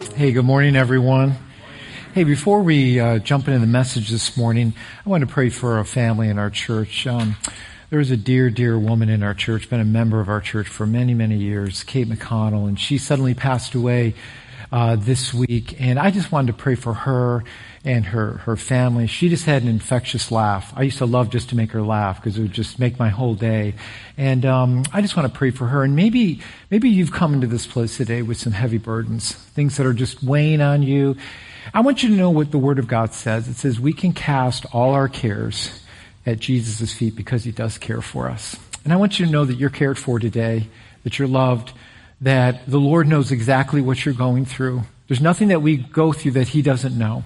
Hey, 0.00 0.32
good 0.32 0.46
morning, 0.46 0.74
everyone. 0.74 1.36
Hey, 2.14 2.24
before 2.24 2.62
we 2.62 2.98
uh, 2.98 3.18
jump 3.18 3.46
into 3.46 3.60
the 3.60 3.66
message 3.66 4.08
this 4.08 4.38
morning, 4.38 4.72
I 5.04 5.10
want 5.10 5.20
to 5.20 5.26
pray 5.26 5.50
for 5.50 5.78
a 5.78 5.84
family 5.84 6.30
in 6.30 6.38
our 6.38 6.48
church. 6.48 7.06
Um, 7.06 7.36
there 7.90 7.98
was 7.98 8.10
a 8.10 8.16
dear, 8.16 8.48
dear 8.48 8.78
woman 8.78 9.10
in 9.10 9.22
our 9.22 9.34
church, 9.34 9.68
been 9.68 9.80
a 9.80 9.84
member 9.84 10.18
of 10.18 10.30
our 10.30 10.40
church 10.40 10.66
for 10.66 10.86
many, 10.86 11.12
many 11.12 11.36
years, 11.36 11.84
Kate 11.84 12.08
McConnell, 12.08 12.66
and 12.68 12.80
she 12.80 12.96
suddenly 12.96 13.34
passed 13.34 13.74
away 13.74 14.14
uh, 14.72 14.96
this 14.96 15.34
week. 15.34 15.80
And 15.80 15.98
I 15.98 16.10
just 16.10 16.32
wanted 16.32 16.52
to 16.52 16.58
pray 16.58 16.74
for 16.74 16.94
her 16.94 17.44
and 17.84 18.06
her, 18.06 18.38
her 18.38 18.56
family. 18.56 19.06
She 19.06 19.28
just 19.28 19.44
had 19.44 19.62
an 19.62 19.68
infectious 19.68 20.32
laugh. 20.32 20.72
I 20.74 20.82
used 20.82 20.98
to 20.98 21.06
love 21.06 21.30
just 21.30 21.50
to 21.50 21.56
make 21.56 21.72
her 21.72 21.82
laugh 21.82 22.16
because 22.16 22.38
it 22.38 22.42
would 22.42 22.52
just 22.52 22.78
make 22.78 22.98
my 22.98 23.10
whole 23.10 23.34
day. 23.34 23.74
And 24.16 24.46
um, 24.46 24.84
I 24.92 25.02
just 25.02 25.16
want 25.16 25.30
to 25.30 25.38
pray 25.38 25.50
for 25.50 25.66
her. 25.66 25.82
And 25.82 25.94
maybe, 25.94 26.40
maybe 26.70 26.88
you've 26.88 27.12
come 27.12 27.34
into 27.34 27.46
this 27.46 27.66
place 27.66 27.96
today 27.98 28.22
with 28.22 28.38
some 28.38 28.52
heavy 28.52 28.78
burdens, 28.78 29.32
things 29.32 29.76
that 29.76 29.86
are 29.86 29.92
just 29.92 30.22
weighing 30.22 30.62
on 30.62 30.82
you. 30.82 31.16
I 31.74 31.80
want 31.80 32.02
you 32.02 32.08
to 32.08 32.14
know 32.14 32.30
what 32.30 32.50
the 32.50 32.58
Word 32.58 32.78
of 32.78 32.88
God 32.88 33.12
says. 33.12 33.48
It 33.48 33.56
says 33.56 33.78
we 33.78 33.92
can 33.92 34.12
cast 34.12 34.64
all 34.72 34.94
our 34.94 35.08
cares 35.08 35.80
at 36.24 36.38
Jesus' 36.38 36.92
feet 36.94 37.14
because 37.14 37.44
He 37.44 37.52
does 37.52 37.78
care 37.78 38.00
for 38.00 38.30
us. 38.30 38.56
And 38.84 38.92
I 38.92 38.96
want 38.96 39.20
you 39.20 39.26
to 39.26 39.32
know 39.32 39.44
that 39.44 39.54
you're 39.54 39.70
cared 39.70 39.98
for 39.98 40.18
today, 40.18 40.68
that 41.04 41.18
you're 41.18 41.28
loved, 41.28 41.72
that 42.22 42.66
the 42.66 42.78
Lord 42.78 43.06
knows 43.06 43.30
exactly 43.30 43.80
what 43.80 44.04
you're 44.04 44.14
going 44.14 44.44
through. 44.44 44.82
There's 45.08 45.20
nothing 45.20 45.48
that 45.48 45.60
we 45.60 45.76
go 45.76 46.12
through 46.12 46.32
that 46.32 46.48
He 46.48 46.62
doesn't 46.62 46.96
know 46.96 47.24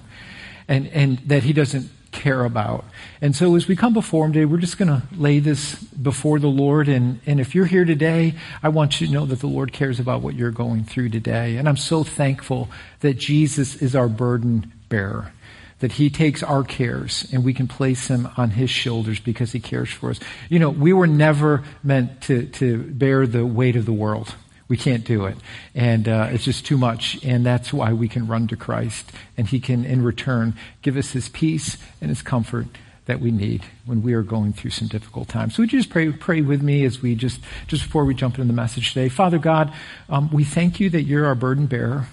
and, 0.67 0.87
and 0.87 1.19
that 1.19 1.43
he 1.43 1.53
doesn't 1.53 1.89
care 2.11 2.45
about. 2.45 2.85
And 3.21 3.35
so 3.35 3.55
as 3.55 3.67
we 3.67 3.75
come 3.75 3.93
before 3.93 4.25
him 4.25 4.33
today, 4.33 4.45
we're 4.45 4.57
just 4.57 4.77
going 4.77 4.89
to 4.89 5.03
lay 5.15 5.39
this 5.39 5.75
before 5.75 6.39
the 6.39 6.47
Lord. 6.47 6.87
And, 6.87 7.19
and 7.25 7.39
if 7.39 7.53
you're 7.53 7.65
here 7.65 7.85
today, 7.85 8.35
I 8.63 8.69
want 8.69 8.99
you 8.99 9.07
to 9.07 9.13
know 9.13 9.25
that 9.25 9.39
the 9.39 9.47
Lord 9.47 9.71
cares 9.71 9.99
about 9.99 10.21
what 10.21 10.35
you're 10.35 10.51
going 10.51 10.83
through 10.83 11.09
today. 11.09 11.57
And 11.57 11.69
I'm 11.69 11.77
so 11.77 12.03
thankful 12.03 12.69
that 13.01 13.17
Jesus 13.17 13.75
is 13.75 13.95
our 13.95 14.07
burden 14.07 14.71
bearer. 14.89 15.33
That 15.79 15.91
he 15.91 16.09
takes 16.09 16.41
our 16.41 16.63
cares 16.63 17.27
and 17.31 17.45
we 17.45 17.53
can 17.53 17.67
place 17.67 18.07
them 18.07 18.27
on 18.35 18.49
his 18.49 18.71
shoulders 18.71 19.19
because 19.19 19.51
he 19.51 19.59
cares 19.59 19.89
for 19.89 20.09
us. 20.09 20.19
You 20.49 20.57
know, 20.57 20.71
we 20.71 20.91
were 20.91 21.05
never 21.05 21.63
meant 21.83 22.21
to, 22.21 22.47
to 22.47 22.81
bear 22.83 23.27
the 23.27 23.45
weight 23.45 23.75
of 23.75 23.85
the 23.85 23.93
world. 23.93 24.33
We 24.67 24.77
can't 24.77 25.03
do 25.03 25.25
it. 25.25 25.37
And 25.73 26.07
uh, 26.07 26.29
it's 26.31 26.43
just 26.43 26.65
too 26.65 26.77
much. 26.77 27.23
And 27.23 27.45
that's 27.45 27.71
why 27.71 27.93
we 27.93 28.07
can 28.07 28.27
run 28.27 28.47
to 28.47 28.57
Christ. 28.57 29.11
And 29.37 29.47
He 29.47 29.59
can, 29.59 29.85
in 29.85 30.03
return, 30.03 30.55
give 30.81 30.97
us 30.97 31.11
His 31.11 31.29
peace 31.29 31.77
and 32.01 32.09
His 32.09 32.21
comfort 32.21 32.67
that 33.05 33.21
we 33.21 33.31
need 33.31 33.63
when 33.85 34.03
we 34.03 34.13
are 34.13 34.21
going 34.21 34.51
through 34.53 34.71
some 34.71 34.87
difficult 34.87 35.29
times. 35.29 35.55
So 35.55 35.63
would 35.63 35.71
you 35.71 35.79
just 35.79 35.89
pray, 35.89 36.11
pray 36.11 36.41
with 36.41 36.61
me 36.61 36.83
as 36.83 37.01
we 37.01 37.15
just, 37.15 37.39
just 37.67 37.83
before 37.83 38.03
we 38.03 38.13
jump 38.13 38.35
into 38.35 38.47
the 38.47 38.53
message 38.53 38.89
today. 38.93 39.07
Father 39.07 39.37
God, 39.37 39.73
um, 40.09 40.29
we 40.31 40.43
thank 40.43 40.79
you 40.81 40.89
that 40.89 41.03
you're 41.03 41.25
our 41.25 41.35
burden 41.35 41.67
bearer. 41.67 42.07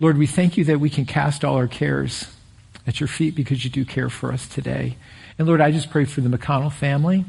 Lord, 0.00 0.18
we 0.18 0.26
thank 0.26 0.56
you 0.56 0.64
that 0.64 0.80
we 0.80 0.90
can 0.90 1.06
cast 1.06 1.44
all 1.44 1.54
our 1.54 1.68
cares 1.68 2.26
at 2.86 2.98
your 2.98 3.06
feet 3.06 3.36
because 3.36 3.64
you 3.64 3.70
do 3.70 3.84
care 3.84 4.10
for 4.10 4.32
us 4.32 4.48
today. 4.48 4.96
And 5.38 5.46
Lord, 5.46 5.60
I 5.60 5.70
just 5.70 5.90
pray 5.90 6.04
for 6.04 6.20
the 6.20 6.36
McConnell 6.36 6.72
family. 6.72 7.24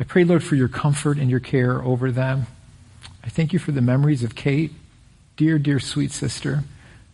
I 0.00 0.04
pray, 0.04 0.24
Lord, 0.24 0.42
for 0.42 0.56
your 0.56 0.68
comfort 0.68 1.18
and 1.18 1.30
your 1.30 1.40
care 1.40 1.80
over 1.80 2.10
them. 2.10 2.48
I 3.26 3.28
thank 3.28 3.52
you 3.52 3.58
for 3.58 3.72
the 3.72 3.80
memories 3.80 4.22
of 4.22 4.36
Kate, 4.36 4.72
dear, 5.36 5.58
dear 5.58 5.80
sweet 5.80 6.12
sister, 6.12 6.62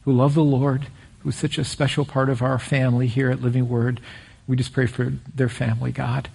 who 0.04 0.12
loved 0.12 0.34
the 0.34 0.42
Lord, 0.42 0.82
who 1.20 1.28
was 1.28 1.36
such 1.36 1.56
a 1.56 1.64
special 1.64 2.04
part 2.04 2.28
of 2.28 2.42
our 2.42 2.58
family 2.58 3.06
here 3.06 3.30
at 3.30 3.40
Living 3.40 3.66
Word. 3.66 3.98
We 4.46 4.54
just 4.56 4.74
pray 4.74 4.84
for 4.84 5.14
their 5.34 5.48
family, 5.48 5.90
God. 5.90 6.28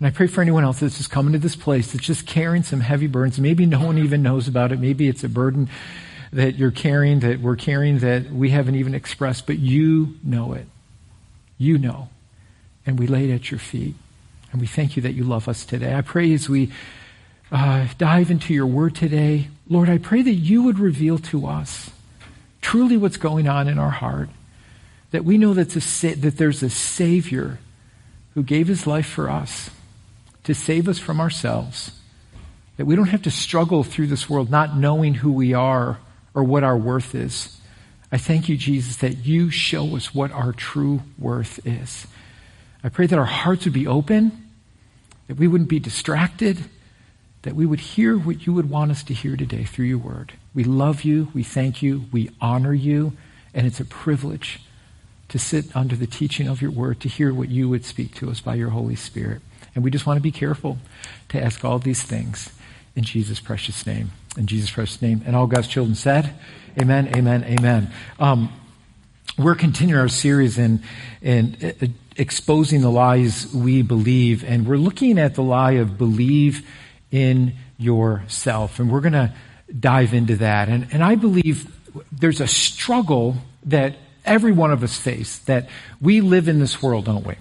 And 0.00 0.08
I 0.08 0.10
pray 0.10 0.26
for 0.26 0.42
anyone 0.42 0.64
else 0.64 0.80
that's 0.80 0.96
just 0.96 1.12
coming 1.12 1.32
to 1.34 1.38
this 1.38 1.54
place 1.54 1.92
that's 1.92 2.04
just 2.04 2.26
carrying 2.26 2.64
some 2.64 2.80
heavy 2.80 3.06
burdens. 3.06 3.38
Maybe 3.38 3.66
no 3.66 3.86
one 3.86 3.98
even 3.98 4.20
knows 4.20 4.48
about 4.48 4.72
it. 4.72 4.80
Maybe 4.80 5.06
it's 5.06 5.22
a 5.22 5.28
burden 5.28 5.70
that 6.32 6.56
you're 6.56 6.72
carrying, 6.72 7.20
that 7.20 7.40
we're 7.40 7.54
carrying, 7.54 8.00
that 8.00 8.32
we 8.32 8.50
haven't 8.50 8.74
even 8.74 8.96
expressed, 8.96 9.46
but 9.46 9.60
you 9.60 10.16
know 10.24 10.54
it. 10.54 10.66
You 11.56 11.78
know. 11.78 12.08
And 12.84 12.98
we 12.98 13.06
lay 13.06 13.30
it 13.30 13.34
at 13.34 13.52
your 13.52 13.60
feet. 13.60 13.94
And 14.50 14.60
we 14.60 14.66
thank 14.66 14.96
you 14.96 15.02
that 15.02 15.12
you 15.12 15.22
love 15.22 15.46
us 15.46 15.64
today. 15.64 15.94
I 15.94 16.00
pray 16.00 16.32
as 16.32 16.48
we 16.48 16.72
uh, 17.52 17.88
dive 17.98 18.30
into 18.30 18.54
your 18.54 18.66
word 18.66 18.94
today, 18.94 19.48
Lord, 19.68 19.88
I 19.88 19.98
pray 19.98 20.22
that 20.22 20.32
you 20.32 20.62
would 20.62 20.78
reveal 20.78 21.18
to 21.18 21.46
us 21.46 21.90
truly 22.60 22.96
what's 22.96 23.16
going 23.16 23.48
on 23.48 23.68
in 23.68 23.78
our 23.78 23.90
heart. 23.90 24.28
That 25.10 25.24
we 25.24 25.38
know 25.38 25.54
that, 25.54 25.70
that 25.70 26.34
there's 26.36 26.62
a 26.62 26.70
Savior 26.70 27.58
who 28.34 28.42
gave 28.42 28.68
his 28.68 28.86
life 28.86 29.06
for 29.06 29.28
us 29.28 29.70
to 30.44 30.54
save 30.54 30.88
us 30.88 30.98
from 30.98 31.20
ourselves. 31.20 31.98
That 32.76 32.86
we 32.86 32.94
don't 32.94 33.08
have 33.08 33.22
to 33.22 33.30
struggle 33.30 33.82
through 33.82 34.06
this 34.06 34.30
world 34.30 34.50
not 34.50 34.76
knowing 34.76 35.14
who 35.14 35.32
we 35.32 35.52
are 35.52 35.98
or 36.32 36.44
what 36.44 36.62
our 36.62 36.76
worth 36.76 37.14
is. 37.14 37.60
I 38.12 38.18
thank 38.18 38.48
you, 38.48 38.56
Jesus, 38.56 38.96
that 38.98 39.18
you 39.18 39.50
show 39.50 39.96
us 39.96 40.14
what 40.14 40.30
our 40.32 40.52
true 40.52 41.02
worth 41.18 41.64
is. 41.66 42.06
I 42.82 42.88
pray 42.88 43.06
that 43.06 43.18
our 43.18 43.24
hearts 43.24 43.64
would 43.64 43.74
be 43.74 43.86
open, 43.86 44.48
that 45.26 45.36
we 45.36 45.48
wouldn't 45.48 45.70
be 45.70 45.80
distracted 45.80 46.64
that 47.42 47.54
we 47.54 47.66
would 47.66 47.80
hear 47.80 48.18
what 48.18 48.46
you 48.46 48.52
would 48.52 48.68
want 48.68 48.90
us 48.90 49.02
to 49.04 49.14
hear 49.14 49.36
today 49.36 49.64
through 49.64 49.86
your 49.86 49.98
word. 49.98 50.34
We 50.54 50.64
love 50.64 51.02
you, 51.04 51.28
we 51.32 51.42
thank 51.42 51.82
you, 51.82 52.04
we 52.12 52.30
honor 52.40 52.74
you, 52.74 53.16
and 53.54 53.66
it's 53.66 53.80
a 53.80 53.84
privilege 53.84 54.60
to 55.28 55.38
sit 55.38 55.74
under 55.74 55.96
the 55.96 56.06
teaching 56.06 56.48
of 56.48 56.60
your 56.60 56.70
word, 56.70 57.00
to 57.00 57.08
hear 57.08 57.32
what 57.32 57.48
you 57.48 57.68
would 57.68 57.84
speak 57.84 58.14
to 58.16 58.30
us 58.30 58.40
by 58.40 58.56
your 58.56 58.70
Holy 58.70 58.96
Spirit. 58.96 59.40
And 59.74 59.84
we 59.84 59.90
just 59.90 60.06
want 60.06 60.16
to 60.16 60.22
be 60.22 60.32
careful 60.32 60.78
to 61.28 61.42
ask 61.42 61.64
all 61.64 61.78
these 61.78 62.02
things 62.02 62.50
in 62.96 63.04
Jesus' 63.04 63.40
precious 63.40 63.86
name. 63.86 64.10
In 64.36 64.46
Jesus' 64.46 64.70
precious 64.70 65.00
name. 65.00 65.22
And 65.24 65.36
all 65.36 65.46
God's 65.46 65.68
children 65.68 65.94
said, 65.94 66.34
Amen, 66.80 67.16
amen, 67.16 67.44
amen. 67.44 67.92
Um, 68.18 68.52
we're 69.38 69.54
continuing 69.54 70.00
our 70.00 70.08
series 70.08 70.58
in, 70.58 70.82
in 71.22 71.56
uh, 71.62 71.86
exposing 72.16 72.80
the 72.80 72.90
lies 72.90 73.52
we 73.54 73.82
believe, 73.82 74.44
and 74.44 74.66
we're 74.66 74.76
looking 74.76 75.18
at 75.18 75.34
the 75.34 75.42
lie 75.42 75.72
of 75.72 75.96
believe 75.96 76.68
in 77.10 77.54
yourself. 77.78 78.78
And 78.78 78.90
we're 78.90 79.00
going 79.00 79.12
to 79.14 79.32
dive 79.78 80.14
into 80.14 80.36
that. 80.36 80.68
And, 80.68 80.88
and 80.92 81.02
I 81.02 81.14
believe 81.14 81.70
there's 82.12 82.40
a 82.40 82.46
struggle 82.46 83.36
that 83.64 83.96
every 84.24 84.52
one 84.52 84.72
of 84.72 84.82
us 84.82 84.96
face, 84.96 85.38
that 85.40 85.68
we 86.00 86.20
live 86.20 86.48
in 86.48 86.60
this 86.60 86.82
world, 86.82 87.06
don't 87.06 87.26
we? 87.26 87.34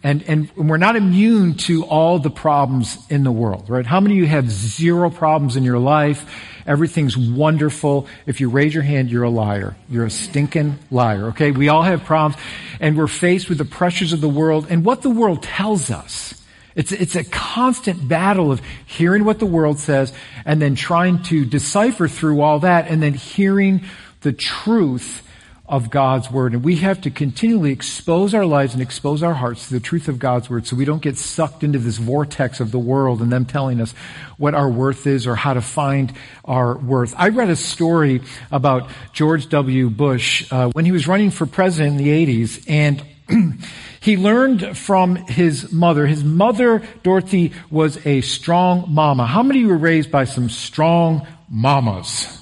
And, 0.00 0.22
and 0.28 0.50
we're 0.56 0.76
not 0.76 0.94
immune 0.94 1.54
to 1.54 1.84
all 1.84 2.20
the 2.20 2.30
problems 2.30 2.98
in 3.10 3.24
the 3.24 3.32
world, 3.32 3.68
right? 3.68 3.84
How 3.84 3.98
many 3.98 4.14
of 4.14 4.20
you 4.20 4.26
have 4.26 4.48
zero 4.48 5.10
problems 5.10 5.56
in 5.56 5.64
your 5.64 5.80
life? 5.80 6.24
Everything's 6.66 7.16
wonderful. 7.16 8.06
If 8.24 8.40
you 8.40 8.48
raise 8.48 8.72
your 8.72 8.84
hand, 8.84 9.10
you're 9.10 9.24
a 9.24 9.30
liar. 9.30 9.74
You're 9.88 10.06
a 10.06 10.10
stinking 10.10 10.78
liar, 10.92 11.28
okay? 11.28 11.50
We 11.50 11.68
all 11.68 11.82
have 11.82 12.04
problems 12.04 12.40
and 12.78 12.96
we're 12.96 13.08
faced 13.08 13.48
with 13.48 13.58
the 13.58 13.64
pressures 13.64 14.12
of 14.12 14.20
the 14.20 14.28
world 14.28 14.68
and 14.70 14.84
what 14.84 15.02
the 15.02 15.10
world 15.10 15.42
tells 15.42 15.90
us 15.90 16.37
it's, 16.78 16.92
it's 16.92 17.16
a 17.16 17.24
constant 17.24 18.06
battle 18.06 18.52
of 18.52 18.62
hearing 18.86 19.24
what 19.24 19.40
the 19.40 19.46
world 19.46 19.80
says 19.80 20.12
and 20.44 20.62
then 20.62 20.76
trying 20.76 21.24
to 21.24 21.44
decipher 21.44 22.06
through 22.06 22.40
all 22.40 22.60
that 22.60 22.86
and 22.86 23.02
then 23.02 23.14
hearing 23.14 23.84
the 24.20 24.32
truth 24.32 25.24
of 25.66 25.90
God's 25.90 26.30
Word. 26.30 26.54
And 26.54 26.62
we 26.62 26.76
have 26.76 27.00
to 27.00 27.10
continually 27.10 27.72
expose 27.72 28.32
our 28.32 28.46
lives 28.46 28.74
and 28.74 28.80
expose 28.80 29.24
our 29.24 29.34
hearts 29.34 29.66
to 29.66 29.74
the 29.74 29.80
truth 29.80 30.06
of 30.06 30.20
God's 30.20 30.48
Word 30.48 30.68
so 30.68 30.76
we 30.76 30.84
don't 30.84 31.02
get 31.02 31.16
sucked 31.16 31.64
into 31.64 31.80
this 31.80 31.98
vortex 31.98 32.60
of 32.60 32.70
the 32.70 32.78
world 32.78 33.20
and 33.22 33.32
them 33.32 33.44
telling 33.44 33.80
us 33.80 33.92
what 34.36 34.54
our 34.54 34.70
worth 34.70 35.04
is 35.08 35.26
or 35.26 35.34
how 35.34 35.54
to 35.54 35.60
find 35.60 36.12
our 36.44 36.78
worth. 36.78 37.12
I 37.18 37.30
read 37.30 37.50
a 37.50 37.56
story 37.56 38.22
about 38.52 38.88
George 39.12 39.48
W. 39.48 39.90
Bush 39.90 40.46
uh, 40.52 40.70
when 40.70 40.84
he 40.84 40.92
was 40.92 41.08
running 41.08 41.32
for 41.32 41.44
president 41.44 41.98
in 41.98 42.04
the 42.04 42.26
80s 42.44 42.64
and 42.68 43.02
he 44.00 44.16
learned 44.16 44.76
from 44.76 45.16
his 45.16 45.72
mother. 45.72 46.06
His 46.06 46.24
mother, 46.24 46.82
Dorothy, 47.02 47.52
was 47.70 48.04
a 48.06 48.20
strong 48.20 48.86
mama. 48.88 49.26
How 49.26 49.42
many 49.42 49.64
were 49.64 49.76
raised 49.76 50.10
by 50.10 50.24
some 50.24 50.48
strong 50.48 51.26
mamas? 51.48 52.38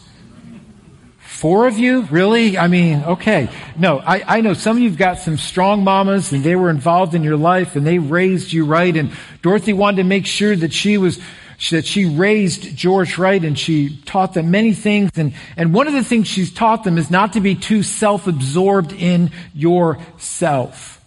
Four 1.18 1.66
of 1.66 1.78
you? 1.78 2.02
Really? 2.02 2.56
I 2.56 2.66
mean, 2.66 3.02
okay. 3.04 3.50
No, 3.76 3.98
I, 3.98 4.38
I 4.38 4.40
know 4.40 4.54
some 4.54 4.78
of 4.78 4.82
you've 4.82 4.96
got 4.96 5.18
some 5.18 5.36
strong 5.36 5.84
mamas 5.84 6.32
and 6.32 6.42
they 6.42 6.56
were 6.56 6.70
involved 6.70 7.14
in 7.14 7.22
your 7.22 7.36
life 7.36 7.76
and 7.76 7.86
they 7.86 7.98
raised 7.98 8.52
you 8.52 8.64
right. 8.64 8.96
And 8.96 9.12
Dorothy 9.42 9.74
wanted 9.74 9.98
to 9.98 10.04
make 10.04 10.24
sure 10.24 10.56
that 10.56 10.72
she 10.72 10.96
was 10.96 11.20
that 11.70 11.86
she 11.86 12.04
raised 12.04 12.76
George 12.76 13.18
right 13.18 13.42
and 13.42 13.58
she 13.58 13.96
taught 14.04 14.34
them 14.34 14.50
many 14.50 14.72
things. 14.72 15.10
And, 15.16 15.32
and 15.56 15.72
one 15.72 15.86
of 15.86 15.94
the 15.94 16.04
things 16.04 16.28
she's 16.28 16.52
taught 16.52 16.84
them 16.84 16.98
is 16.98 17.10
not 17.10 17.32
to 17.32 17.40
be 17.40 17.54
too 17.54 17.82
self-absorbed 17.82 18.92
in 18.92 19.30
yourself. 19.54 21.00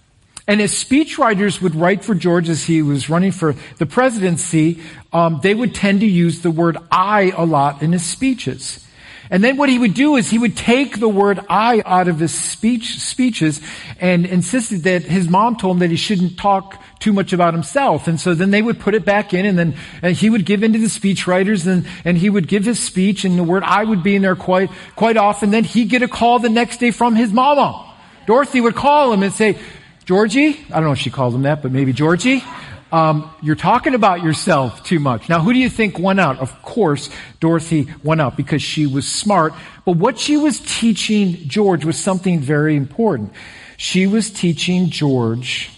And 0.47 0.61
as 0.61 0.71
speechwriters 0.71 1.61
would 1.61 1.75
write 1.75 2.03
for 2.03 2.15
George 2.15 2.49
as 2.49 2.63
he 2.63 2.81
was 2.81 3.07
running 3.07 3.31
for 3.31 3.53
the 3.77 3.85
presidency, 3.85 4.81
um, 5.13 5.39
they 5.43 5.53
would 5.53 5.75
tend 5.75 5.99
to 5.99 6.07
use 6.07 6.41
the 6.41 6.49
word 6.49 6.77
I 6.91 7.31
a 7.37 7.45
lot 7.45 7.83
in 7.83 7.91
his 7.91 8.03
speeches. 8.03 8.83
And 9.31 9.43
then 9.43 9.57
what 9.57 9.69
he 9.69 9.77
would 9.77 9.93
do 9.93 10.15
is 10.15 10.29
he 10.29 10.39
would 10.39 10.57
take 10.57 10.99
the 10.99 11.07
word 11.07 11.39
I 11.49 11.83
out 11.85 12.07
of 12.07 12.19
his 12.19 12.33
speech, 12.33 12.99
speeches 12.99 13.61
and 13.99 14.25
insisted 14.25 14.83
that 14.83 15.03
his 15.03 15.29
mom 15.29 15.55
told 15.55 15.75
him 15.75 15.79
that 15.79 15.91
he 15.91 15.97
shouldn't 15.97 16.39
talk 16.39 16.81
too 16.97 17.13
much 17.13 17.31
about 17.31 17.53
himself. 17.53 18.07
And 18.07 18.19
so 18.19 18.33
then 18.33 18.49
they 18.49 18.61
would 18.61 18.79
put 18.79 18.95
it 18.95 19.05
back 19.05 19.33
in 19.33 19.45
and 19.45 19.57
then 19.57 19.75
and 20.01 20.15
he 20.15 20.31
would 20.31 20.45
give 20.45 20.63
in 20.63 20.73
to 20.73 20.79
the 20.79 20.89
speech 20.89 21.27
writers 21.27 21.67
and, 21.67 21.85
and 22.03 22.17
he 22.17 22.29
would 22.29 22.47
give 22.47 22.65
his 22.65 22.79
speech 22.79 23.23
and 23.23 23.37
the 23.37 23.43
word 23.43 23.63
I 23.63 23.83
would 23.83 24.01
be 24.01 24.15
in 24.15 24.23
there 24.23 24.35
quite, 24.35 24.71
quite 24.95 25.15
often. 25.15 25.51
Then 25.51 25.63
he'd 25.63 25.89
get 25.89 26.01
a 26.01 26.07
call 26.07 26.39
the 26.39 26.49
next 26.49 26.77
day 26.77 26.89
from 26.89 27.15
his 27.15 27.31
mama. 27.31 27.85
Dorothy 28.25 28.61
would 28.61 28.75
call 28.75 29.13
him 29.13 29.21
and 29.21 29.31
say, 29.31 29.57
Georgie, 30.05 30.59
I 30.71 30.75
don't 30.75 30.85
know 30.85 30.91
if 30.93 30.99
she 30.99 31.11
called 31.11 31.35
him 31.35 31.43
that, 31.43 31.61
but 31.61 31.71
maybe 31.71 31.93
Georgie, 31.93 32.43
um, 32.91 33.31
you're 33.41 33.55
talking 33.55 33.93
about 33.93 34.23
yourself 34.23 34.83
too 34.83 34.99
much. 34.99 35.29
Now, 35.29 35.41
who 35.41 35.53
do 35.53 35.59
you 35.59 35.69
think 35.69 35.99
won 35.99 36.19
out? 36.19 36.39
Of 36.39 36.61
course, 36.61 37.09
Dorothy 37.39 37.87
won 38.03 38.19
out 38.19 38.35
because 38.35 38.61
she 38.61 38.87
was 38.87 39.07
smart. 39.07 39.53
But 39.85 39.97
what 39.97 40.17
she 40.17 40.37
was 40.37 40.59
teaching 40.59 41.47
George 41.47 41.85
was 41.85 41.97
something 41.97 42.39
very 42.39 42.75
important. 42.75 43.33
She 43.77 44.07
was 44.07 44.31
teaching 44.31 44.89
George 44.89 45.71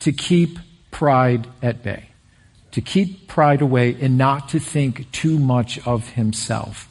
to 0.00 0.12
keep 0.12 0.58
pride 0.90 1.46
at 1.62 1.82
bay, 1.82 2.08
to 2.72 2.80
keep 2.80 3.28
pride 3.28 3.60
away 3.60 3.96
and 4.00 4.16
not 4.16 4.50
to 4.50 4.58
think 4.58 5.10
too 5.12 5.38
much 5.38 5.78
of 5.86 6.08
himself. 6.10 6.88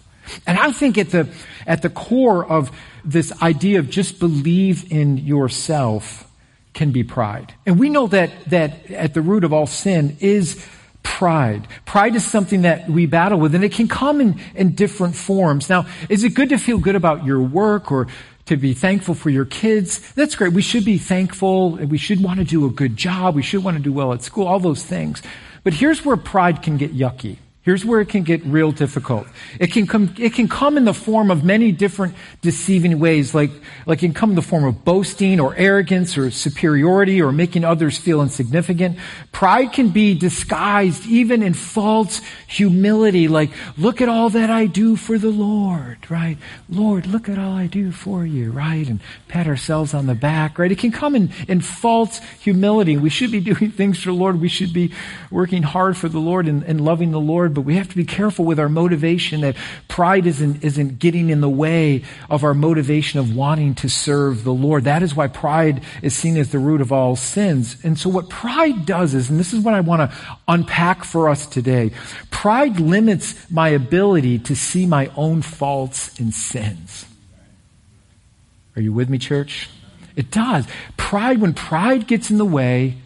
And 0.48 0.58
I 0.58 0.72
think 0.72 0.98
at 0.98 1.10
the, 1.10 1.28
at 1.68 1.82
the 1.82 1.90
core 1.90 2.46
of 2.46 2.72
this 3.04 3.42
idea 3.42 3.80
of 3.80 3.90
just 3.90 4.20
believe 4.20 4.92
in 4.92 5.18
yourself 5.18 6.30
can 6.74 6.92
be 6.92 7.04
pride. 7.04 7.54
And 7.66 7.80
we 7.80 7.90
know 7.90 8.08
that, 8.08 8.32
that 8.46 8.92
at 8.92 9.14
the 9.14 9.22
root 9.22 9.44
of 9.44 9.54
all 9.54 9.68
sin 9.68 10.18
is 10.20 10.66
pride. 11.04 11.68
Pride 11.86 12.16
is 12.16 12.26
something 12.26 12.64
that 12.64 12.90
we 12.90 13.06
battle 13.06 13.40
with 13.40 13.54
and 13.54 13.64
it 13.64 13.74
can 13.74 13.88
come 13.88 14.22
in, 14.22 14.40
in 14.56 14.74
different 14.74 15.16
forms. 15.16 15.70
Now, 15.70 15.86
is 16.10 16.24
it 16.24 16.34
good 16.34 16.50
to 16.50 16.58
feel 16.58 16.80
good 16.80 16.96
about 16.96 17.26
your 17.26 17.42
work 17.42 17.92
or 17.92 18.08
to 18.46 18.58
be 18.58 18.74
thankful 18.74 19.14
for 19.14 19.30
your 19.30 19.46
kids? 19.46 20.14
That's 20.14 20.36
great. 20.36 20.54
We 20.54 20.62
should 20.62 20.86
be 20.86 20.98
thankful. 20.98 21.76
And 21.76 21.92
we 21.92 21.98
should 21.98 22.24
want 22.24 22.40
to 22.40 22.46
do 22.46 22.66
a 22.66 22.70
good 22.70 22.98
job. 22.98 23.36
We 23.36 23.44
should 23.44 23.64
want 23.64 23.78
to 23.78 23.84
do 23.84 23.94
well 23.94 24.14
at 24.14 24.24
school, 24.24 24.48
all 24.48 24.60
those 24.60 24.84
things. 24.84 25.22
But 25.64 25.74
here's 25.74 26.04
where 26.04 26.18
pride 26.18 26.62
can 26.62 26.78
get 26.78 26.96
yucky. 26.96 27.38
Here's 27.64 27.86
where 27.86 28.02
it 28.02 28.10
can 28.10 28.24
get 28.24 28.44
real 28.44 28.74
difficult. 28.74 29.26
It 29.58 29.68
can 29.68 29.88
come, 29.88 30.14
it 30.20 30.34
can 30.34 30.50
come 30.50 30.76
in 30.76 30.84
the 30.84 30.94
form 30.94 31.32
of 31.32 31.46
many 31.46 31.72
different 31.72 32.14
deceiving 32.42 33.00
ways, 33.00 33.34
like, 33.34 33.52
like 33.86 34.00
it 34.00 34.08
can 34.08 34.14
come 34.14 34.32
in 34.32 34.36
the 34.36 34.42
form 34.42 34.66
of 34.66 34.84
boasting 34.84 35.40
or 35.40 35.56
arrogance 35.56 36.18
or 36.18 36.30
superiority 36.30 37.22
or 37.22 37.32
making 37.32 37.64
others 37.64 37.98
feel 37.98 38.22
insignificant. 38.22 38.98
Pride 39.32 39.72
can 39.72 39.92
be 39.92 40.14
disguised 40.14 41.08
even 41.08 41.42
in 41.42 41.54
false 41.54 42.20
humility, 42.48 43.30
like, 43.30 43.52
look 43.78 44.02
at 44.02 44.10
all 44.10 44.30
that 44.32 44.50
I 44.50 44.66
do 44.66 44.98
for 44.98 45.18
the 45.18 45.30
Lord, 45.30 46.00
right? 46.12 46.38
Lord, 46.68 47.08
look 47.08 47.30
at 47.30 47.40
all 47.40 47.54
I 47.54 47.68
do 47.68 47.94
for 47.94 48.26
you, 48.26 48.52
right? 48.52 48.86
And 48.86 49.00
pat 49.30 49.48
ourselves 49.48 49.94
on 49.94 50.06
the 50.08 50.16
back, 50.16 50.60
right? 50.60 50.72
It 50.72 50.80
can 50.80 50.92
come 50.92 51.16
in, 51.16 51.32
in 51.48 51.62
false 51.62 52.20
humility. 52.42 52.98
We 52.98 53.10
should 53.10 53.32
be 53.32 53.40
doing 53.54 53.72
things 53.72 54.00
for 54.00 54.08
the 54.08 54.18
Lord. 54.18 54.42
We 54.42 54.50
should 54.50 54.74
be 54.74 54.92
working 55.32 55.64
hard 55.64 55.96
for 55.96 56.10
the 56.10 56.20
Lord 56.20 56.50
and, 56.50 56.64
and 56.64 56.82
loving 56.82 57.12
the 57.12 57.22
Lord 57.22 57.53
but 57.54 57.62
we 57.62 57.76
have 57.76 57.90
to 57.90 57.96
be 57.96 58.04
careful 58.04 58.46
with 58.46 58.60
our 58.60 58.70
motivation 58.70 59.42
that 59.42 59.56
pride 59.88 60.26
isn't, 60.26 60.64
isn't 60.64 61.00
getting 61.00 61.30
in 61.30 61.42
the 61.42 61.50
way 61.50 62.04
of 62.30 62.44
our 62.44 62.54
motivation 62.54 63.20
of 63.20 63.36
wanting 63.36 63.76
to 63.76 63.90
serve 63.90 64.44
the 64.44 64.54
Lord. 64.54 64.84
That 64.84 65.04
is 65.04 65.16
why 65.16 65.28
pride 65.28 65.84
is 66.02 66.16
seen 66.16 66.38
as 66.38 66.52
the 66.52 66.60
root 66.60 66.82
of 66.82 66.92
all 66.92 67.16
sins. 67.16 67.78
And 67.84 67.98
so 67.98 68.10
what 68.10 68.30
pride 68.30 68.86
does 68.86 69.14
is, 69.14 69.30
and 69.30 69.40
this 69.40 69.54
is 69.54 69.64
what 69.64 69.74
I 69.74 69.82
want 69.82 70.12
to 70.12 70.18
unpack 70.48 71.04
for 71.04 71.30
us 71.30 71.46
today, 71.46 71.92
pride 72.32 72.80
limits 72.80 73.50
my 73.52 73.70
ability 73.70 74.40
to 74.40 74.56
see 74.56 74.86
my 74.86 75.12
own 75.16 75.42
faults 75.42 76.20
and 76.20 76.34
sins. 76.34 77.06
Are 78.76 78.82
you 78.82 78.92
with 78.92 79.10
me, 79.10 79.18
church? 79.18 79.70
It 80.16 80.32
does. 80.32 80.66
Pride, 80.98 81.40
when 81.40 81.54
pride 81.54 82.08
gets 82.08 82.30
in 82.30 82.38
the 82.38 82.46
way, 82.46 82.98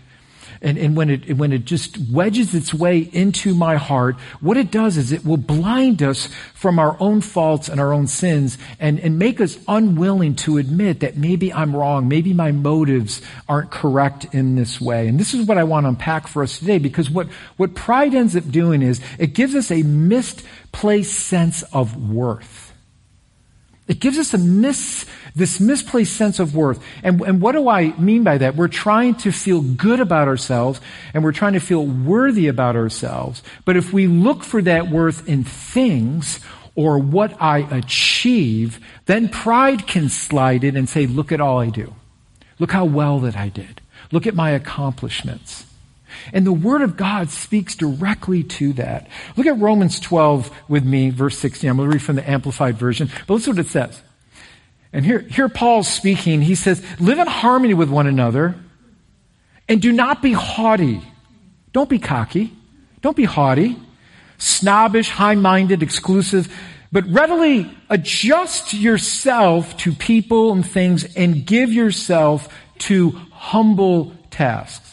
and, 0.62 0.78
and 0.78 0.96
when 0.96 1.10
it, 1.10 1.38
when 1.38 1.54
it 1.54 1.66
just 1.66 1.98
wedges 2.12 2.54
its 2.54 2.74
way 2.74 3.00
into 3.00 3.54
my 3.56 3.76
heart, 3.76 4.16
what 4.42 4.58
it 4.58 4.72
does 4.72 4.98
is 4.98 5.12
it 5.12 5.26
will 5.26 5.38
blind 5.38 6.02
us 6.02 6.30
from 6.54 6.80
our 6.80 6.98
own 7.00 7.22
faults 7.22 7.70
and 7.70 7.80
our 7.80 7.94
own 7.94 8.08
sins 8.08 8.58
and, 8.80 9.00
and 9.00 9.20
make 9.20 9.40
us 9.40 9.58
unwilling 9.68 10.36
to 10.36 10.58
admit 10.58 11.02
that 11.02 11.18
maybe 11.18 11.54
I'm 11.54 11.76
wrong. 11.76 12.08
Maybe 12.08 12.34
my 12.34 12.52
motives 12.52 13.22
aren't 13.48 13.72
correct 13.72 14.26
in 14.34 14.56
this 14.56 14.82
way. 14.82 15.08
And 15.08 15.20
this 15.20 15.34
is 15.34 15.46
what 15.46 15.58
I 15.58 15.64
want 15.64 15.84
to 15.86 15.90
unpack 15.90 16.28
for 16.28 16.44
us 16.44 16.60
today 16.60 16.78
because 16.78 17.10
what, 17.10 17.28
what 17.58 17.76
pride 17.76 18.14
ends 18.14 18.36
up 18.36 18.50
doing 18.50 18.82
is 18.82 19.02
it 19.20 19.34
gives 19.34 19.56
us 19.56 19.72
a 19.72 19.84
misplaced 19.84 21.14
sense 21.14 21.64
of 21.74 22.12
worth. 22.12 22.67
It 23.88 24.02
gives 24.02 24.18
us 24.18 24.34
a 24.34 24.38
mis, 24.38 25.06
this 25.34 25.60
misplaced 25.60 26.16
sense 26.16 26.40
of 26.40 26.56
worth. 26.56 26.84
And, 27.04 27.22
and 27.22 27.42
what 27.42 27.54
do 27.54 27.70
I 27.70 27.98
mean 27.98 28.24
by 28.24 28.38
that? 28.40 28.56
We're 28.56 28.68
trying 28.68 29.16
to 29.16 29.32
feel 29.32 29.62
good 29.62 30.02
about 30.02 30.28
ourselves 30.28 30.82
and 31.14 31.24
we're 31.24 31.32
trying 31.32 31.54
to 31.54 31.60
feel 31.60 31.86
worthy 31.86 32.48
about 32.48 32.76
ourselves. 32.76 33.42
But 33.64 33.78
if 33.78 33.94
we 33.94 34.08
look 34.08 34.44
for 34.44 34.62
that 34.64 34.90
worth 34.90 35.28
in 35.28 35.46
things 35.46 36.42
or 36.76 37.00
what 37.00 37.42
I 37.42 37.60
achieve, 37.60 38.80
then 39.06 39.30
pride 39.30 39.88
can 39.88 40.10
slide 40.10 40.66
in 40.66 40.76
and 40.76 40.90
say, 40.90 41.08
look 41.08 41.32
at 41.32 41.40
all 41.40 41.60
I 41.60 41.70
do. 41.70 41.96
Look 42.60 42.72
how 42.72 42.86
well 42.86 43.20
that 43.20 43.38
I 43.38 43.48
did. 43.50 43.82
Look 44.12 44.28
at 44.28 44.36
my 44.36 44.50
accomplishments. 44.50 45.67
And 46.34 46.46
the 46.46 46.54
Word 46.54 46.82
of 46.82 46.98
God 46.98 47.30
speaks 47.30 47.76
directly 47.76 48.44
to 48.44 48.74
that. 48.74 49.08
Look 49.36 49.48
at 49.48 49.58
Romans 49.60 50.00
12 50.00 50.52
with 50.68 50.84
me, 50.86 51.10
verse 51.10 51.38
16. 51.38 51.70
I'm 51.70 51.78
going 51.78 51.90
to 51.90 51.94
read 51.96 52.02
from 52.02 52.16
the 52.16 52.30
Amplified 52.30 52.78
Version, 52.78 53.10
but 53.26 53.36
listen 53.36 53.56
what 53.56 53.66
it 53.66 53.70
says. 53.70 54.02
And 54.94 55.06
here, 55.06 55.20
here 55.20 55.50
Paul's 55.50 55.88
speaking. 55.88 56.42
He 56.42 56.56
says, 56.56 56.84
live 57.00 57.20
in 57.20 57.28
harmony 57.28 57.74
with 57.74 57.90
one 57.90 58.08
another 58.08 58.56
and 59.68 59.82
do 59.82 59.92
not 59.92 60.22
be 60.22 60.34
haughty. 60.34 61.02
Don't 61.74 61.90
be 61.90 62.00
cocky. 62.00 62.54
Don't 63.02 63.16
be 63.16 63.26
haughty, 63.26 63.78
snobbish, 64.38 65.10
high-minded, 65.10 65.84
exclusive, 65.84 66.54
but 66.92 67.06
readily 67.08 67.72
adjust 67.90 68.74
yourself 68.74 69.78
to 69.78 69.92
people 69.92 70.52
and 70.52 70.66
things 70.66 71.16
and 71.16 71.46
give 71.46 71.72
yourself 71.72 72.54
to 72.80 73.12
humble 73.32 74.16
tasks. 74.32 74.87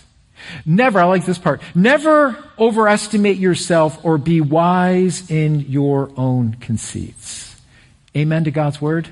Never, 0.64 1.00
I 1.00 1.04
like 1.04 1.24
this 1.24 1.38
part, 1.38 1.62
never 1.74 2.36
overestimate 2.58 3.36
yourself 3.36 4.04
or 4.04 4.18
be 4.18 4.40
wise 4.40 5.30
in 5.30 5.60
your 5.60 6.10
own 6.16 6.56
conceits. 6.60 7.60
Amen 8.16 8.44
to 8.44 8.50
God's 8.50 8.80
word? 8.80 9.08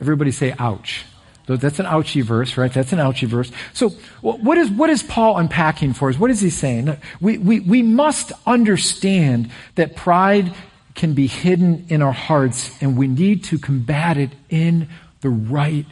Everybody 0.00 0.32
say 0.32 0.54
ouch. 0.58 1.04
That's 1.46 1.80
an 1.80 1.86
ouchy 1.86 2.20
verse, 2.20 2.56
right? 2.56 2.72
That's 2.72 2.92
an 2.92 3.00
ouchy 3.00 3.26
verse. 3.26 3.50
So 3.72 3.90
what 4.20 4.56
is, 4.56 4.70
what 4.70 4.88
is 4.88 5.02
Paul 5.02 5.36
unpacking 5.36 5.94
for 5.94 6.08
us? 6.08 6.18
What 6.18 6.30
is 6.30 6.40
he 6.40 6.50
saying? 6.50 6.96
We, 7.20 7.38
we, 7.38 7.58
we 7.58 7.82
must 7.82 8.32
understand 8.46 9.50
that 9.74 9.96
pride 9.96 10.54
can 10.94 11.14
be 11.14 11.26
hidden 11.26 11.86
in 11.88 12.02
our 12.02 12.12
hearts 12.12 12.70
and 12.80 12.96
we 12.96 13.08
need 13.08 13.44
to 13.44 13.58
combat 13.58 14.16
it 14.16 14.30
in 14.48 14.88
the 15.22 15.30
right 15.30 15.86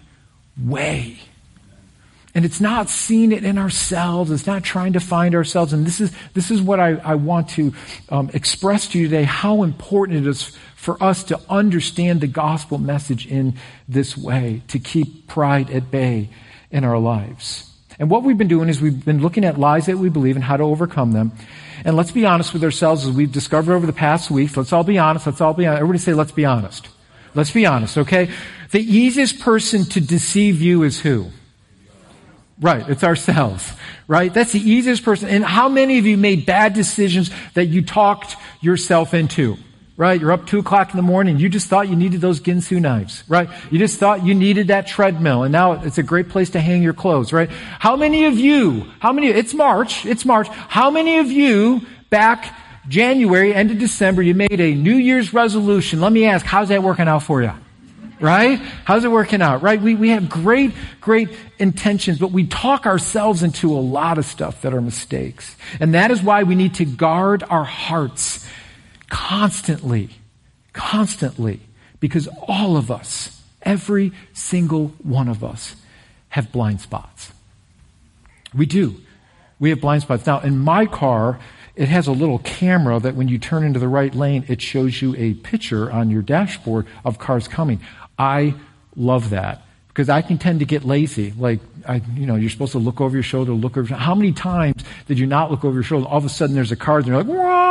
way. 0.57 1.19
And 2.35 2.45
it's 2.45 2.61
not 2.61 2.91
seeing 2.91 3.33
it 3.33 3.45
in 3.45 3.59
ourselves. 3.59 4.31
It's 4.31 4.47
not 4.47 4.63
trying 4.63 4.93
to 4.93 5.01
find 5.01 5.35
ourselves. 5.35 5.73
And 5.73 5.87
this 5.87 6.01
is, 6.01 6.13
this 6.35 6.51
is 6.51 6.61
what 6.61 6.79
I, 6.79 6.97
I 6.97 7.15
want 7.15 7.49
to 7.51 7.73
um, 8.11 8.31
express 8.35 8.87
to 8.89 8.99
you 8.99 9.09
today, 9.09 9.25
how 9.25 9.63
important 9.63 10.19
it 10.19 10.29
is 10.29 10.57
for 10.77 11.03
us 11.03 11.25
to 11.25 11.41
understand 11.49 12.21
the 12.21 12.27
gospel 12.27 12.79
message 12.79 13.27
in 13.27 13.55
this 13.89 14.17
way, 14.17 14.63
to 14.69 14.79
keep 14.79 15.27
pride 15.27 15.71
at 15.71 15.91
bay 15.91 16.29
in 16.71 16.85
our 16.85 16.99
lives. 16.99 17.73
And 17.99 18.11
what 18.11 18.23
we've 18.23 18.39
been 18.39 18.49
doing 18.49 18.69
is 18.69 18.81
we've 18.81 19.05
been 19.05 19.21
looking 19.21 19.45
at 19.45 19.59
lies 19.59 19.87
that 19.87 19.99
we 19.99 20.09
believe 20.09 20.37
and 20.37 20.45
how 20.45 20.57
to 20.57 20.63
overcome 20.63 21.13
them. 21.13 21.33
And 21.85 21.97
let's 21.97 22.13
be 22.13 22.27
honest 22.27 22.53
with 22.53 22.63
ourselves 22.63 23.07
as 23.07 23.13
we've 23.13 23.33
discovered 23.33 23.73
over 23.75 23.87
the 23.87 23.93
past 23.93 24.31
weeks. 24.31 24.57
Let's 24.57 24.73
all 24.73 24.85
be 24.85 24.99
honest. 24.99 25.27
Let's 25.27 25.41
all 25.41 25.55
be 25.55 25.67
honest. 25.67 25.81
Everybody 25.81 25.99
say, 25.99 26.15
let's 26.15 26.33
be 26.33 26.45
honest. 26.45 26.89
Let's 27.35 27.51
be 27.51 27.67
honest, 27.67 27.99
okay? 27.99 28.31
The 28.71 28.81
easiest 28.81 29.41
person 29.41 29.85
to 29.87 30.01
deceive 30.01 30.61
you 30.61 30.83
is 30.83 31.01
who? 31.01 31.31
Right, 32.61 32.89
it's 32.89 33.05
ourselves, 33.05 33.73
right? 34.09 34.35
That's 34.35 34.51
the 34.51 34.59
easiest 34.61 35.05
person. 35.05 35.29
And 35.29 35.45
how 35.45 35.69
many 35.69 35.99
of 35.99 36.07
you 36.07 36.17
made 36.17 36.45
bad 36.45 36.75
decisions 36.75 37.31
that 37.55 37.67
you 37.67 37.83
talked 37.83 38.35
yourself 38.61 39.15
into? 39.15 39.57
Right? 39.97 40.21
You're 40.21 40.31
up 40.31 40.47
two 40.47 40.61
o'clock 40.61 40.91
in 40.91 40.97
the 40.97 41.03
morning. 41.03 41.39
You 41.39 41.49
just 41.49 41.67
thought 41.67 41.89
you 41.89 41.97
needed 41.97 42.21
those 42.21 42.41
Ginsu 42.41 42.81
knives, 42.81 43.25
right? 43.27 43.49
You 43.71 43.81
just 43.81 43.99
thought 43.99 44.25
you 44.25 44.33
needed 44.33 44.69
that 44.69 44.87
treadmill 44.87 45.43
and 45.43 45.51
now 45.51 45.73
it's 45.73 45.99
a 45.99 46.05
great 46.05 46.29
place 46.29 46.51
to 46.51 46.61
hang 46.61 46.85
your 46.85 46.93
clothes, 46.95 47.33
right? 47.33 47.51
How 47.51 47.97
many 47.97 48.25
of 48.27 48.39
you, 48.39 48.87
how 49.01 49.13
many, 49.13 49.27
it's 49.29 49.55
March, 49.55 50.07
it's 50.07 50.25
March. 50.25 50.47
How 50.49 50.91
many 50.91 51.19
of 51.19 51.27
you 51.27 51.83
back 52.11 52.57
January, 52.89 53.53
end 53.53 53.73
of 53.73 53.79
December, 53.79 54.23
you 54.23 54.35
made 54.35 54.61
a 54.61 54.73
New 54.75 54.95
Year's 54.95 55.35
resolution? 55.35 56.01
Let 56.01 56.13
me 56.13 56.27
ask, 56.27 56.47
how's 56.47 56.69
that 56.69 56.83
working 56.83 57.09
out 57.09 57.25
for 57.25 57.43
you? 57.43 57.53
Right? 58.21 58.59
How's 58.85 59.05
it 59.05 59.11
working 59.11 59.43
out, 59.43 59.63
right? 59.63 59.81
We, 59.81 59.95
we 59.95 60.11
have 60.11 60.29
great, 60.29 60.73
great 61.01 61.31
intentions, 61.59 62.19
but 62.19 62.31
we 62.33 62.47
talk 62.47 62.87
ourselves 62.87 63.43
into 63.43 63.73
a 63.73 63.81
lot 63.81 64.19
of 64.19 64.25
stuff 64.25 64.63
that 64.63 64.75
are 64.75 64.81
mistakes. 64.81 65.57
And 65.81 65.95
that 65.95 66.11
is 66.11 66.23
why 66.23 66.43
we 66.43 66.55
need 66.55 66.75
to 66.75 66.85
guard 66.85 67.43
our 67.49 67.65
hearts 67.65 68.47
constantly, 69.09 70.11
constantly. 70.73 71.61
Because 72.01 72.29
all 72.47 72.77
of 72.77 72.91
us, 72.91 73.43
every 73.63 74.13
single 74.33 74.89
one 75.03 75.29
of 75.29 75.43
us, 75.43 75.75
have 76.31 76.53
blind 76.53 76.81
spots. 76.81 77.33
We 78.55 78.67
do. 78.67 79.01
We 79.59 79.71
have 79.71 79.81
blind 79.81 80.03
spots. 80.03 80.27
Now, 80.27 80.41
in 80.41 80.59
my 80.59 80.87
car, 80.87 81.41
it 81.79 81.89
has 81.89 82.09
a 82.09 82.13
little 82.13 82.41
camera 82.41 82.99
that 82.99 83.15
when 83.15 83.29
you 83.29 83.39
turn 83.39 83.63
into 83.63 83.79
the 83.79 83.89
right 83.89 84.13
lane, 84.13 84.45
it 84.49 84.61
shows 84.61 85.01
you 85.01 85.15
a 85.17 85.35
picture 85.35 85.91
on 85.91 86.11
your 86.11 86.23
dashboard 86.23 86.87
of 87.05 87.19
cars 87.19 87.47
coming. 87.47 87.81
I 88.19 88.55
love 88.97 89.31
that 89.31 89.63
because 89.89 90.09
I 90.09 90.23
can 90.23 90.39
tend 90.39 90.61
to 90.61 90.65
get 90.65 90.85
lazy. 90.85 91.33
Like, 91.37 91.61
I, 91.87 92.03
you 92.15 92.27
know, 92.27 92.35
you're 92.37 92.51
supposed 92.51 92.73
to 92.73 92.79
look 92.79 93.01
over 93.01 93.17
your 93.17 93.23
shoulder, 93.23 93.53
look 93.53 93.77
over. 93.77 93.95
How 93.95 94.15
many 94.15 94.33
times 94.33 94.85
did 95.07 95.19
you 95.19 95.27
not 95.27 95.51
look 95.51 95.65
over 95.65 95.75
your 95.75 95.83
shoulder? 95.83 96.07
All 96.07 96.19
of 96.19 96.25
a 96.25 96.29
sudden, 96.29 96.55
there's 96.55 96.73
a 96.73 96.77
car, 96.77 96.99
and 96.99 97.07
you're 97.07 97.17
like, 97.17 97.27
Wah! 97.27 97.69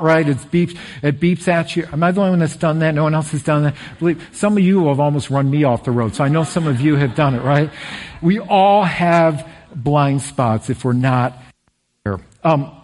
right? 0.00 0.28
It 0.28 0.36
beeps, 0.36 0.76
it 1.02 1.20
beeps 1.20 1.48
at 1.48 1.76
you. 1.76 1.86
Am 1.92 2.02
I 2.02 2.12
the 2.12 2.20
only 2.20 2.30
one 2.30 2.38
that's 2.40 2.56
done 2.56 2.80
that? 2.80 2.94
No 2.94 3.04
one 3.04 3.14
else 3.14 3.30
has 3.32 3.42
done 3.42 3.64
that. 3.64 3.76
Believe 3.98 4.28
some 4.32 4.56
of 4.56 4.62
you 4.62 4.88
have 4.88 5.00
almost 5.00 5.30
run 5.30 5.50
me 5.50 5.64
off 5.64 5.84
the 5.84 5.90
road, 5.90 6.14
so 6.14 6.24
I 6.24 6.28
know 6.28 6.44
some 6.44 6.66
of 6.66 6.80
you 6.80 6.96
have 6.96 7.14
done 7.14 7.34
it, 7.34 7.42
right? 7.42 7.70
We 8.22 8.38
all 8.38 8.84
have 8.84 9.48
blind 9.74 10.22
spots 10.22 10.70
if 10.70 10.84
we're 10.84 10.92
not 10.92 11.36
here. 12.04 12.20
Um, 12.44 12.76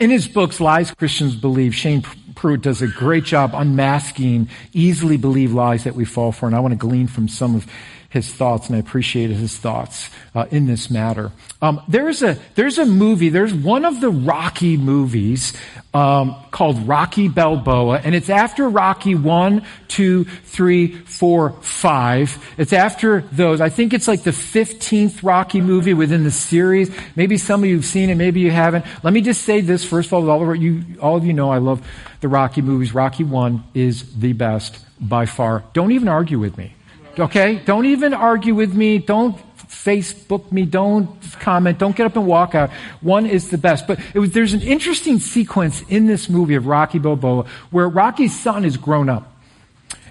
in 0.00 0.10
his 0.10 0.26
books, 0.26 0.60
Lies 0.60 0.90
Christians 0.90 1.36
Believe, 1.36 1.74
Shane 1.74 2.02
Pruitt 2.34 2.62
does 2.62 2.82
a 2.82 2.86
great 2.86 3.24
job 3.24 3.52
unmasking 3.54 4.48
easily 4.72 5.16
believed 5.16 5.54
lies 5.54 5.84
that 5.84 5.94
we 5.94 6.04
fall 6.04 6.32
for, 6.32 6.46
and 6.46 6.54
I 6.54 6.60
want 6.60 6.72
to 6.72 6.78
glean 6.78 7.06
from 7.06 7.28
some 7.28 7.54
of 7.54 7.66
his 8.12 8.30
thoughts, 8.30 8.68
and 8.68 8.76
I 8.76 8.78
appreciated 8.78 9.38
his 9.38 9.56
thoughts 9.56 10.10
uh, 10.34 10.44
in 10.50 10.66
this 10.66 10.90
matter. 10.90 11.32
Um, 11.62 11.80
there's 11.88 12.22
a 12.22 12.36
there's 12.56 12.76
a 12.76 12.84
movie. 12.84 13.30
There's 13.30 13.54
one 13.54 13.86
of 13.86 14.02
the 14.02 14.10
Rocky 14.10 14.76
movies 14.76 15.54
um, 15.94 16.36
called 16.50 16.86
Rocky 16.86 17.28
Balboa, 17.28 18.02
and 18.04 18.14
it's 18.14 18.28
after 18.28 18.68
Rocky 18.68 19.14
one, 19.14 19.64
two, 19.88 20.24
three, 20.24 20.88
four, 20.88 21.52
five. 21.62 22.36
It's 22.58 22.74
after 22.74 23.22
those. 23.32 23.62
I 23.62 23.70
think 23.70 23.94
it's 23.94 24.06
like 24.06 24.24
the 24.24 24.32
fifteenth 24.32 25.22
Rocky 25.22 25.62
movie 25.62 25.94
within 25.94 26.22
the 26.22 26.30
series. 26.30 26.94
Maybe 27.16 27.38
some 27.38 27.62
of 27.62 27.68
you 27.70 27.76
have 27.76 27.86
seen 27.86 28.10
it, 28.10 28.16
maybe 28.16 28.40
you 28.40 28.50
haven't. 28.50 28.84
Let 29.02 29.14
me 29.14 29.22
just 29.22 29.42
say 29.42 29.62
this 29.62 29.86
first 29.86 30.08
of 30.08 30.12
all: 30.12 30.30
all 30.30 30.50
of 30.50 30.56
you, 30.60 30.84
all 31.00 31.16
of 31.16 31.24
you 31.24 31.32
know, 31.32 31.50
I 31.50 31.58
love 31.58 31.80
the 32.20 32.28
Rocky 32.28 32.60
movies. 32.60 32.92
Rocky 32.92 33.24
one 33.24 33.64
is 33.72 34.20
the 34.20 34.34
best 34.34 34.84
by 35.00 35.24
far. 35.24 35.64
Don't 35.72 35.92
even 35.92 36.08
argue 36.08 36.38
with 36.38 36.58
me. 36.58 36.74
Okay? 37.18 37.56
Don't 37.64 37.86
even 37.86 38.14
argue 38.14 38.54
with 38.54 38.74
me. 38.74 38.98
Don't 38.98 39.36
Facebook 39.68 40.52
me. 40.52 40.64
Don't 40.64 41.08
comment. 41.40 41.78
Don't 41.78 41.96
get 41.96 42.06
up 42.06 42.16
and 42.16 42.26
walk 42.26 42.54
out. 42.54 42.70
One 43.00 43.26
is 43.26 43.50
the 43.50 43.58
best. 43.58 43.86
But 43.86 43.98
was, 44.14 44.32
there's 44.32 44.52
an 44.52 44.62
interesting 44.62 45.18
sequence 45.18 45.82
in 45.88 46.06
this 46.06 46.28
movie 46.28 46.54
of 46.54 46.66
Rocky 46.66 46.98
Balboa 46.98 47.46
where 47.70 47.88
Rocky's 47.88 48.38
son 48.38 48.64
is 48.64 48.76
grown 48.76 49.08
up. 49.08 49.28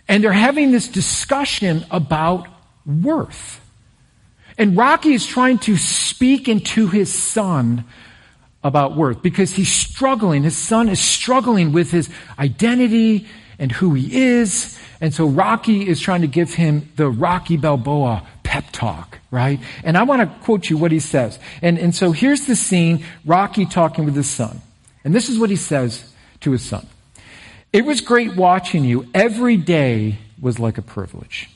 And 0.08 0.24
they're 0.24 0.34
having 0.34 0.72
this 0.72 0.88
discussion 0.88 1.86
about 1.90 2.48
worth. 2.86 3.60
And 4.58 4.76
Rocky 4.76 5.14
is 5.14 5.26
trying 5.26 5.60
to 5.60 5.78
speak 5.78 6.50
into 6.50 6.88
his 6.88 7.14
son 7.14 7.86
about 8.64 8.96
worth 8.96 9.22
because 9.22 9.52
he's 9.52 9.72
struggling. 9.72 10.44
His 10.44 10.58
son 10.58 10.90
is 10.90 11.00
struggling 11.00 11.72
with 11.72 11.92
his 11.92 12.10
identity 12.38 13.28
and 13.62 13.72
who 13.72 13.94
he 13.94 14.22
is 14.22 14.78
and 15.02 15.12
so 15.12 15.26
Rocky 15.26 15.88
is 15.88 16.00
trying 16.00 16.22
to 16.22 16.28
give 16.28 16.54
him 16.54 16.88
the 16.96 17.10
Rocky 17.10 17.58
Balboa 17.58 18.26
pep 18.44 18.66
talk, 18.72 19.18
right? 19.32 19.60
And 19.84 19.98
I 19.98 20.04
want 20.04 20.22
to 20.22 20.46
quote 20.46 20.70
you 20.70 20.78
what 20.78 20.92
he 20.92 21.00
says. 21.00 21.40
And, 21.64 21.80
and 21.80 21.94
so 21.94 22.12
here's 22.12 22.46
the 22.46 22.56
scene, 22.56 23.04
Rocky 23.26 23.66
talking 23.66 24.06
with 24.06 24.16
his 24.16 24.30
son. 24.30 24.62
And 25.04 25.16
this 25.16 25.28
is 25.28 25.40
what 25.40 25.50
he 25.50 25.56
says 25.56 26.08
to 26.42 26.52
his 26.52 26.62
son. 26.62 26.86
It 27.74 27.84
was 27.84 28.00
great 28.00 28.36
watching 28.36 28.86
you. 28.86 29.08
Every 29.14 29.58
day 29.58 30.20
was 30.40 30.60
like 30.60 30.78
a 30.78 30.84
privilege. 30.84 31.50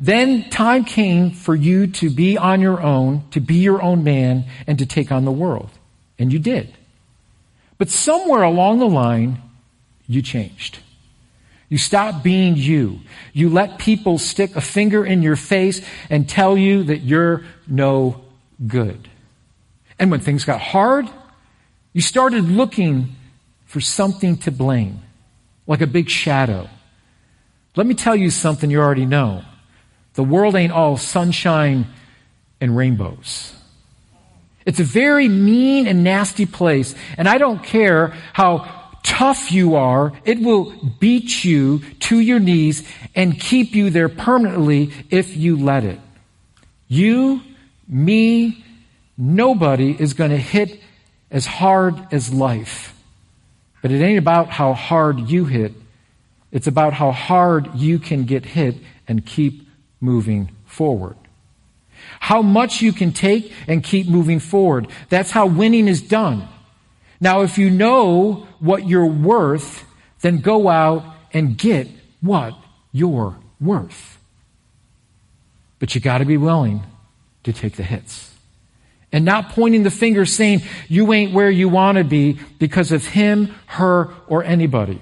Then 0.00 0.50
time 0.50 0.84
came 0.84 1.30
for 1.30 1.54
you 1.54 1.86
to 1.86 2.10
be 2.10 2.36
on 2.36 2.60
your 2.60 2.82
own, 2.82 3.22
to 3.30 3.40
be 3.40 3.56
your 3.56 3.80
own 3.80 4.02
man, 4.02 4.46
and 4.66 4.80
to 4.80 4.86
take 4.86 5.12
on 5.12 5.24
the 5.24 5.30
world. 5.30 5.70
And 6.18 6.32
you 6.32 6.40
did. 6.40 6.74
But 7.78 7.88
somewhere 7.88 8.42
along 8.42 8.80
the 8.80 8.88
line, 8.88 9.40
you 10.08 10.20
changed. 10.20 10.80
You 11.74 11.78
stop 11.78 12.22
being 12.22 12.54
you. 12.54 13.00
You 13.32 13.48
let 13.48 13.80
people 13.80 14.18
stick 14.18 14.54
a 14.54 14.60
finger 14.60 15.04
in 15.04 15.22
your 15.22 15.34
face 15.34 15.84
and 16.08 16.28
tell 16.28 16.56
you 16.56 16.84
that 16.84 16.98
you're 16.98 17.42
no 17.66 18.22
good. 18.64 19.08
And 19.98 20.08
when 20.08 20.20
things 20.20 20.44
got 20.44 20.60
hard, 20.60 21.10
you 21.92 22.00
started 22.00 22.44
looking 22.44 23.16
for 23.64 23.80
something 23.80 24.36
to 24.36 24.52
blame, 24.52 25.00
like 25.66 25.80
a 25.80 25.88
big 25.88 26.08
shadow. 26.08 26.70
Let 27.74 27.88
me 27.88 27.94
tell 27.94 28.14
you 28.14 28.30
something 28.30 28.70
you 28.70 28.78
already 28.78 29.04
know. 29.04 29.42
The 30.12 30.22
world 30.22 30.54
ain't 30.54 30.72
all 30.72 30.96
sunshine 30.96 31.88
and 32.60 32.76
rainbows. 32.76 33.52
It's 34.64 34.78
a 34.78 34.84
very 34.84 35.28
mean 35.28 35.88
and 35.88 36.04
nasty 36.04 36.46
place, 36.46 36.94
and 37.18 37.28
I 37.28 37.38
don't 37.38 37.64
care 37.64 38.14
how 38.32 38.83
tough 39.04 39.52
you 39.52 39.76
are, 39.76 40.12
it 40.24 40.40
will 40.40 40.72
beat 40.98 41.44
you 41.44 41.80
to 42.00 42.18
your 42.18 42.40
knees 42.40 42.82
and 43.14 43.38
keep 43.38 43.74
you 43.74 43.90
there 43.90 44.08
permanently 44.08 44.90
if 45.10 45.36
you 45.36 45.56
let 45.56 45.84
it. 45.84 46.00
You, 46.88 47.42
me, 47.86 48.64
nobody 49.16 49.94
is 49.96 50.14
going 50.14 50.30
to 50.30 50.36
hit 50.36 50.80
as 51.30 51.46
hard 51.46 52.08
as 52.12 52.32
life. 52.32 53.00
But 53.82 53.92
it 53.92 54.02
ain't 54.02 54.18
about 54.18 54.48
how 54.48 54.72
hard 54.72 55.28
you 55.28 55.44
hit. 55.44 55.74
It's 56.50 56.66
about 56.66 56.94
how 56.94 57.12
hard 57.12 57.74
you 57.74 57.98
can 57.98 58.24
get 58.24 58.44
hit 58.46 58.76
and 59.06 59.24
keep 59.24 59.68
moving 60.00 60.50
forward. 60.64 61.16
How 62.20 62.42
much 62.42 62.80
you 62.80 62.92
can 62.92 63.12
take 63.12 63.52
and 63.68 63.82
keep 63.82 64.06
moving 64.06 64.40
forward. 64.40 64.88
That's 65.08 65.30
how 65.30 65.46
winning 65.46 65.88
is 65.88 66.00
done. 66.00 66.48
Now, 67.24 67.40
if 67.40 67.56
you 67.56 67.70
know 67.70 68.46
what 68.60 68.86
you're 68.86 69.06
worth, 69.06 69.86
then 70.20 70.42
go 70.42 70.68
out 70.68 71.06
and 71.32 71.56
get 71.56 71.88
what 72.20 72.54
you're 72.92 73.38
worth. 73.58 74.18
But 75.78 75.94
you 75.94 76.02
gotta 76.02 76.26
be 76.26 76.36
willing 76.36 76.82
to 77.44 77.54
take 77.54 77.76
the 77.76 77.82
hits. 77.82 78.30
And 79.10 79.24
not 79.24 79.48
pointing 79.48 79.84
the 79.84 79.90
finger 79.90 80.26
saying 80.26 80.64
you 80.86 81.14
ain't 81.14 81.32
where 81.32 81.48
you 81.48 81.66
want 81.70 81.96
to 81.96 82.04
be 82.04 82.38
because 82.58 82.92
of 82.92 83.06
him, 83.06 83.54
her, 83.68 84.10
or 84.26 84.44
anybody. 84.44 85.00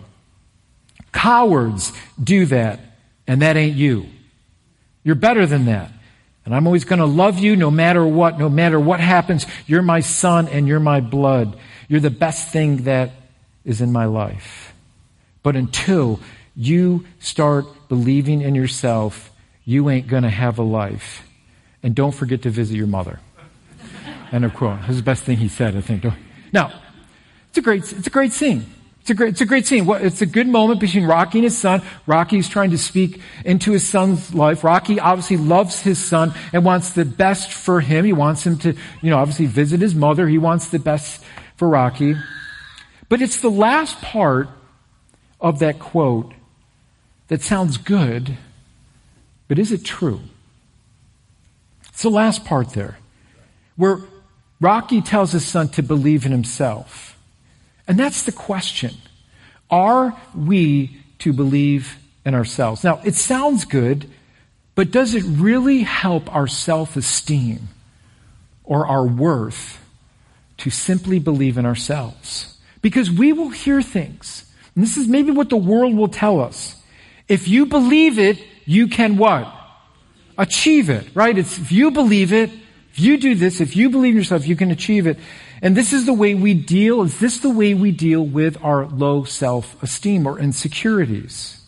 Cowards 1.11 1.93
do 2.23 2.47
that, 2.47 2.79
and 3.27 3.43
that 3.43 3.57
ain't 3.57 3.75
you. 3.75 4.07
You're 5.03 5.17
better 5.17 5.45
than 5.45 5.65
that. 5.65 5.91
And 6.45 6.55
I'm 6.55 6.69
always 6.69 6.85
going 6.85 7.01
to 7.01 7.05
love 7.05 7.41
you 7.41 7.57
no 7.57 7.71
matter 7.71 8.07
what, 8.07 8.39
no 8.39 8.49
matter 8.49 8.79
what 8.79 9.01
happens. 9.01 9.45
You're 9.67 9.83
my 9.83 10.01
son 10.01 10.47
and 10.47 10.69
you're 10.69 10.79
my 10.79 11.01
blood. 11.01 11.59
You're 11.89 12.01
the 12.01 12.11
best 12.11 12.49
thing 12.49 12.85
that 12.85 13.11
is 13.65 13.81
in 13.81 13.93
my 13.93 14.07
life. 14.07 14.73
But 15.43 15.57
until 15.57 16.21
you 16.55 17.07
start 17.19 17.67
believing 17.89 18.43
in 18.43 18.55
yourself, 18.55 19.31
you 19.65 19.89
ain't 19.91 20.07
going 20.07 20.23
to 20.23 20.31
have 20.31 20.59
a 20.59 20.63
life. 20.63 21.27
And 21.83 21.95
don't 21.95 22.13
forget 22.13 22.43
to 22.43 22.51
visit 22.51 22.77
your 22.77 22.87
mother. 22.87 23.21
End 24.33 24.45
of 24.45 24.55
quote. 24.55 24.81
That's 24.83 24.97
the 24.97 25.03
best 25.03 25.25
thing 25.25 25.39
he 25.39 25.49
said, 25.49 25.77
I 25.77 25.81
think. 25.81 26.05
Now, 26.53 26.73
it's 27.49 27.59
a 27.59 27.63
great, 27.63 27.93
it's 27.93 28.07
a 28.07 28.11
great 28.11 28.33
scene. 28.33 28.67
It's 29.03 29.11
a 29.11 29.15
great, 29.15 29.31
it's 29.31 29.41
a 29.41 29.47
great 29.47 29.67
scene. 29.67 29.85
It's 29.91 30.23
a 30.23 30.27
good 30.27 30.47
moment 30.47 30.79
between 30.79 31.07
Rocky 31.07 31.39
and 31.39 31.45
his 31.45 31.59
son. 31.59 31.83
Rocky's 32.07 32.49
trying 32.49 32.71
to 32.71 32.79
speak 32.79 33.21
into 33.45 33.73
his 33.73 33.85
son's 33.85 34.33
life. 34.33 34.63
Rocky 34.63 35.01
obviously 35.01 35.39
loves 35.39 35.81
his 35.81 35.99
son 35.99 36.33
and 36.53 36.65
wants 36.65 36.91
the 36.91 37.05
best 37.05 37.53
for 37.53 37.81
him. 37.81 38.05
He 38.05 38.13
wants 38.13 38.47
him 38.47 38.59
to, 38.59 38.77
you 39.01 39.11
know, 39.11 39.19
obviously 39.19 39.47
visit 39.47 39.81
his 39.81 39.93
mother. 39.93 40.29
He 40.29 40.39
wants 40.39 40.69
the 40.69 40.79
best 40.79 41.25
for 41.57 41.69
Rocky. 41.69 42.17
But 43.09 43.21
it's 43.21 43.41
the 43.41 43.51
last 43.51 44.01
part 44.01 44.49
of 45.41 45.59
that 45.59 45.79
quote 45.79 46.33
that 47.29 47.43
sounds 47.43 47.77
good, 47.77 48.37
but 49.49 49.59
is 49.59 49.73
it 49.73 49.85
true? 49.85 50.21
It's 51.89 52.03
the 52.03 52.11
last 52.11 52.45
part 52.45 52.71
there, 52.71 52.99
where 53.77 53.99
Rocky 54.61 55.01
tells 55.01 55.33
his 55.33 55.45
son 55.45 55.69
to 55.71 55.83
believe 55.83 56.25
in 56.25 56.33
himself. 56.33 57.19
And 57.87 57.99
that's 57.99 58.23
the 58.23 58.33
question. 58.33 58.95
Are 59.71 60.17
we 60.35 60.99
to 61.19 61.33
believe 61.33 61.97
in 62.25 62.35
ourselves? 62.35 62.85
Now, 62.85 63.01
it 63.05 63.15
sounds 63.15 63.65
good, 63.65 64.09
but 64.75 64.91
does 64.91 65.15
it 65.15 65.25
really 65.27 65.81
help 65.81 66.35
our 66.35 66.47
self 66.47 66.97
esteem 66.97 67.69
or 68.65 68.87
our 68.87 69.05
worth 69.07 69.82
to 70.63 70.71
simply 70.71 71.19
believe 71.19 71.59
in 71.59 71.67
ourselves. 71.67 72.59
Because 72.81 73.11
we 73.11 73.33
will 73.33 73.51
hear 73.51 73.83
things. 73.83 74.45
And 74.75 74.83
this 74.83 74.97
is 74.97 75.07
maybe 75.07 75.31
what 75.31 75.51
the 75.51 75.57
world 75.57 75.95
will 75.95 76.09
tell 76.09 76.41
us. 76.41 76.77
If 77.29 77.47
you 77.47 77.67
believe 77.67 78.19
it, 78.19 78.43
you 78.65 78.89
can 78.89 79.17
what? 79.17 79.53
Achieve 80.39 80.91
it, 80.91 81.09
right? 81.15 81.37
It's, 81.37 81.59
if 81.59 81.71
you 81.71 81.91
believe 81.91 82.33
it, 82.33 82.51
if 82.91 82.99
you 82.99 83.19
do 83.19 83.35
this, 83.35 83.61
if 83.61 83.77
you 83.77 83.91
believe 83.91 84.13
in 84.13 84.19
yourself, 84.19 84.47
you 84.47 84.57
can 84.57 84.71
achieve 84.71 85.07
it. 85.07 85.19
And 85.63 85.77
this 85.77 85.93
is 85.93 86.07
the 86.07 86.13
way 86.13 86.35
we 86.35 86.55
deal, 86.55 87.03
is 87.03 87.19
this 87.21 87.39
the 87.39 87.51
way 87.51 87.75
we 87.75 87.91
deal 87.91 88.25
with 88.25 88.63
our 88.65 88.87
low 88.87 89.25
self-esteem 89.25 90.27
or 90.27 90.39
insecurities? 90.39 91.61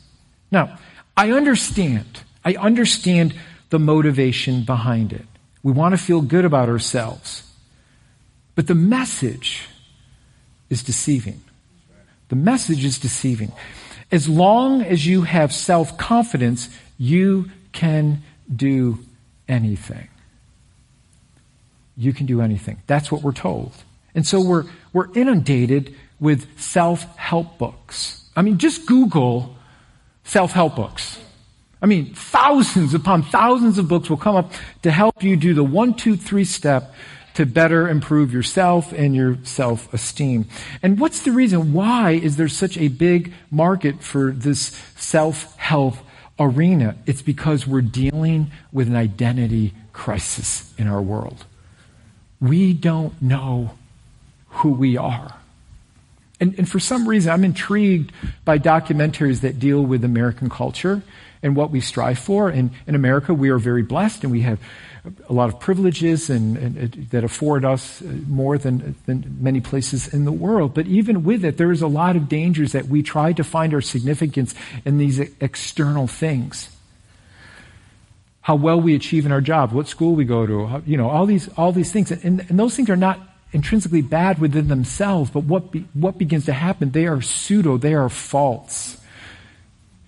Now, 0.50 0.78
I 1.16 1.30
understand. 1.30 2.20
I 2.44 2.54
understand 2.54 3.34
the 3.70 3.78
motivation 3.78 4.64
behind 4.64 5.12
it. 5.12 5.26
We 5.62 5.72
want 5.72 5.94
to 5.94 5.98
feel 5.98 6.20
good 6.20 6.44
about 6.44 6.68
ourselves. 6.68 7.42
But 8.54 8.66
the 8.66 8.74
message 8.74 9.68
is 10.70 10.82
deceiving. 10.82 11.40
The 12.28 12.36
message 12.36 12.84
is 12.84 12.98
deceiving. 12.98 13.52
As 14.10 14.28
long 14.28 14.82
as 14.82 15.06
you 15.06 15.22
have 15.22 15.52
self 15.52 15.96
confidence, 15.98 16.68
you 16.98 17.50
can 17.72 18.22
do 18.54 18.98
anything. 19.48 20.08
You 21.96 22.12
can 22.12 22.26
do 22.26 22.40
anything. 22.40 22.82
That's 22.86 23.10
what 23.10 23.22
we're 23.22 23.32
told. 23.32 23.72
And 24.14 24.26
so 24.26 24.40
we're, 24.40 24.64
we're 24.92 25.12
inundated 25.14 25.94
with 26.20 26.60
self 26.60 27.16
help 27.16 27.58
books. 27.58 28.24
I 28.36 28.42
mean, 28.42 28.58
just 28.58 28.86
Google 28.86 29.56
self 30.24 30.52
help 30.52 30.76
books. 30.76 31.20
I 31.82 31.86
mean, 31.86 32.14
thousands 32.14 32.94
upon 32.94 33.22
thousands 33.22 33.76
of 33.78 33.88
books 33.88 34.08
will 34.08 34.16
come 34.16 34.36
up 34.36 34.52
to 34.82 34.90
help 34.90 35.22
you 35.22 35.36
do 35.36 35.52
the 35.52 35.64
one, 35.64 35.94
two, 35.94 36.16
three 36.16 36.44
step 36.44 36.94
to 37.34 37.44
better 37.44 37.88
improve 37.88 38.32
yourself 38.32 38.92
and 38.92 39.14
your 39.14 39.38
self 39.42 39.92
esteem. 39.92 40.46
And 40.82 40.98
what's 40.98 41.20
the 41.20 41.32
reason? 41.32 41.72
Why 41.72 42.12
is 42.12 42.36
there 42.36 42.48
such 42.48 42.78
a 42.78 42.88
big 42.88 43.32
market 43.50 44.02
for 44.02 44.30
this 44.30 44.80
self 44.96 45.56
help 45.56 45.96
arena? 46.38 46.96
It's 47.06 47.22
because 47.22 47.66
we're 47.66 47.82
dealing 47.82 48.50
with 48.72 48.88
an 48.88 48.96
identity 48.96 49.74
crisis 49.92 50.72
in 50.78 50.88
our 50.88 51.02
world. 51.02 51.44
We 52.40 52.72
don't 52.72 53.20
know 53.20 53.72
who 54.48 54.70
we 54.70 54.96
are. 54.96 55.34
And, 56.40 56.54
and 56.58 56.68
for 56.68 56.80
some 56.80 57.08
reason, 57.08 57.32
I'm 57.32 57.44
intrigued 57.44 58.12
by 58.44 58.58
documentaries 58.58 59.40
that 59.40 59.58
deal 59.58 59.80
with 59.80 60.04
American 60.04 60.50
culture 60.50 61.02
and 61.44 61.54
what 61.54 61.70
we 61.70 61.80
strive 61.80 62.18
for. 62.18 62.48
And 62.48 62.70
in 62.86 62.94
America, 62.94 63.34
we 63.34 63.50
are 63.50 63.58
very 63.58 63.82
blessed 63.82 64.24
and 64.24 64.32
we 64.32 64.40
have 64.40 64.58
a 65.28 65.32
lot 65.34 65.52
of 65.52 65.60
privileges 65.60 66.30
and, 66.30 66.56
and, 66.56 67.10
that 67.10 67.22
afford 67.22 67.66
us 67.66 68.00
uh, 68.00 68.06
more 68.26 68.56
than, 68.56 68.94
than 69.04 69.36
many 69.38 69.60
places 69.60 70.12
in 70.12 70.24
the 70.24 70.32
world. 70.32 70.72
But 70.72 70.86
even 70.86 71.22
with 71.22 71.44
it, 71.44 71.58
there 71.58 71.70
is 71.70 71.82
a 71.82 71.86
lot 71.86 72.16
of 72.16 72.26
dangers 72.26 72.72
that 72.72 72.86
we 72.86 73.02
try 73.02 73.34
to 73.34 73.44
find 73.44 73.74
our 73.74 73.82
significance 73.82 74.54
in 74.86 74.96
these 74.96 75.20
external 75.42 76.06
things. 76.06 76.70
How 78.40 78.54
well 78.54 78.80
we 78.80 78.94
achieve 78.94 79.26
in 79.26 79.32
our 79.32 79.42
job, 79.42 79.72
what 79.72 79.86
school 79.86 80.14
we 80.14 80.24
go 80.24 80.46
to, 80.46 80.66
how, 80.66 80.82
you 80.86 80.96
know, 80.96 81.10
all 81.10 81.26
these, 81.26 81.48
all 81.58 81.72
these 81.72 81.92
things. 81.92 82.10
And, 82.10 82.40
and 82.48 82.58
those 82.58 82.74
things 82.74 82.88
are 82.88 82.96
not 82.96 83.20
intrinsically 83.52 84.02
bad 84.02 84.38
within 84.38 84.68
themselves, 84.68 85.30
but 85.30 85.44
what, 85.44 85.70
be, 85.70 85.86
what 85.92 86.16
begins 86.16 86.46
to 86.46 86.54
happen? 86.54 86.90
They 86.92 87.06
are 87.06 87.20
pseudo, 87.20 87.76
they 87.76 87.92
are 87.92 88.08
false. 88.08 88.96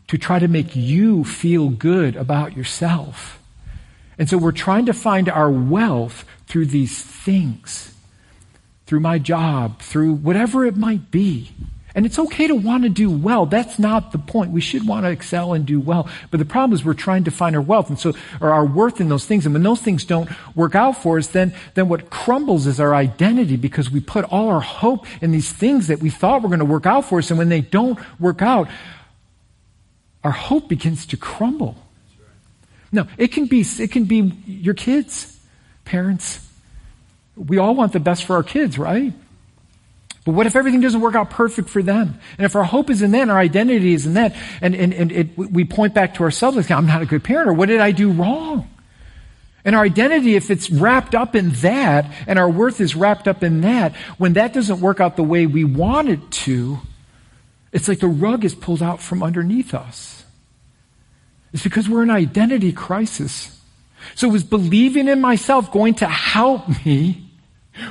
To 0.08 0.18
try 0.18 0.38
to 0.38 0.48
make 0.48 0.76
you 0.76 1.24
feel 1.24 1.68
good 1.68 2.14
about 2.14 2.56
yourself. 2.56 3.42
And 4.18 4.28
so 4.28 4.38
we're 4.38 4.52
trying 4.52 4.86
to 4.86 4.92
find 4.92 5.28
our 5.28 5.50
wealth 5.50 6.24
through 6.46 6.66
these 6.66 7.02
things, 7.02 7.94
through 8.86 9.00
my 9.00 9.18
job, 9.18 9.82
through 9.82 10.14
whatever 10.14 10.64
it 10.64 10.76
might 10.76 11.10
be. 11.10 11.50
And 11.96 12.04
it's 12.04 12.18
okay 12.18 12.46
to 12.46 12.54
want 12.54 12.82
to 12.82 12.90
do 12.90 13.10
well. 13.10 13.46
That's 13.46 13.78
not 13.78 14.12
the 14.12 14.18
point. 14.18 14.50
We 14.50 14.60
should 14.60 14.86
want 14.86 15.06
to 15.06 15.10
excel 15.10 15.54
and 15.54 15.64
do 15.64 15.80
well. 15.80 16.10
But 16.30 16.38
the 16.40 16.44
problem 16.44 16.74
is 16.74 16.84
we're 16.84 16.92
trying 16.92 17.24
to 17.24 17.30
find 17.30 17.56
our 17.56 17.62
wealth 17.62 17.88
and 17.88 17.98
so, 17.98 18.12
or 18.38 18.52
our 18.52 18.66
worth 18.66 19.00
in 19.00 19.08
those 19.08 19.24
things. 19.24 19.46
And 19.46 19.54
when 19.54 19.62
those 19.62 19.80
things 19.80 20.04
don't 20.04 20.28
work 20.54 20.74
out 20.74 21.02
for 21.02 21.16
us, 21.16 21.28
then, 21.28 21.54
then 21.72 21.88
what 21.88 22.10
crumbles 22.10 22.66
is 22.66 22.80
our 22.80 22.94
identity 22.94 23.56
because 23.56 23.90
we 23.90 24.00
put 24.00 24.26
all 24.26 24.50
our 24.50 24.60
hope 24.60 25.06
in 25.22 25.30
these 25.30 25.50
things 25.50 25.86
that 25.86 26.00
we 26.00 26.10
thought 26.10 26.42
were 26.42 26.50
going 26.50 26.58
to 26.58 26.66
work 26.66 26.84
out 26.84 27.06
for 27.06 27.18
us. 27.18 27.30
And 27.30 27.38
when 27.38 27.48
they 27.48 27.62
don't 27.62 27.98
work 28.20 28.42
out, 28.42 28.68
our 30.26 30.32
hope 30.32 30.68
begins 30.68 31.06
to 31.06 31.16
crumble. 31.16 31.76
No, 32.90 33.06
it 33.16 33.28
can 33.28 33.46
be, 33.46 33.60
it 33.60 33.92
can 33.92 34.06
be 34.06 34.32
your 34.44 34.74
kids, 34.74 35.38
parents. 35.84 36.44
We 37.36 37.58
all 37.58 37.76
want 37.76 37.92
the 37.92 38.00
best 38.00 38.24
for 38.24 38.34
our 38.34 38.42
kids, 38.42 38.76
right? 38.76 39.12
But 40.24 40.32
what 40.32 40.46
if 40.46 40.56
everything 40.56 40.80
doesn't 40.80 41.00
work 41.00 41.14
out 41.14 41.30
perfect 41.30 41.68
for 41.68 41.80
them? 41.80 42.18
And 42.38 42.44
if 42.44 42.56
our 42.56 42.64
hope 42.64 42.90
is 42.90 43.02
in 43.02 43.12
that, 43.12 43.30
our 43.30 43.38
identity 43.38 43.94
is 43.94 44.04
in 44.04 44.14
that, 44.14 44.34
and, 44.60 44.74
and, 44.74 44.92
and 44.92 45.12
it, 45.12 45.38
we 45.38 45.64
point 45.64 45.94
back 45.94 46.14
to 46.14 46.24
ourselves 46.24 46.56
like, 46.56 46.72
I'm 46.72 46.88
not 46.88 47.02
a 47.02 47.06
good 47.06 47.22
parent, 47.22 47.48
or 47.48 47.52
what 47.52 47.68
did 47.68 47.78
I 47.78 47.92
do 47.92 48.10
wrong? 48.10 48.68
And 49.64 49.76
our 49.76 49.84
identity, 49.84 50.34
if 50.34 50.50
it's 50.50 50.70
wrapped 50.70 51.14
up 51.14 51.36
in 51.36 51.50
that, 51.50 52.12
and 52.26 52.36
our 52.36 52.50
worth 52.50 52.80
is 52.80 52.96
wrapped 52.96 53.28
up 53.28 53.44
in 53.44 53.60
that, 53.60 53.94
when 54.18 54.32
that 54.32 54.52
doesn't 54.52 54.80
work 54.80 55.00
out 55.00 55.14
the 55.14 55.22
way 55.22 55.46
we 55.46 55.62
want 55.62 56.08
it 56.08 56.28
to, 56.32 56.80
it's 57.70 57.86
like 57.86 58.00
the 58.00 58.08
rug 58.08 58.44
is 58.44 58.54
pulled 58.54 58.82
out 58.82 59.00
from 59.00 59.22
underneath 59.22 59.74
us. 59.74 60.15
It's 61.52 61.62
because 61.62 61.88
we're 61.88 62.02
in 62.02 62.10
identity 62.10 62.72
crisis. 62.72 63.58
So 64.14 64.34
is 64.34 64.44
believing 64.44 65.08
in 65.08 65.20
myself 65.20 65.72
going 65.72 65.94
to 65.94 66.06
help 66.06 66.84
me 66.84 67.30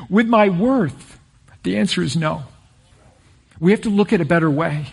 with 0.09 0.27
my 0.27 0.49
worth? 0.49 1.19
The 1.63 1.77
answer 1.77 2.01
is 2.01 2.15
no. 2.15 2.43
We 3.59 3.71
have 3.71 3.81
to 3.81 3.89
look 3.89 4.13
at 4.13 4.21
a 4.21 4.25
better 4.25 4.49
way. 4.49 4.87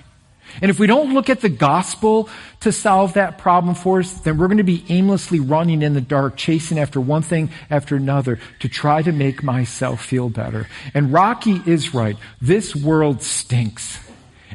And 0.60 0.70
if 0.70 0.78
we 0.78 0.86
don't 0.86 1.14
look 1.14 1.30
at 1.30 1.40
the 1.40 1.48
gospel 1.48 2.28
to 2.60 2.72
solve 2.72 3.14
that 3.14 3.38
problem 3.38 3.74
for 3.74 4.00
us, 4.00 4.12
then 4.20 4.36
we're 4.36 4.48
going 4.48 4.58
to 4.58 4.64
be 4.64 4.84
aimlessly 4.88 5.40
running 5.40 5.82
in 5.82 5.94
the 5.94 6.00
dark, 6.00 6.36
chasing 6.36 6.78
after 6.78 7.00
one 7.00 7.22
thing 7.22 7.50
after 7.70 7.96
another 7.96 8.38
to 8.60 8.68
try 8.68 9.00
to 9.02 9.12
make 9.12 9.42
myself 9.42 10.04
feel 10.04 10.28
better. 10.28 10.68
And 10.92 11.12
Rocky 11.12 11.62
is 11.64 11.94
right. 11.94 12.16
This 12.40 12.76
world 12.76 13.22
stinks 13.22 13.98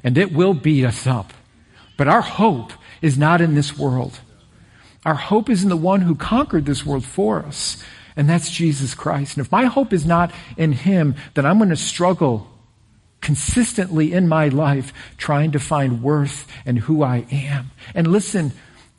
and 0.03 0.17
it 0.17 0.31
will 0.31 0.53
beat 0.53 0.85
us 0.85 1.07
up. 1.07 1.33
But 1.97 2.07
our 2.07 2.21
hope 2.21 2.73
is 3.01 3.17
not 3.17 3.41
in 3.41 3.55
this 3.55 3.77
world. 3.77 4.19
Our 5.05 5.15
hope 5.15 5.49
is 5.49 5.63
in 5.63 5.69
the 5.69 5.77
one 5.77 6.01
who 6.01 6.15
conquered 6.15 6.65
this 6.65 6.85
world 6.85 7.05
for 7.05 7.43
us 7.43 7.83
and 8.17 8.27
that's 8.27 8.49
Jesus 8.49 8.95
Christ. 8.95 9.37
And 9.37 9.45
if 9.45 9.51
my 9.51 9.65
hope 9.65 9.93
is 9.93 10.05
not 10.05 10.33
in 10.57 10.73
Him, 10.73 11.15
then 11.35 11.45
I'm 11.45 11.59
going 11.59 11.69
to 11.69 11.77
struggle 11.77 12.47
consistently 13.21 14.11
in 14.11 14.27
my 14.27 14.47
life 14.47 14.91
trying 15.17 15.51
to 15.51 15.59
find 15.59 16.01
worth 16.01 16.47
and 16.65 16.79
who 16.79 17.03
I 17.03 17.27
am. 17.31 17.71
And 17.93 18.07
listen, 18.07 18.51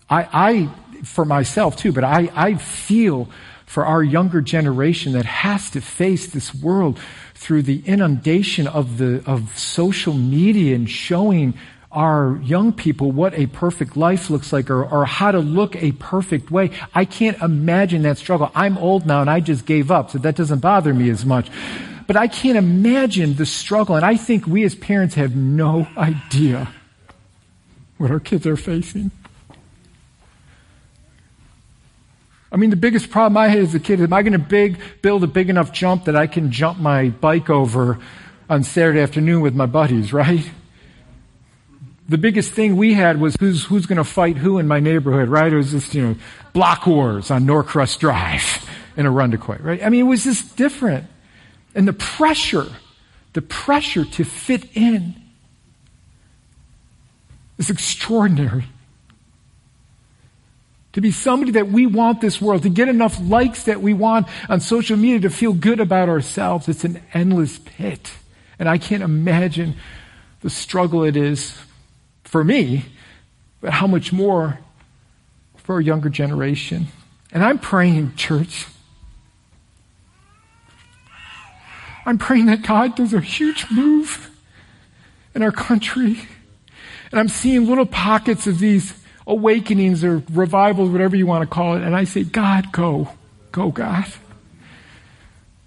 I, 0.08 0.28
I 0.32 1.04
for 1.04 1.24
myself 1.24 1.76
too, 1.76 1.92
but 1.92 2.04
I, 2.04 2.30
I 2.34 2.54
feel 2.54 3.28
for 3.66 3.84
our 3.84 4.02
younger 4.02 4.40
generation 4.40 5.12
that 5.12 5.24
has 5.24 5.68
to 5.70 5.80
face 5.80 6.28
this 6.28 6.54
world 6.54 6.98
through 7.34 7.62
the 7.62 7.82
inundation 7.86 8.66
of 8.66 8.98
the 8.98 9.22
of 9.26 9.56
social 9.58 10.14
media 10.14 10.74
and 10.74 10.88
showing 10.88 11.54
our 11.90 12.38
young 12.42 12.72
people 12.72 13.10
what 13.10 13.32
a 13.34 13.46
perfect 13.46 13.96
life 13.96 14.28
looks 14.28 14.52
like 14.52 14.68
or, 14.70 14.84
or 14.84 15.06
how 15.06 15.30
to 15.32 15.38
look 15.38 15.74
a 15.76 15.92
perfect 15.92 16.50
way. 16.50 16.70
I 16.94 17.04
can't 17.04 17.40
imagine 17.40 18.02
that 18.02 18.18
struggle. 18.18 18.50
I'm 18.54 18.76
old 18.76 19.06
now 19.06 19.22
and 19.22 19.30
I 19.30 19.40
just 19.40 19.64
gave 19.64 19.90
up, 19.90 20.10
so 20.10 20.18
that 20.18 20.36
doesn't 20.36 20.58
bother 20.58 20.92
me 20.92 21.08
as 21.10 21.24
much. 21.24 21.50
But 22.06 22.16
I 22.16 22.26
can't 22.26 22.56
imagine 22.56 23.34
the 23.34 23.44
struggle, 23.44 23.94
and 23.94 24.04
I 24.04 24.16
think 24.16 24.46
we 24.46 24.64
as 24.64 24.74
parents 24.74 25.14
have 25.16 25.36
no 25.36 25.86
idea 25.96 26.68
what 27.98 28.10
our 28.10 28.20
kids 28.20 28.46
are 28.46 28.56
facing. 28.56 29.10
I 32.50 32.56
mean, 32.56 32.70
the 32.70 32.76
biggest 32.76 33.10
problem 33.10 33.36
I 33.36 33.48
had 33.48 33.58
as 33.58 33.74
a 33.74 33.80
kid 33.80 34.00
is 34.00 34.04
am 34.04 34.12
I 34.12 34.22
going 34.22 34.32
to 34.32 34.38
big, 34.38 34.80
build 35.02 35.22
a 35.22 35.26
big 35.26 35.50
enough 35.50 35.70
jump 35.70 36.06
that 36.06 36.16
I 36.16 36.26
can 36.26 36.50
jump 36.50 36.78
my 36.78 37.10
bike 37.10 37.50
over 37.50 37.98
on 38.48 38.62
Saturday 38.62 39.00
afternoon 39.00 39.42
with 39.42 39.54
my 39.54 39.66
buddies, 39.66 40.12
right? 40.12 40.50
The 42.08 42.18
biggest 42.18 42.52
thing 42.52 42.76
we 42.76 42.94
had 42.94 43.20
was 43.20 43.36
who's, 43.38 43.64
who's 43.64 43.84
going 43.84 43.98
to 43.98 44.04
fight 44.04 44.38
who 44.38 44.58
in 44.58 44.66
my 44.66 44.80
neighborhood, 44.80 45.28
right? 45.28 45.52
It 45.52 45.56
was 45.56 45.72
just, 45.72 45.94
you 45.94 46.02
know, 46.02 46.16
block 46.54 46.86
wars 46.86 47.30
on 47.30 47.44
Norcross 47.44 47.98
Drive 47.98 48.66
in 48.96 49.04
a 49.04 49.12
Arundecoit, 49.12 49.62
right? 49.62 49.84
I 49.84 49.90
mean, 49.90 50.00
it 50.00 50.08
was 50.08 50.24
just 50.24 50.56
different. 50.56 51.06
And 51.74 51.86
the 51.86 51.92
pressure, 51.92 52.66
the 53.34 53.42
pressure 53.42 54.06
to 54.06 54.24
fit 54.24 54.74
in 54.74 55.16
is 57.58 57.68
extraordinary. 57.68 58.64
To 60.94 61.02
be 61.02 61.10
somebody 61.10 61.52
that 61.52 61.68
we 61.68 61.86
want 61.86 62.22
this 62.22 62.40
world, 62.40 62.62
to 62.62 62.70
get 62.70 62.88
enough 62.88 63.20
likes 63.20 63.64
that 63.64 63.82
we 63.82 63.92
want 63.92 64.26
on 64.48 64.60
social 64.60 64.96
media 64.96 65.20
to 65.20 65.30
feel 65.30 65.52
good 65.52 65.78
about 65.78 66.08
ourselves, 66.08 66.68
it's 66.68 66.84
an 66.84 67.02
endless 67.12 67.58
pit. 67.58 68.10
And 68.58 68.66
I 68.66 68.78
can't 68.78 69.02
imagine 69.02 69.74
the 70.40 70.48
struggle 70.48 71.04
it 71.04 71.16
is 71.16 71.56
for 72.28 72.44
me, 72.44 72.84
but 73.60 73.72
how 73.72 73.86
much 73.86 74.12
more 74.12 74.58
for 75.56 75.78
a 75.78 75.84
younger 75.84 76.08
generation. 76.08 76.88
And 77.32 77.42
I'm 77.42 77.58
praying, 77.58 78.14
church. 78.16 78.66
I'm 82.04 82.18
praying 82.18 82.46
that 82.46 82.62
God 82.62 82.96
does 82.96 83.12
a 83.12 83.20
huge 83.20 83.66
move 83.70 84.30
in 85.34 85.42
our 85.42 85.52
country. 85.52 86.20
And 87.10 87.18
I'm 87.18 87.28
seeing 87.28 87.66
little 87.66 87.86
pockets 87.86 88.46
of 88.46 88.58
these 88.58 88.94
awakenings 89.26 90.04
or 90.04 90.22
revivals, 90.30 90.90
whatever 90.90 91.16
you 91.16 91.26
want 91.26 91.48
to 91.48 91.54
call 91.54 91.76
it. 91.76 91.82
And 91.82 91.96
I 91.96 92.04
say, 92.04 92.24
God, 92.24 92.72
go. 92.72 93.08
Go, 93.52 93.70
God. 93.70 94.06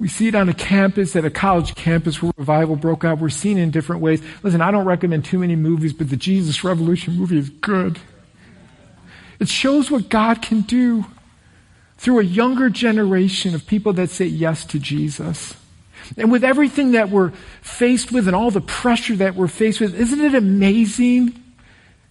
We 0.02 0.08
see 0.08 0.28
it 0.28 0.34
on 0.34 0.50
a 0.50 0.54
campus, 0.56 1.16
at 1.16 1.26
a 1.26 1.30
college 1.30 1.76
campus 1.76 2.24
where 2.24 2.34
revival 2.36 2.76
broke 2.76 3.06
out. 3.06 3.20
We're 3.20 3.30
seeing 3.30 3.60
it 3.60 3.62
in 3.62 3.70
different 3.70 4.02
ways. 4.02 4.20
Listen, 4.42 4.60
I 4.60 4.72
don't 4.72 4.86
recommend 4.86 5.26
too 5.26 5.38
many 5.38 5.56
movies, 5.56 5.94
but 5.94 6.10
the 6.10 6.18
Jesus 6.18 6.64
Revolution 6.64 7.16
movie 7.16 7.38
is 7.38 7.52
good. 7.52 8.00
It 9.40 9.48
shows 9.48 9.92
what 9.92 10.10
God 10.10 10.42
can 10.42 10.62
do 10.62 11.06
through 12.00 12.18
a 12.18 12.24
younger 12.24 12.68
generation 12.68 13.54
of 13.54 13.68
people 13.68 13.94
that 13.94 14.10
say 14.10 14.26
yes 14.26 14.66
to 14.66 14.80
Jesus. 14.80 15.54
And 16.18 16.32
with 16.32 16.44
everything 16.44 16.94
that 16.94 17.12
we're 17.12 17.30
faced 17.62 18.12
with 18.12 18.26
and 18.26 18.36
all 18.36 18.50
the 18.50 18.60
pressure 18.60 19.16
that 19.18 19.36
we're 19.36 19.48
faced 19.48 19.80
with, 19.82 19.94
isn't 19.94 20.20
it 20.20 20.34
amazing 20.34 21.44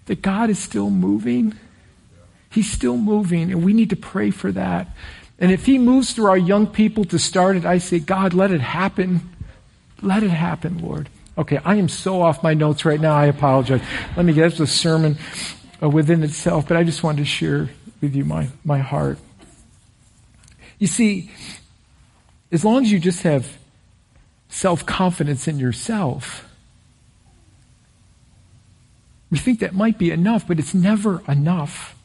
that 0.05 0.23
God 0.23 0.49
is 0.49 0.61
still 0.61 0.91
moving? 0.91 1.59
He's 2.51 2.71
still 2.71 2.97
moving, 2.97 3.51
and 3.51 3.65
we 3.65 3.73
need 3.73 3.91
to 3.91 3.97
pray 3.97 4.31
for 4.31 4.53
that. 4.53 4.95
And 5.41 5.51
if 5.51 5.67
He 5.67 5.79
moves 5.79 6.13
through 6.13 6.27
our 6.27 6.39
young 6.39 6.67
people 6.67 7.05
to 7.07 7.19
start 7.19 7.57
it, 7.57 7.65
I 7.65 7.79
say, 7.79 7.99
God, 7.99 8.35
let 8.35 8.51
it 8.53 8.61
happen. 8.61 9.31
Let 10.03 10.23
it 10.23 10.31
happen, 10.31 10.79
Lord. 10.79 11.09
Okay, 11.37 11.59
I 11.65 11.77
am 11.77 11.89
so 11.89 12.23
off 12.23 12.43
my 12.43 12.55
notes 12.55 12.85
right 12.85 13.01
now. 13.01 13.15
I 13.15 13.27
apologize. 13.27 13.81
Let 14.17 14.27
me 14.27 14.33
get 14.33 14.53
to 14.53 14.59
the 14.59 14.67
sermon 14.67 15.17
uh, 15.83 15.89
within 15.89 16.23
itself, 16.23 16.69
but 16.69 16.77
I 16.77 16.85
just 16.85 17.03
wanted 17.03 17.19
to 17.19 17.25
share 17.25 17.71
with 18.01 18.15
you 18.15 18.25
my, 18.25 18.49
my 18.65 18.79
heart. 18.79 19.19
You 20.79 20.87
see, 20.87 21.31
as 22.53 22.65
long 22.65 22.83
as 22.83 22.93
you 22.93 22.99
just 22.99 23.23
have 23.23 23.59
self 24.51 24.85
confidence 24.85 25.49
in 25.49 25.59
yourself. 25.59 26.47
We 29.31 29.39
think 29.39 29.61
that 29.61 29.73
might 29.73 29.97
be 29.97 30.11
enough, 30.11 30.47
but 30.47 30.59
it's 30.59 30.75
never 30.75 31.23
enough. 31.29 31.97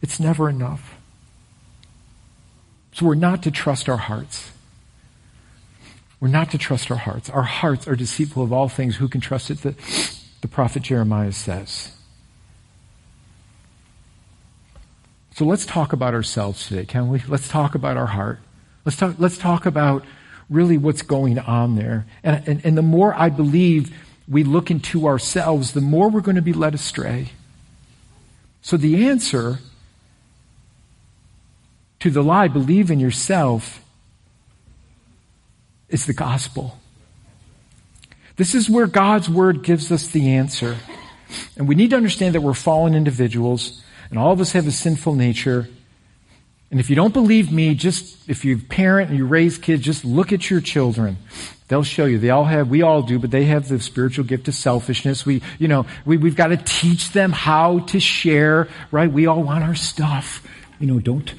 It's 0.00 0.18
never 0.18 0.48
enough. 0.48 0.97
So 2.98 3.06
we're 3.06 3.14
not 3.14 3.44
to 3.44 3.52
trust 3.52 3.88
our 3.88 3.96
hearts. 3.96 4.50
We're 6.18 6.26
not 6.26 6.50
to 6.50 6.58
trust 6.58 6.90
our 6.90 6.96
hearts. 6.96 7.30
Our 7.30 7.44
hearts 7.44 7.86
are 7.86 7.94
deceitful 7.94 8.42
of 8.42 8.52
all 8.52 8.68
things. 8.68 8.96
Who 8.96 9.06
can 9.06 9.20
trust 9.20 9.52
it? 9.52 9.62
The, 9.62 9.76
the 10.40 10.48
prophet 10.48 10.82
Jeremiah 10.82 11.30
says. 11.30 11.92
So 15.36 15.44
let's 15.44 15.64
talk 15.64 15.92
about 15.92 16.12
ourselves 16.12 16.66
today, 16.66 16.86
can 16.86 17.08
we? 17.08 17.22
Let's 17.28 17.46
talk 17.46 17.76
about 17.76 17.96
our 17.96 18.06
heart. 18.06 18.40
Let's 18.84 18.96
talk, 18.96 19.14
let's 19.18 19.38
talk 19.38 19.64
about 19.64 20.04
really 20.50 20.76
what's 20.76 21.02
going 21.02 21.38
on 21.38 21.76
there. 21.76 22.04
And, 22.24 22.48
and, 22.48 22.66
and 22.66 22.76
the 22.76 22.82
more 22.82 23.14
I 23.14 23.28
believe 23.28 23.96
we 24.26 24.42
look 24.42 24.72
into 24.72 25.06
ourselves, 25.06 25.70
the 25.70 25.80
more 25.80 26.10
we're 26.10 26.20
going 26.20 26.34
to 26.34 26.42
be 26.42 26.52
led 26.52 26.74
astray. 26.74 27.28
So 28.60 28.76
the 28.76 29.06
answer 29.06 29.60
to 32.00 32.10
the 32.10 32.22
lie, 32.22 32.48
believe 32.48 32.90
in 32.90 33.00
yourself, 33.00 33.84
is 35.88 36.06
the 36.06 36.12
gospel. 36.12 36.78
This 38.36 38.54
is 38.54 38.70
where 38.70 38.86
God's 38.86 39.28
word 39.28 39.62
gives 39.62 39.90
us 39.90 40.08
the 40.08 40.34
answer. 40.34 40.76
And 41.56 41.66
we 41.66 41.74
need 41.74 41.90
to 41.90 41.96
understand 41.96 42.34
that 42.34 42.40
we're 42.40 42.54
fallen 42.54 42.94
individuals, 42.94 43.82
and 44.10 44.18
all 44.18 44.32
of 44.32 44.40
us 44.40 44.52
have 44.52 44.66
a 44.66 44.70
sinful 44.70 45.14
nature. 45.14 45.68
And 46.70 46.78
if 46.78 46.90
you 46.90 46.96
don't 46.96 47.12
believe 47.12 47.50
me, 47.50 47.74
just 47.74 48.28
if 48.28 48.44
you 48.44 48.58
parent 48.58 49.10
and 49.10 49.18
you 49.18 49.26
raise 49.26 49.58
kids, 49.58 49.82
just 49.82 50.04
look 50.04 50.32
at 50.32 50.50
your 50.50 50.60
children. 50.60 51.16
They'll 51.68 51.82
show 51.82 52.06
you. 52.06 52.18
They 52.18 52.30
all 52.30 52.44
have, 52.44 52.68
we 52.68 52.82
all 52.82 53.02
do, 53.02 53.18
but 53.18 53.30
they 53.30 53.44
have 53.44 53.68
the 53.68 53.80
spiritual 53.80 54.24
gift 54.24 54.48
of 54.48 54.54
selfishness. 54.54 55.26
We, 55.26 55.42
you 55.58 55.68
know, 55.68 55.86
we, 56.06 56.16
we've 56.16 56.36
got 56.36 56.48
to 56.48 56.56
teach 56.56 57.12
them 57.12 57.32
how 57.32 57.80
to 57.80 58.00
share, 58.00 58.68
right? 58.90 59.10
We 59.10 59.26
all 59.26 59.42
want 59.42 59.64
our 59.64 59.74
stuff. 59.74 60.46
You 60.78 60.86
know, 60.86 61.00
don't, 61.00 61.32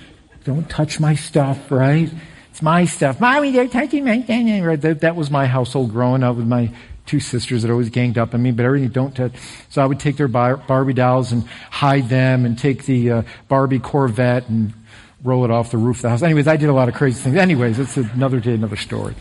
don't 0.50 0.70
touch 0.70 1.00
my 1.00 1.16
stuff, 1.16 1.72
right? 1.72 2.12
It's 2.50 2.62
my 2.62 2.86
stuff. 2.86 3.20
Mommy, 3.20 3.52
they're 3.52 3.68
touching 3.68 4.04
my 4.04 4.22
thing. 4.22 4.64
Right? 4.64 4.82
That, 4.82 5.02
that 5.02 5.16
was 5.16 5.30
my 5.30 5.46
household 5.46 5.92
growing 5.92 6.24
up 6.24 6.36
with 6.38 6.48
my 6.48 6.72
two 7.06 7.20
sisters 7.20 7.62
that 7.62 7.72
always 7.72 7.90
ganged 7.90 8.18
up 8.18 8.34
on 8.34 8.42
me, 8.42 8.52
but 8.52 8.66
everything 8.66 8.90
don't 8.90 9.16
touch. 9.16 9.34
So 9.70 9.82
I 9.82 9.86
would 9.86 10.00
take 10.00 10.18
their 10.18 10.28
Barbie 10.28 10.94
dolls 10.94 11.32
and 11.32 11.48
hide 11.70 12.10
them 12.10 12.46
and 12.46 12.58
take 12.58 12.86
the 12.86 13.12
uh, 13.12 13.22
Barbie 13.48 13.80
Corvette 13.80 14.50
and 14.50 14.74
roll 15.24 15.46
it 15.46 15.52
off 15.52 15.70
the 15.70 15.78
roof 15.78 15.98
of 15.98 16.02
the 16.02 16.10
house. 16.10 16.24
Anyways, 16.24 16.48
I 16.48 16.58
did 16.58 16.70
a 16.70 16.74
lot 16.74 16.90
of 16.90 16.96
crazy 16.96 17.22
things. 17.22 17.36
Anyways, 17.36 17.78
it's 17.78 17.96
another 17.98 18.40
day, 18.40 18.54
another 18.54 18.76
story. 18.76 19.16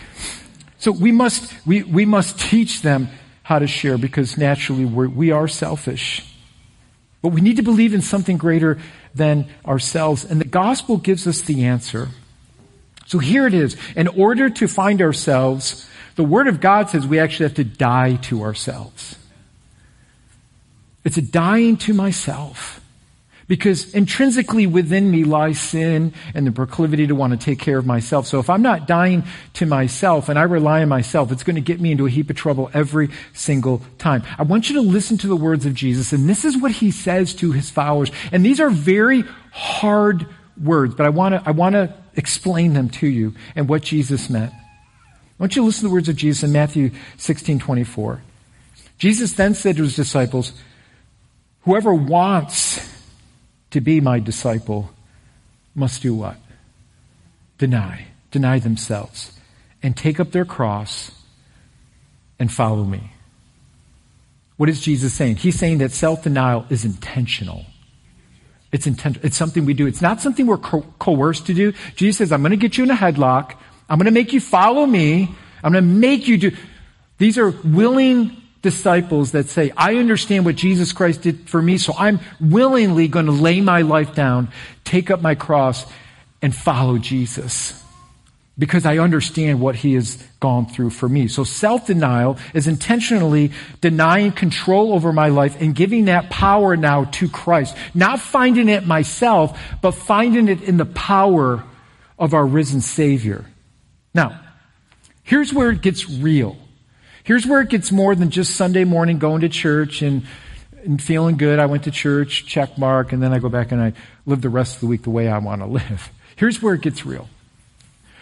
So 0.79 0.93
we 0.93 1.13
must, 1.13 1.55
we, 1.67 1.83
we 1.83 2.07
must 2.07 2.41
teach 2.41 2.83
them 2.83 3.09
how 3.43 3.59
to 3.59 3.67
share 3.67 3.99
because 3.99 4.39
naturally 4.39 4.87
we're, 4.87 5.09
we 5.09 5.31
are 5.31 5.49
selfish. 5.49 6.25
But 7.21 7.31
we 7.31 7.41
need 7.41 7.57
to 7.57 7.63
believe 7.63 7.95
in 7.95 8.01
something 8.01 8.39
greater 8.39 8.79
than 9.19 9.49
ourselves. 9.67 10.25
And 10.25 10.41
the 10.41 10.47
gospel 10.47 10.97
gives 10.97 11.27
us 11.27 11.43
the 11.43 11.67
answer. 11.67 12.09
So 13.07 13.19
here 13.19 13.47
it 13.47 13.55
is. 13.55 13.77
In 13.95 14.09
order 14.09 14.49
to 14.49 14.67
find 14.67 15.03
ourselves, 15.03 15.89
the 16.17 16.25
word 16.25 16.49
of 16.49 16.61
God 16.61 16.91
says 16.91 17.07
we 17.07 17.19
actually 17.19 17.47
have 17.47 17.57
to 17.57 17.65
die 17.65 18.17
to 18.23 18.43
ourselves. 18.43 19.17
It's 21.05 21.17
a 21.17 21.23
dying 21.23 21.77
to 21.79 21.95
myself. 21.95 22.78
Because 23.49 23.95
intrinsically 23.95 24.67
within 24.67 25.11
me 25.11 25.25
lies 25.25 25.59
sin 25.59 26.13
and 26.35 26.47
the 26.47 26.53
proclivity 26.53 27.07
to 27.07 27.15
want 27.15 27.33
to 27.33 27.39
take 27.39 27.59
care 27.59 27.79
of 27.79 27.87
myself. 27.87 28.27
So 28.27 28.39
if 28.39 28.51
I'm 28.51 28.61
not 28.61 28.87
dying 28.87 29.25
to 29.55 29.65
myself 29.65 30.29
and 30.29 30.39
I 30.39 30.43
rely 30.43 30.83
on 30.83 30.89
myself, 30.91 31.33
it's 31.33 31.43
going 31.43 31.57
to 31.57 31.63
get 31.63 31.81
me 31.81 31.91
into 31.91 32.07
a 32.07 32.11
heap 32.11 32.29
of 32.29 32.37
trouble 32.37 32.71
every 32.75 33.09
single 33.33 33.81
time. 33.97 34.23
I 34.39 34.43
want 34.43 34.69
you 34.69 34.77
to 34.77 34.83
listen 34.83 35.17
to 35.19 35.27
the 35.27 35.37
words 35.37 35.65
of 35.65 35.73
Jesus, 35.73 36.13
and 36.13 36.29
this 36.29 36.45
is 36.45 36.59
what 36.59 36.73
he 36.73 36.91
says 36.91 37.35
to 37.37 37.53
his 37.53 37.71
followers. 37.71 38.11
And 38.31 38.45
these 38.45 38.61
are 38.61 38.71
very 38.71 39.25
hard 39.51 40.27
words, 40.63 40.95
but 40.95 41.07
I 41.07 41.11
want 41.11 41.35
to, 41.35 41.43
I 41.45 41.53
want 41.53 41.73
to 41.73 41.95
explain 42.17 42.75
them 42.75 42.91
to 42.91 43.07
you 43.07 43.35
and 43.57 43.69
what 43.69 43.83
Jesus 43.83 44.29
meant. 44.29 44.53
I 44.53 45.43
want 45.43 45.57
you 45.57 45.63
to 45.63 45.67
listen 45.67 45.83
to 45.83 45.89
the 45.89 45.95
words 45.95 46.09
of 46.09 46.17
Jesus 46.17 46.43
in 46.43 46.53
Matthew 46.53 46.91
16, 47.17 47.61
24. 47.61 48.21
Jesus 48.99 49.33
then 49.35 49.55
said 49.55 49.77
to 49.77 49.85
his 49.85 49.97
disciples, 49.97 50.53
Whoever 51.63 51.95
wants 51.95 52.98
to 53.71 53.81
be 53.81 54.01
my 54.01 54.19
disciple 54.19 54.91
must 55.75 56.03
do 56.03 56.15
what? 56.15 56.37
Deny. 57.59 58.07
Deny 58.31 58.59
themselves 58.59 59.33
and 59.83 59.97
take 59.97 60.21
up 60.21 60.33
their 60.33 60.45
cross 60.45 61.11
and 62.39 62.53
follow 62.53 62.85
me. 62.85 63.13
What 64.57 64.69
is 64.69 64.81
Jesus 64.81 65.15
saying? 65.15 65.37
He's 65.37 65.59
saying 65.59 65.79
that 65.79 65.93
self 65.93 66.25
denial 66.25 66.67
is 66.69 66.85
intentional. 66.85 67.65
It's 68.71 68.87
intent. 68.87 69.19
It's 69.23 69.37
something 69.37 69.65
we 69.65 69.73
do. 69.73 69.87
It's 69.87 70.03
not 70.03 70.21
something 70.21 70.47
we're 70.47 70.59
co- 70.59 70.85
coerced 70.99 71.47
to 71.47 71.55
do. 71.55 71.73
Jesus 71.95 72.19
says, 72.19 72.33
I'm 72.33 72.43
going 72.43 72.51
to 72.51 72.57
get 72.57 72.77
you 72.77 72.85
in 72.85 72.91
a 72.91 72.97
headlock. 72.97 73.55
I'm 73.89 73.99
going 73.99 74.07
to 74.07 74.11
make 74.11 74.33
you 74.33 74.41
follow 74.41 74.85
me. 74.85 75.35
I'm 75.63 75.73
going 75.73 75.85
to 75.85 75.91
make 75.91 76.29
you 76.29 76.37
do. 76.37 76.57
These 77.17 77.39
are 77.39 77.51
willing 77.51 78.37
disciples 78.63 79.33
that 79.33 79.49
say, 79.49 79.73
I 79.77 79.97
understand 79.97 80.45
what 80.45 80.57
Jesus 80.57 80.93
Christ 80.93 81.23
did 81.23 81.49
for 81.49 81.63
me, 81.63 81.79
so 81.79 81.95
I'm 81.97 82.21
willingly 82.41 83.09
going 83.09 83.27
to 83.27 83.33
lay 83.33 83.61
my 83.61 83.83
life 83.83 84.15
down, 84.15 84.49
take 84.85 85.11
up 85.11 85.23
my 85.23 85.35
cross, 85.35 85.87
and 86.43 86.55
follow 86.55 86.99
Jesus. 86.99 87.83
Because 88.59 88.85
I 88.85 88.99
understand 88.99 89.61
what 89.61 89.77
he 89.77 89.95
has 89.95 90.17
gone 90.41 90.67
through 90.67 90.91
for 90.91 91.09
me. 91.09 91.29
So 91.29 91.45
self-denial 91.45 92.39
is 92.53 92.67
intentionally 92.67 93.53
denying 93.81 94.33
control 94.33 94.93
over 94.93 95.13
my 95.13 95.29
life 95.29 95.61
and 95.61 95.77
giving 95.77 96.07
that 96.07 96.29
power 96.29 96.77
now 96.77 97.05
to 97.05 97.29
Christ. 97.29 97.77
Not 97.95 98.19
finding 98.19 98.69
it 98.69 98.85
myself, 98.85 99.57
but 99.81 99.93
finding 99.93 100.49
it 100.49 100.63
in 100.63 100.77
the 100.77 100.85
power 100.85 101.63
of 102.19 102.35
our 102.35 102.45
risen 102.45 102.81
Savior. 102.81 103.45
Now, 104.13 104.41
here's 105.23 105.55
where 105.55 105.71
it 105.71 105.81
gets 105.81 106.11
real. 106.11 106.57
Here's 107.29 107.47
where 107.47 107.61
it 107.61 107.69
gets 107.69 107.93
more 107.93 108.15
than 108.15 108.31
just 108.31 108.57
Sunday 108.57 108.85
morning 108.85 109.19
going 109.19 109.43
to 109.43 109.51
church 109.51 110.01
and, 110.01 110.23
and 110.83 111.01
feeling 111.01 111.37
good. 111.37 111.59
I 111.59 111.67
went 111.67 111.85
to 111.85 111.91
church, 111.91 112.47
check 112.47 112.79
mark, 112.79 113.13
and 113.13 113.23
then 113.23 113.35
I 113.35 113.39
go 113.39 113.51
back 113.51 113.71
and 113.71 113.83
I 113.83 113.93
live 114.25 114.41
the 114.41 114.49
rest 114.49 114.77
of 114.77 114.81
the 114.81 114.87
week 114.87 115.03
the 115.03 115.11
way 115.11 115.29
I 115.29 115.37
want 115.37 115.61
to 115.61 115.67
live. 115.67 116.11
Here's 116.37 116.63
where 116.63 116.73
it 116.73 116.81
gets 116.81 117.05
real. 117.05 117.29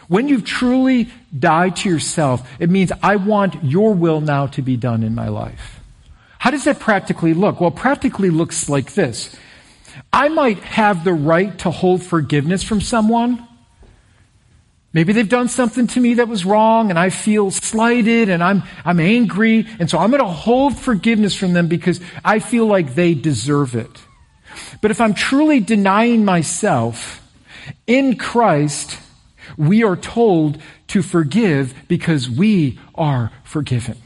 When 0.09 0.27
you've 0.27 0.45
truly 0.45 1.09
died 1.39 1.77
to 1.77 1.89
yourself, 1.89 2.51
it 2.59 2.69
means 2.69 2.91
I 3.01 3.15
want 3.15 3.63
your 3.63 3.95
will 3.95 4.21
now 4.21 4.49
to 4.49 4.61
be 4.61 4.77
done 4.77 5.05
in 5.05 5.15
my 5.15 5.29
life. 5.29 5.79
How 6.41 6.51
does 6.51 6.65
that 6.65 6.81
practically 6.81 7.33
look? 7.33 7.61
Well, 7.61 7.71
practically 7.71 8.31
looks 8.31 8.69
like 8.69 8.95
this. 8.95 9.37
I 10.13 10.31
might 10.31 10.59
have 10.59 11.05
the 11.05 11.15
right 11.15 11.57
to 11.61 11.71
hold 11.71 12.03
forgiveness 12.03 12.65
from 12.65 12.81
someone, 12.81 13.46
Maybe 14.97 15.13
they've 15.13 15.29
done 15.29 15.49
something 15.49 15.89
to 15.89 16.01
me 16.01 16.15
that 16.15 16.27
was 16.27 16.47
wrong 16.47 16.89
and 16.89 16.99
I 16.99 17.11
feel 17.11 17.51
slighted 17.51 18.31
and 18.31 18.43
I'm, 18.43 18.63
I'm 18.83 18.99
angry. 18.99 19.67
And 19.79 19.91
so 19.91 19.99
I'm 19.99 20.11
going 20.11 20.23
to 20.23 20.27
hold 20.27 20.75
forgiveness 20.75 21.37
from 21.37 21.53
them 21.53 21.69
because 21.69 22.01
I 22.25 22.39
feel 22.39 22.65
like 22.65 22.95
they 22.95 23.13
deserve 23.13 23.75
it. 23.75 23.91
But 24.81 24.91
if 24.91 25.03
I'm 25.03 25.13
truly 25.13 25.61
denying 25.61 26.25
myself 26.25 27.23
in 27.87 28.17
Christ, 28.17 28.99
we 29.59 29.85
are 29.85 29.97
told 29.97 30.63
to 30.87 31.03
forgive 31.03 31.75
because 31.89 32.31
we 32.31 32.79
are 32.95 33.31
forgiven. 33.45 33.99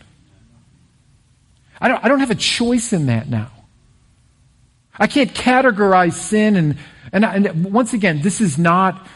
I 1.80 1.86
don't, 1.86 2.04
I 2.04 2.08
don't 2.08 2.18
have 2.18 2.32
a 2.32 2.34
choice 2.34 2.92
in 2.92 3.06
that 3.06 3.28
now. 3.28 3.52
I 4.98 5.06
can't 5.06 5.32
categorize 5.32 6.14
sin 6.14 6.56
and, 6.56 6.78
and, 7.12 7.24
and 7.24 7.72
once 7.72 7.92
again, 7.92 8.22
this 8.22 8.40
is 8.40 8.58
not, 8.58 9.06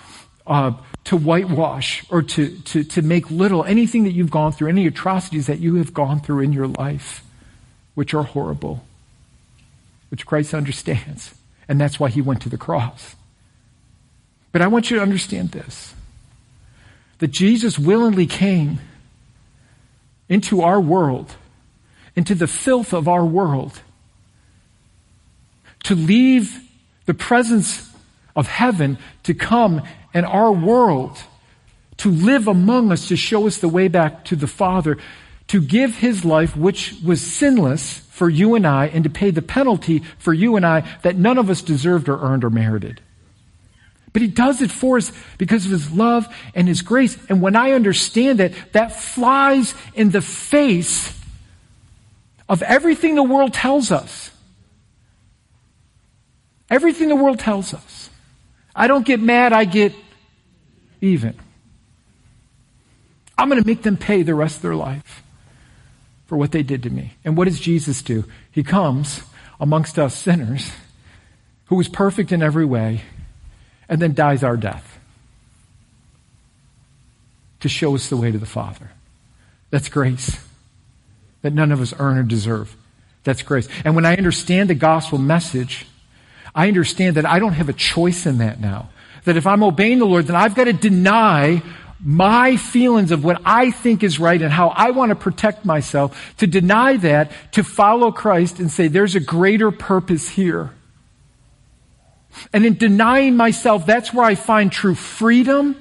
uh, 0.46 0.74
to 1.04 1.16
whitewash 1.16 2.04
or 2.10 2.22
to, 2.22 2.56
to, 2.60 2.82
to 2.82 3.02
make 3.02 3.30
little 3.30 3.62
anything 3.64 4.04
that 4.04 4.12
you've 4.12 4.30
gone 4.30 4.52
through, 4.52 4.68
any 4.68 4.86
atrocities 4.86 5.46
that 5.46 5.58
you 5.58 5.76
have 5.76 5.92
gone 5.92 6.20
through 6.20 6.40
in 6.40 6.52
your 6.52 6.66
life, 6.66 7.22
which 7.94 8.14
are 8.14 8.22
horrible, 8.22 8.84
which 10.10 10.24
Christ 10.24 10.54
understands. 10.54 11.34
And 11.68 11.80
that's 11.80 12.00
why 12.00 12.08
he 12.08 12.20
went 12.20 12.40
to 12.42 12.48
the 12.48 12.56
cross. 12.56 13.16
But 14.52 14.62
I 14.62 14.66
want 14.66 14.90
you 14.90 14.96
to 14.96 15.02
understand 15.02 15.50
this 15.50 15.94
that 17.18 17.30
Jesus 17.30 17.78
willingly 17.78 18.26
came 18.26 18.80
into 20.28 20.62
our 20.62 20.80
world, 20.80 21.36
into 22.16 22.34
the 22.34 22.46
filth 22.46 22.92
of 22.92 23.08
our 23.08 23.24
world, 23.24 23.80
to 25.84 25.94
leave 25.94 26.60
the 27.06 27.14
presence 27.14 27.90
of 28.34 28.46
heaven 28.48 28.98
to 29.22 29.34
come 29.34 29.82
in 30.14 30.24
our 30.24 30.52
world, 30.52 31.18
to 31.98 32.10
live 32.10 32.48
among 32.48 32.92
us, 32.92 33.08
to 33.08 33.16
show 33.16 33.46
us 33.46 33.58
the 33.58 33.68
way 33.68 33.88
back 33.88 34.24
to 34.26 34.36
the 34.36 34.46
Father, 34.46 34.96
to 35.48 35.60
give 35.60 35.96
his 35.96 36.24
life, 36.24 36.56
which 36.56 36.94
was 37.04 37.20
sinless 37.20 37.98
for 37.98 38.30
you 38.30 38.54
and 38.54 38.66
I, 38.66 38.86
and 38.86 39.04
to 39.04 39.10
pay 39.10 39.30
the 39.30 39.42
penalty 39.42 40.02
for 40.18 40.32
you 40.32 40.56
and 40.56 40.64
I 40.64 40.88
that 41.02 41.16
none 41.16 41.36
of 41.36 41.50
us 41.50 41.60
deserved 41.60 42.08
or 42.08 42.20
earned 42.20 42.44
or 42.44 42.50
merited. 42.50 43.00
But 44.12 44.22
he 44.22 44.28
does 44.28 44.62
it 44.62 44.70
for 44.70 44.96
us 44.96 45.12
because 45.38 45.66
of 45.66 45.72
his 45.72 45.90
love 45.90 46.32
and 46.54 46.68
his 46.68 46.82
grace. 46.82 47.18
And 47.28 47.42
when 47.42 47.56
I 47.56 47.72
understand 47.72 48.38
that, 48.38 48.52
that 48.72 48.94
flies 48.94 49.74
in 49.94 50.10
the 50.10 50.22
face 50.22 51.20
of 52.48 52.62
everything 52.62 53.16
the 53.16 53.24
world 53.24 53.52
tells 53.52 53.90
us. 53.90 54.30
Everything 56.70 57.08
the 57.08 57.16
world 57.16 57.40
tells 57.40 57.74
us. 57.74 58.08
I 58.74 58.86
don't 58.86 59.04
get 59.04 59.20
mad, 59.20 59.52
I 59.52 59.64
get 59.64 59.92
even. 61.04 61.38
I'm 63.36 63.48
going 63.48 63.60
to 63.60 63.66
make 63.66 63.82
them 63.82 63.96
pay 63.96 64.22
the 64.22 64.34
rest 64.34 64.56
of 64.56 64.62
their 64.62 64.76
life 64.76 65.22
for 66.26 66.36
what 66.36 66.52
they 66.52 66.62
did 66.62 66.82
to 66.84 66.90
me. 66.90 67.14
And 67.24 67.36
what 67.36 67.44
does 67.46 67.60
Jesus 67.60 68.02
do? 68.02 68.24
He 68.50 68.62
comes 68.62 69.22
amongst 69.60 69.98
us 69.98 70.14
sinners 70.14 70.70
who 71.66 71.76
was 71.76 71.88
perfect 71.88 72.32
in 72.32 72.42
every 72.42 72.64
way 72.64 73.02
and 73.88 74.00
then 74.00 74.14
dies 74.14 74.42
our 74.42 74.56
death 74.56 74.98
to 77.60 77.68
show 77.68 77.94
us 77.94 78.08
the 78.08 78.16
way 78.16 78.30
to 78.30 78.38
the 78.38 78.46
Father. 78.46 78.90
That's 79.70 79.88
grace 79.88 80.38
that 81.42 81.52
none 81.52 81.72
of 81.72 81.80
us 81.80 81.92
earn 81.98 82.18
or 82.18 82.22
deserve. 82.22 82.76
That's 83.24 83.42
grace. 83.42 83.68
And 83.84 83.94
when 83.94 84.06
I 84.06 84.16
understand 84.16 84.70
the 84.70 84.74
gospel 84.74 85.18
message, 85.18 85.86
I 86.54 86.68
understand 86.68 87.16
that 87.16 87.26
I 87.26 87.38
don't 87.38 87.54
have 87.54 87.68
a 87.68 87.74
choice 87.74 88.26
in 88.26 88.38
that 88.38 88.60
now. 88.60 88.90
That 89.24 89.36
if 89.36 89.46
I'm 89.46 89.62
obeying 89.62 89.98
the 89.98 90.06
Lord, 90.06 90.26
then 90.26 90.36
I've 90.36 90.54
got 90.54 90.64
to 90.64 90.72
deny 90.72 91.62
my 92.04 92.56
feelings 92.56 93.10
of 93.10 93.24
what 93.24 93.40
I 93.46 93.70
think 93.70 94.02
is 94.02 94.20
right 94.20 94.40
and 94.40 94.52
how 94.52 94.68
I 94.68 94.90
want 94.90 95.08
to 95.08 95.16
protect 95.16 95.64
myself, 95.64 96.34
to 96.36 96.46
deny 96.46 96.98
that, 96.98 97.32
to 97.52 97.64
follow 97.64 98.12
Christ 98.12 98.58
and 98.58 98.70
say, 98.70 98.88
there's 98.88 99.14
a 99.14 99.20
greater 99.20 99.70
purpose 99.70 100.28
here. 100.28 100.70
And 102.52 102.66
in 102.66 102.76
denying 102.76 103.36
myself, 103.36 103.86
that's 103.86 104.12
where 104.12 104.26
I 104.26 104.34
find 104.34 104.70
true 104.70 104.94
freedom. 104.94 105.76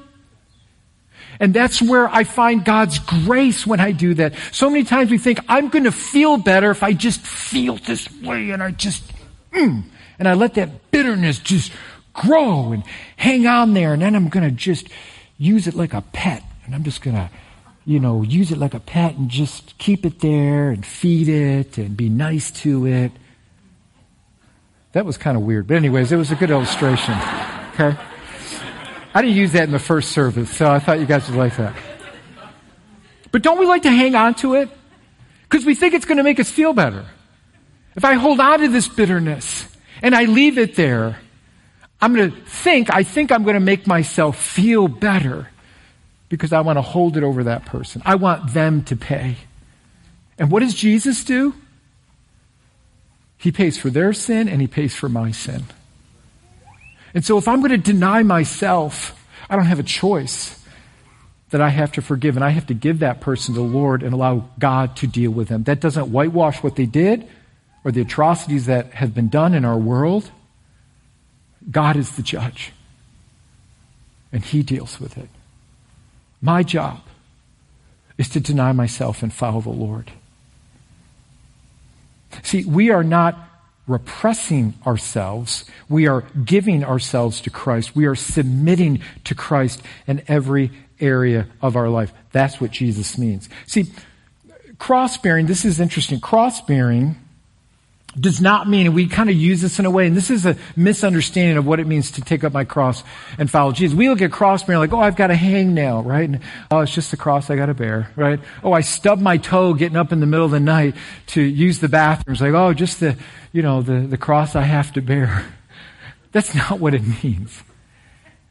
And 1.40 1.54
that's 1.54 1.82
where 1.82 2.08
I 2.08 2.24
find 2.24 2.64
God's 2.64 3.00
grace 3.00 3.68
when 3.68 3.80
I 3.80 3.92
do 3.92 4.14
that. 4.14 4.34
So 4.52 4.70
many 4.70 4.84
times 4.86 5.12
we 5.12 5.18
think, 5.18 5.40
I'm 5.50 5.70
going 5.70 5.86
to 5.86 5.92
feel 5.92 6.38
better 6.38 6.72
if 6.72 6.84
I 6.84 6.94
just 6.94 7.20
feel 7.20 7.76
this 7.78 8.10
way 8.22 8.52
and 8.52 8.64
I 8.64 8.72
just, 8.72 9.04
mm, 9.52 9.84
and 10.20 10.28
I 10.28 10.36
let 10.36 10.54
that 10.54 10.92
bitterness 10.92 11.40
just 11.40 11.72
grow 12.14 12.72
and 12.72 12.84
hang 13.18 13.48
on 13.48 13.74
there. 13.74 13.94
And 13.94 14.02
then 14.02 14.16
I'm 14.16 14.30
going 14.30 14.48
to 14.48 14.56
just 14.56 14.88
use 15.38 15.68
it 15.68 15.74
like 15.74 15.94
a 15.94 16.02
pet. 16.02 16.44
And 16.66 16.74
I'm 16.74 16.84
just 16.84 17.02
going 17.02 17.16
to, 17.16 17.30
you 17.86 18.00
know, 18.00 18.22
use 18.22 18.52
it 18.52 18.58
like 18.58 18.74
a 18.74 18.80
pet 18.80 19.16
and 19.16 19.30
just 19.30 19.78
keep 19.78 20.06
it 20.06 20.20
there 20.20 20.70
and 20.70 20.86
feed 20.86 21.28
it 21.28 21.78
and 21.78 21.98
be 21.98 22.10
nice 22.10 22.52
to 22.62 22.86
it. 22.88 23.12
That 24.94 25.06
was 25.06 25.18
kind 25.18 25.36
of 25.36 25.44
weird. 25.44 25.68
But 25.68 25.78
anyways, 25.78 26.12
it 26.12 26.18
was 26.18 26.32
a 26.32 26.36
good 26.36 26.52
illustration. 26.52 27.16
Okay? 27.74 27.98
I 29.16 29.22
didn't 29.22 29.36
use 29.36 29.52
that 29.52 29.64
in 29.64 29.72
the 29.72 29.80
first 29.80 30.12
service, 30.12 30.50
so 30.50 30.72
I 30.72 30.80
thought 30.80 31.00
you 31.00 31.06
guys 31.06 31.28
would 31.30 31.38
like 31.38 31.56
that. 31.58 31.76
But 33.32 33.42
don't 33.42 33.60
we 33.60 33.66
like 33.66 33.84
to 33.84 33.92
hang 33.92 34.16
on 34.16 34.36
to 34.36 34.56
it? 34.56 34.70
Because 35.44 35.66
we 35.66 35.76
think 35.76 35.94
it's 35.94 36.06
going 36.06 36.18
to 36.18 36.24
make 36.24 36.40
us 36.40 36.50
feel 36.50 36.74
better. 36.74 37.06
If 37.96 38.06
I 38.06 38.14
hold 38.14 38.40
on 38.40 38.60
to 38.60 38.68
this 38.68 38.88
bitterness 38.88 39.68
and 40.02 40.16
I 40.16 40.26
leave 40.26 40.58
it 40.58 40.76
there, 40.76 41.18
I'm 42.04 42.14
going 42.14 42.32
to 42.32 42.38
think, 42.42 42.94
I 42.94 43.04
think 43.04 43.32
I'm 43.32 43.44
going 43.44 43.54
to 43.54 43.62
make 43.62 43.88
myself 43.88 44.38
feel 44.38 44.90
better 44.90 45.48
because 46.28 46.52
I 46.52 46.60
want 46.60 46.76
to 46.76 46.82
hold 46.82 47.16
it 47.16 47.24
over 47.24 47.46
that 47.46 47.66
person. 47.66 48.02
I 48.04 48.16
want 48.16 48.54
them 48.54 48.84
to 48.86 48.98
pay. 48.98 49.38
And 50.38 50.52
what 50.52 50.60
does 50.60 50.74
Jesus 50.74 51.24
do? 51.24 51.54
He 53.38 53.54
pays 53.54 53.78
for 53.78 53.90
their 53.90 54.12
sin 54.12 54.50
and 54.50 54.60
he 54.60 54.68
pays 54.68 54.94
for 54.94 55.08
my 55.08 55.32
sin. 55.32 55.64
And 57.14 57.24
so 57.24 57.38
if 57.38 57.48
I'm 57.48 57.62
going 57.62 57.72
to 57.72 57.78
deny 57.78 58.22
myself, 58.22 59.18
I 59.50 59.56
don't 59.56 59.68
have 59.68 59.80
a 59.80 59.84
choice 59.84 60.62
that 61.52 61.62
I 61.62 61.70
have 61.70 61.94
to 61.94 62.02
forgive 62.02 62.36
and 62.36 62.44
I 62.44 62.50
have 62.50 62.68
to 62.68 62.74
give 62.74 63.00
that 63.00 63.22
person 63.22 63.56
to 63.56 63.62
the 63.62 63.66
Lord 63.66 64.04
and 64.04 64.14
allow 64.14 64.50
God 64.60 64.98
to 64.98 65.08
deal 65.08 65.32
with 65.32 65.48
them. 65.48 65.64
That 65.64 65.80
doesn't 65.80 66.12
whitewash 66.12 66.62
what 66.64 66.76
they 66.76 66.86
did 66.86 67.26
or 67.86 67.94
the 67.94 68.02
atrocities 68.02 68.66
that 68.66 68.92
have 68.96 69.14
been 69.14 69.30
done 69.30 69.54
in 69.54 69.64
our 69.64 69.78
world. 69.78 70.30
God 71.70 71.96
is 71.96 72.16
the 72.16 72.22
judge 72.22 72.72
and 74.32 74.44
he 74.44 74.64
deals 74.64 75.00
with 75.00 75.18
it. 75.18 75.30
My 76.42 76.64
job 76.64 77.02
is 78.18 78.30
to 78.30 78.40
deny 78.40 78.72
myself 78.72 79.24
and 79.24 79.32
follow 79.32 79.62
the 79.62 79.70
Lord. 79.70 80.12
See, 82.42 82.66
we 82.66 82.90
are 82.90 83.04
not 83.04 83.38
repressing 83.88 84.74
ourselves. 84.88 85.66
We 85.90 86.08
are 86.08 86.22
giving 86.44 86.84
ourselves 86.84 87.42
to 87.42 87.50
Christ. 87.50 87.96
We 87.96 88.06
are 88.06 88.16
submitting 88.16 89.02
to 89.26 89.36
Christ 89.36 89.82
in 90.08 90.24
every 90.28 90.72
area 91.00 91.48
of 91.62 91.76
our 91.76 91.90
life. 91.90 92.14
That's 92.32 92.60
what 92.60 92.72
Jesus 92.72 93.18
means. 93.18 93.50
See, 93.68 93.92
cross 94.80 95.18
bearing, 95.18 95.46
this 95.46 95.66
is 95.66 95.80
interesting. 95.80 96.20
Cross 96.20 96.62
bearing 96.62 97.16
does 98.20 98.40
not 98.40 98.70
mean, 98.70 98.86
and 98.86 98.96
we 98.96 99.08
kind 99.08 99.30
of 99.30 99.36
use 99.36 99.62
this 99.62 99.80
in 99.80 99.86
a 99.86 99.92
way, 99.92 100.06
and 100.06 100.16
this 100.16 100.30
is 100.30 100.46
a 100.46 100.56
misunderstanding 100.76 101.58
of 101.58 101.66
what 101.66 101.80
it 101.80 101.88
means 101.88 102.12
to 102.12 102.22
take 102.22 102.44
up 102.44 102.54
my 102.54 102.64
cross 102.64 103.04
and 103.38 103.50
follow 103.50 103.72
Jesus. 103.72 103.98
We 103.98 104.10
look 104.10 104.22
at 104.22 104.32
cross 104.32 104.64
bearing 104.64 104.80
like, 104.80 104.94
oh, 104.94 105.00
I've 105.00 105.16
got 105.16 105.32
a 105.32 105.36
hangnail, 105.36 106.06
right? 106.06 106.30
And, 106.30 106.40
oh, 106.70 106.82
it's 106.82 106.94
just 106.94 107.12
the 107.12 107.18
cross 107.18 107.50
I 107.50 107.56
got 107.56 107.68
to 107.68 107.74
bear, 107.74 108.12
right? 108.16 108.40
Oh, 108.64 108.72
I 108.72 108.82
stubbed 108.82 109.22
my 109.22 109.38
toe 109.38 109.74
getting 109.74 109.98
up 109.98 110.12
in 110.12 110.20
the 110.20 110.26
middle 110.26 110.46
of 110.46 110.52
the 110.52 110.60
night 110.60 110.96
to 111.28 111.42
use 111.42 111.80
the 111.80 111.90
bathroom. 111.90 112.34
It's 112.34 112.42
like, 112.42 112.54
oh, 112.54 112.74
just 112.74 113.00
the, 113.00 113.18
you 113.52 113.64
know, 113.64 113.82
the, 113.82 114.02
the 114.02 114.18
cross 114.18 114.56
I 114.56 114.62
have 114.62 114.94
to 114.94 115.02
bear. 115.02 115.46
That's 116.32 116.54
not 116.54 116.80
what 116.80 116.94
it 116.94 117.24
means. 117.24 117.64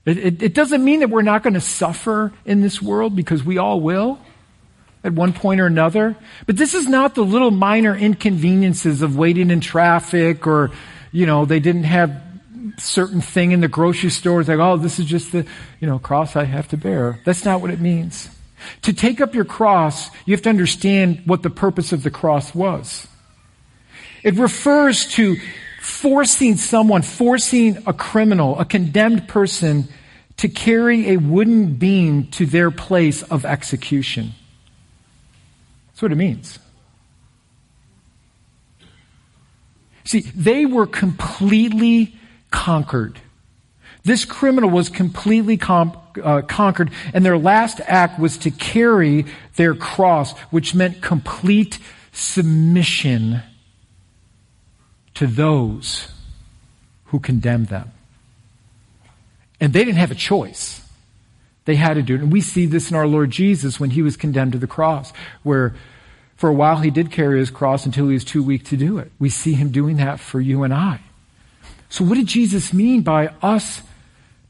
It, 0.04 0.18
it, 0.18 0.42
it 0.42 0.54
doesn't 0.54 0.84
mean 0.84 1.00
that 1.00 1.10
we're 1.10 1.22
not 1.22 1.44
going 1.44 1.54
to 1.54 1.60
suffer 1.60 2.32
in 2.44 2.60
this 2.60 2.82
world 2.82 3.14
because 3.14 3.44
we 3.44 3.58
all 3.58 3.80
will 3.80 4.18
at 5.04 5.12
one 5.12 5.32
point 5.32 5.60
or 5.60 5.66
another. 5.66 6.16
But 6.46 6.56
this 6.56 6.74
is 6.74 6.86
not 6.88 7.14
the 7.14 7.24
little 7.24 7.50
minor 7.50 7.96
inconveniences 7.96 9.02
of 9.02 9.16
waiting 9.16 9.50
in 9.50 9.60
traffic 9.60 10.46
or, 10.46 10.70
you 11.10 11.26
know, 11.26 11.44
they 11.44 11.60
didn't 11.60 11.84
have 11.84 12.22
certain 12.78 13.20
thing 13.20 13.52
in 13.52 13.60
the 13.60 13.68
grocery 13.68 14.10
store. 14.10 14.40
It's 14.40 14.48
like, 14.48 14.58
oh, 14.58 14.76
this 14.76 14.98
is 14.98 15.06
just 15.06 15.32
the, 15.32 15.46
you 15.80 15.86
know, 15.86 15.98
cross 15.98 16.36
I 16.36 16.44
have 16.44 16.68
to 16.68 16.76
bear. 16.76 17.20
That's 17.24 17.44
not 17.44 17.60
what 17.60 17.70
it 17.70 17.80
means. 17.80 18.28
To 18.82 18.92
take 18.92 19.20
up 19.20 19.34
your 19.34 19.44
cross, 19.44 20.10
you 20.24 20.34
have 20.34 20.42
to 20.42 20.48
understand 20.48 21.22
what 21.26 21.42
the 21.42 21.50
purpose 21.50 21.92
of 21.92 22.02
the 22.02 22.10
cross 22.10 22.54
was. 22.54 23.08
It 24.22 24.34
refers 24.34 25.08
to 25.14 25.36
forcing 25.80 26.56
someone, 26.56 27.02
forcing 27.02 27.82
a 27.88 27.92
criminal, 27.92 28.58
a 28.60 28.64
condemned 28.64 29.26
person 29.26 29.88
to 30.36 30.48
carry 30.48 31.10
a 31.10 31.16
wooden 31.16 31.74
beam 31.74 32.28
to 32.28 32.46
their 32.46 32.70
place 32.70 33.22
of 33.24 33.44
execution. 33.44 34.32
That's 36.02 36.10
what 36.10 36.12
it 36.14 36.16
means. 36.16 36.58
See, 40.02 40.22
they 40.34 40.66
were 40.66 40.88
completely 40.88 42.16
conquered. 42.50 43.20
This 44.02 44.24
criminal 44.24 44.68
was 44.68 44.88
completely 44.88 45.56
com- 45.56 45.96
uh, 46.20 46.42
conquered, 46.42 46.90
and 47.14 47.24
their 47.24 47.38
last 47.38 47.80
act 47.86 48.18
was 48.18 48.36
to 48.38 48.50
carry 48.50 49.26
their 49.54 49.76
cross, 49.76 50.36
which 50.50 50.74
meant 50.74 51.02
complete 51.02 51.78
submission 52.10 53.40
to 55.14 55.28
those 55.28 56.08
who 57.04 57.20
condemned 57.20 57.68
them. 57.68 57.92
And 59.60 59.72
they 59.72 59.84
didn't 59.84 59.98
have 59.98 60.10
a 60.10 60.16
choice. 60.16 60.84
They 61.64 61.76
had 61.76 61.94
to 61.94 62.02
do 62.02 62.16
it. 62.16 62.22
And 62.22 62.32
we 62.32 62.40
see 62.40 62.66
this 62.66 62.90
in 62.90 62.96
our 62.96 63.06
Lord 63.06 63.30
Jesus 63.30 63.78
when 63.78 63.90
he 63.90 64.02
was 64.02 64.16
condemned 64.16 64.50
to 64.52 64.58
the 64.58 64.66
cross, 64.66 65.12
where 65.44 65.76
for 66.42 66.48
a 66.48 66.52
while, 66.52 66.78
he 66.78 66.90
did 66.90 67.12
carry 67.12 67.38
his 67.38 67.52
cross 67.52 67.86
until 67.86 68.08
he 68.08 68.14
was 68.14 68.24
too 68.24 68.42
weak 68.42 68.64
to 68.64 68.76
do 68.76 68.98
it. 68.98 69.12
We 69.20 69.28
see 69.28 69.52
him 69.52 69.70
doing 69.70 69.98
that 69.98 70.18
for 70.18 70.40
you 70.40 70.64
and 70.64 70.74
I. 70.74 70.98
So, 71.88 72.04
what 72.04 72.16
did 72.16 72.26
Jesus 72.26 72.72
mean 72.72 73.02
by 73.02 73.28
us 73.40 73.80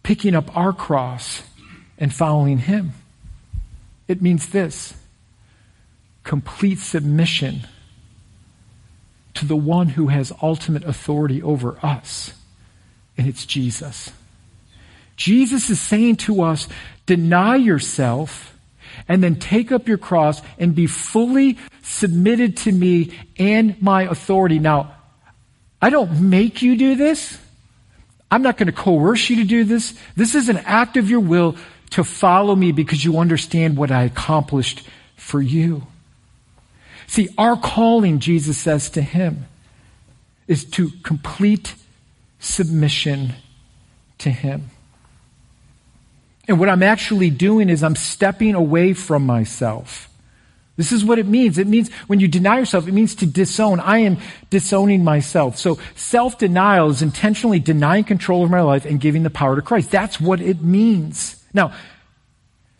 picking 0.03 0.35
up 0.35 0.57
our 0.57 0.73
cross 0.73 1.43
and 1.99 2.11
following 2.11 2.57
him? 2.57 2.93
It 4.09 4.23
means 4.23 4.49
this 4.49 4.95
complete 6.25 6.79
submission 6.79 7.67
to 9.35 9.45
the 9.45 9.55
one 9.55 9.89
who 9.89 10.07
has 10.07 10.33
ultimate 10.41 10.85
authority 10.85 11.43
over 11.43 11.77
us, 11.83 12.33
and 13.19 13.29
it's 13.29 13.45
Jesus. 13.45 14.13
Jesus 15.17 15.69
is 15.69 15.79
saying 15.79 16.17
to 16.17 16.41
us, 16.41 16.69
deny 17.05 17.57
yourself 17.57 18.52
and 19.09 19.23
then 19.23 19.37
take 19.37 19.73
up 19.73 19.89
your 19.89 19.99
cross 19.99 20.43
and 20.59 20.75
be 20.75 20.87
fully 20.87 21.59
submitted 21.83 22.57
to 22.59 22.73
me 22.73 23.17
and 23.39 23.81
my 23.83 24.03
authority. 24.03 24.59
Now, 24.59 24.95
I 25.81 25.91
don't 25.91 26.31
make 26.31 26.63
you 26.63 26.77
do 26.77 26.95
this. 26.95 27.39
I'm 28.31 28.43
not 28.43 28.57
going 28.57 28.67
to 28.67 28.73
coerce 28.73 29.29
you 29.29 29.37
to 29.37 29.45
do 29.45 29.65
this. 29.65 29.99
This 30.17 30.35
is 30.35 30.49
an 30.49 30.59
act 30.59 30.97
of 30.97 31.11
your 31.11 31.21
will 31.21 31.57
to 31.91 32.05
follow 32.05 32.55
me 32.55 32.73
because 32.73 33.05
you 33.05 33.19
understand 33.19 33.77
what 33.77 33.91
I 33.91 34.05
accomplished 34.05 34.87
for 35.17 35.43
you. 35.43 35.87
See, 37.07 37.29
our 37.37 37.57
calling, 37.57 38.21
Jesus 38.21 38.57
says 38.57 38.89
to 38.91 39.03
him, 39.03 39.47
is 40.49 40.65
to 40.65 40.91
complete 41.03 41.75
submission 42.39 43.35
to 44.19 44.31
him. 44.31 44.71
And 46.49 46.59
what 46.59 46.69
I'm 46.69 46.83
actually 46.83 47.31
doing 47.31 47.69
is 47.69 47.83
I'm 47.83 47.97
stepping 47.97 48.55
away 48.55 48.95
from 48.95 49.25
myself. 49.25 50.09
This 50.77 50.91
is 50.91 51.05
what 51.05 51.19
it 51.19 51.27
means. 51.27 51.59
It 51.59 51.67
means 51.67 51.93
when 52.07 52.19
you 52.19 52.29
deny 52.29 52.59
yourself, 52.59 52.89
it 52.89 52.93
means 52.93 53.15
to 53.17 53.27
disown. 53.27 53.79
I 53.79 53.99
am 53.99 54.17
disowning 54.49 55.05
myself. 55.05 55.59
So 55.59 55.79
self-denial 55.95 56.91
is 56.91 57.03
intentionally 57.03 57.61
denying 57.61 58.05
control 58.05 58.43
of 58.43 58.51
my 58.51 58.63
life 58.63 58.85
and 58.87 58.99
giving 58.99 59.23
the 59.23 59.31
power 59.31 59.55
to 59.55 59.63
Christ. 59.63 59.91
That's 59.91 60.21
what 60.21 60.41
it 60.41 60.63
means. 60.63 61.45
Now, 61.53 61.75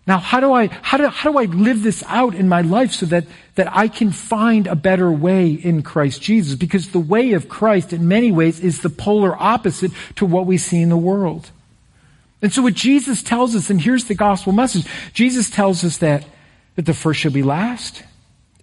now 0.07 0.18
how 0.18 0.40
do 0.40 0.53
I, 0.53 0.66
how 0.66 0.96
do, 0.96 1.07
how 1.09 1.31
do 1.31 1.38
I 1.38 1.44
live 1.44 1.83
this 1.83 2.03
out 2.09 2.35
in 2.35 2.48
my 2.48 2.62
life 2.62 2.92
so 2.92 3.07
that, 3.07 3.27
that 3.57 3.68
I 3.77 3.88
can 3.88 4.11
find 4.11 4.66
a 4.66 4.75
better 4.75 5.12
way 5.12 5.51
in 5.51 5.83
Christ 5.83 6.22
Jesus? 6.22 6.57
Because 6.57 6.88
the 6.88 6.98
way 6.98 7.35
of 7.35 7.48
Christ 7.48 7.92
in 7.92 8.09
many 8.09 8.33
ways 8.33 8.59
is 8.59 8.81
the 8.81 8.90
polar 8.90 9.37
opposite 9.40 9.92
to 10.16 10.25
what 10.25 10.46
we 10.46 10.57
see 10.57 10.81
in 10.81 10.88
the 10.88 10.96
world. 10.96 11.51
And 12.42 12.52
so 12.52 12.62
what 12.62 12.74
Jesus 12.74 13.22
tells 13.22 13.55
us, 13.55 13.70
and 13.70 13.81
here's 13.81 14.05
the 14.05 14.16
gospel 14.16 14.52
message, 14.52 14.87
Jesus 15.14 15.48
tells 15.48 15.85
us 15.85 15.98
that, 15.98 16.26
that 16.74 16.87
the 16.87 16.92
first 16.92 17.20
shall 17.20 17.31
be 17.31 17.44
last. 17.44 18.02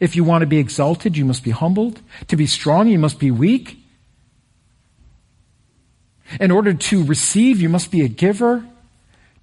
If 0.02 0.18
you 0.18 0.26
want 0.26 0.42
to 0.42 0.48
be 0.48 0.58
exalted, 0.58 1.16
you 1.16 1.24
must 1.24 1.44
be 1.44 1.52
humbled. 1.52 2.02
To 2.28 2.36
be 2.36 2.46
strong, 2.46 2.90
you 2.90 3.00
must 3.00 3.20
be 3.20 3.32
weak. 3.32 3.78
In 6.40 6.52
order 6.52 6.74
to 6.74 7.04
receive, 7.06 7.62
you 7.62 7.70
must 7.70 7.90
be 7.90 8.02
a 8.02 8.10
giver. 8.10 8.66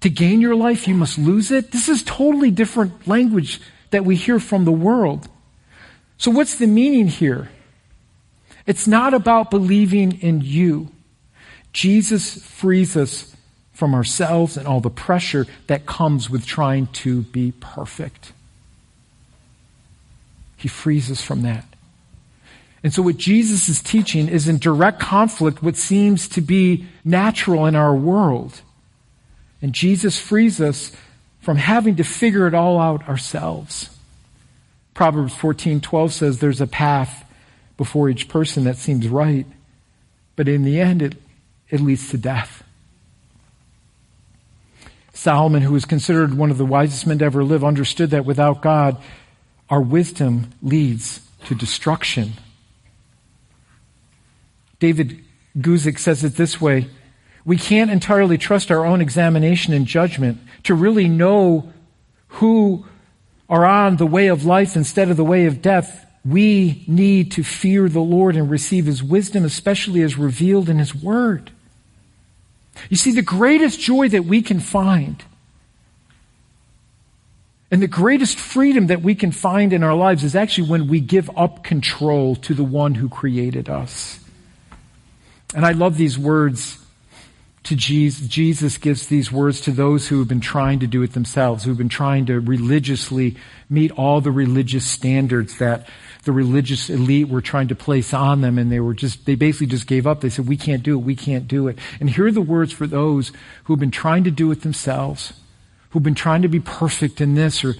To 0.01 0.09
gain 0.09 0.39
your 0.39 0.55
life, 0.55 0.87
you 0.87 0.93
must 0.93 1.17
lose 1.17 1.49
it. 1.49 1.71
This 1.71 1.89
is 1.89 2.03
totally 2.03 2.51
different 2.51 3.07
language 3.07 3.59
that 3.89 4.05
we 4.05 4.15
hear 4.15 4.39
from 4.39 4.65
the 4.65 4.71
world. 4.71 5.27
So 6.17 6.29
what's 6.29 6.55
the 6.55 6.67
meaning 6.67 7.07
here? 7.07 7.49
It's 8.67 8.87
not 8.87 9.13
about 9.13 9.49
believing 9.49 10.11
in 10.21 10.41
you. 10.41 10.91
Jesus 11.73 12.43
frees 12.43 12.95
us 12.95 13.35
from 13.77 13.93
ourselves 13.93 14.57
and 14.57 14.67
all 14.67 14.81
the 14.81 14.89
pressure 14.89 15.45
that 15.67 15.85
comes 15.85 16.31
with 16.31 16.43
trying 16.47 16.87
to 16.87 17.21
be 17.21 17.53
perfect. 17.59 18.33
He 20.55 20.67
frees 20.67 21.11
us 21.11 21.21
from 21.21 21.43
that. 21.43 21.63
And 22.83 22.91
so 22.91 23.03
what 23.03 23.17
Jesus 23.17 23.69
is 23.69 23.79
teaching 23.79 24.29
is 24.29 24.47
in 24.47 24.57
direct 24.57 24.99
conflict 24.99 25.61
what 25.61 25.75
seems 25.75 26.27
to 26.29 26.41
be 26.41 26.87
natural 27.05 27.67
in 27.67 27.75
our 27.75 27.95
world. 27.95 28.61
And 29.61 29.73
Jesus 29.73 30.19
frees 30.19 30.59
us 30.59 30.91
from 31.39 31.57
having 31.57 31.97
to 31.97 32.03
figure 32.03 32.47
it 32.47 32.55
all 32.55 32.79
out 32.79 33.07
ourselves. 33.07 33.95
Proverbs 34.95 35.35
14:12 35.35 36.11
says 36.11 36.39
there's 36.39 36.61
a 36.61 36.65
path 36.65 37.31
before 37.77 38.09
each 38.09 38.27
person 38.27 38.63
that 38.63 38.77
seems 38.77 39.07
right, 39.07 39.45
but 40.35 40.47
in 40.47 40.63
the 40.63 40.81
end 40.81 41.03
it, 41.03 41.21
it 41.69 41.79
leads 41.79 42.09
to 42.09 42.17
death. 42.17 42.63
Solomon, 45.17 45.63
who 45.63 45.73
was 45.73 45.85
considered 45.85 46.35
one 46.35 46.51
of 46.51 46.59
the 46.59 46.65
wisest 46.65 47.07
men 47.07 47.17
to 47.17 47.25
ever 47.25 47.43
live, 47.43 47.63
understood 47.63 48.11
that 48.11 48.23
without 48.23 48.61
God, 48.61 48.97
our 49.67 49.81
wisdom 49.81 50.51
leads 50.61 51.21
to 51.45 51.55
destruction. 51.55 52.33
David 54.79 55.23
Guzik 55.57 55.97
says 55.97 56.23
it 56.23 56.35
this 56.35 56.61
way 56.61 56.87
We 57.43 57.57
can't 57.57 57.89
entirely 57.89 58.37
trust 58.37 58.69
our 58.69 58.85
own 58.85 59.01
examination 59.01 59.73
and 59.73 59.87
judgment 59.87 60.37
to 60.63 60.75
really 60.75 61.09
know 61.09 61.73
who 62.27 62.85
are 63.49 63.65
on 63.65 63.97
the 63.97 64.05
way 64.05 64.27
of 64.27 64.45
life 64.45 64.75
instead 64.75 65.09
of 65.09 65.17
the 65.17 65.23
way 65.23 65.47
of 65.47 65.63
death. 65.63 66.05
We 66.23 66.83
need 66.87 67.31
to 67.31 67.43
fear 67.43 67.89
the 67.89 68.01
Lord 68.01 68.35
and 68.35 68.51
receive 68.51 68.85
His 68.85 69.01
wisdom, 69.01 69.45
especially 69.45 70.03
as 70.03 70.15
revealed 70.15 70.69
in 70.69 70.77
His 70.77 70.93
Word. 70.93 71.51
You 72.89 72.97
see, 72.97 73.11
the 73.11 73.21
greatest 73.21 73.79
joy 73.79 74.09
that 74.09 74.25
we 74.25 74.41
can 74.41 74.59
find 74.59 75.23
and 77.69 77.81
the 77.81 77.87
greatest 77.87 78.39
freedom 78.39 78.87
that 78.87 79.01
we 79.01 79.13
can 79.13 79.31
find 79.31 79.73
in 79.73 79.83
our 79.83 79.93
lives 79.93 80.23
is 80.23 80.35
actually 80.35 80.69
when 80.69 80.87
we 80.87 81.01
give 81.01 81.29
up 81.35 81.63
control 81.63 82.35
to 82.37 82.53
the 82.53 82.63
one 82.63 82.95
who 82.95 83.09
created 83.09 83.67
us. 83.67 84.19
And 85.53 85.65
I 85.65 85.71
love 85.71 85.97
these 85.97 86.17
words 86.17 86.79
to 87.63 87.75
Jesus. 87.75 88.25
Jesus 88.27 88.77
gives 88.77 89.07
these 89.07 89.31
words 89.31 89.61
to 89.61 89.71
those 89.71 90.07
who 90.07 90.19
have 90.19 90.29
been 90.29 90.39
trying 90.39 90.79
to 90.79 90.87
do 90.87 91.03
it 91.03 91.11
themselves, 91.11 91.65
who 91.65 91.71
have 91.71 91.77
been 91.77 91.89
trying 91.89 92.27
to 92.27 92.39
religiously 92.39 93.35
meet 93.69 93.91
all 93.91 94.21
the 94.21 94.31
religious 94.31 94.85
standards 94.85 95.57
that 95.57 95.89
the 96.27 96.33
religious 96.33 96.89
elite 96.89 97.29
were 97.29 97.39
trying 97.39 97.69
to 97.69 97.75
place 97.75 98.13
on 98.13 98.41
them 98.41 98.59
and 98.59 98.69
they 98.69 98.81
were 98.81 98.93
just, 98.93 99.25
they 99.25 99.35
basically 99.35 99.65
just 99.67 99.87
gave 99.87 100.05
up. 100.05 100.19
They 100.19 100.29
said, 100.29 100.45
we 100.45 100.57
can't 100.57 100.83
do 100.83 100.99
it, 100.99 101.03
we 101.05 101.15
can't 101.15 101.47
do 101.47 101.69
it. 101.69 101.79
And 102.01 102.09
here 102.09 102.27
are 102.27 102.33
the 102.33 102.41
words 102.41 102.73
for 102.73 102.85
those 102.85 103.31
who've 103.63 103.79
been 103.79 103.91
trying 103.91 104.25
to 104.25 104.31
do 104.31 104.51
it 104.51 104.61
themselves, 104.61 105.31
who've 105.91 106.03
been 106.03 106.15
trying 106.15 106.41
to 106.41 106.49
be 106.49 106.59
perfect 106.59 107.21
in 107.21 107.35
this 107.35 107.63
or 107.63 107.75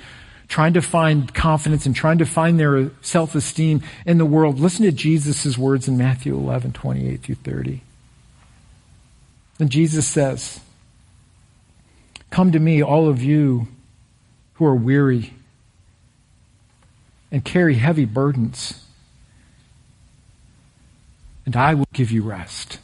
trying 0.48 0.72
to 0.76 0.82
find 0.82 1.34
confidence 1.34 1.86
and 1.86 1.94
trying 1.94 2.20
to 2.20 2.26
find 2.26 2.58
their 2.58 2.90
self-esteem 3.02 3.82
in 4.06 4.18
the 4.18 4.26
world. 4.26 4.62
Listen 4.62 4.86
to 4.86 4.94
Jesus' 4.94 5.58
words 5.58 5.90
in 5.90 5.98
Matthew 5.98 6.34
11, 6.34 6.72
28 6.72 7.22
through 7.22 7.36
30. 7.36 7.82
And 9.60 9.70
Jesus 9.70 10.08
says, 10.08 10.62
Come 12.30 12.54
to 12.54 12.60
me, 12.60 12.82
all 12.82 13.10
of 13.10 13.22
you 13.22 13.68
who 14.54 14.66
are 14.66 14.76
weary 14.76 15.34
and 17.32 17.44
carry 17.44 17.76
heavy 17.76 18.06
burdens, 18.06 18.86
and 21.46 21.56
I 21.56 21.74
will 21.74 21.88
give 21.94 22.12
you 22.12 22.24
rest. 22.24 22.80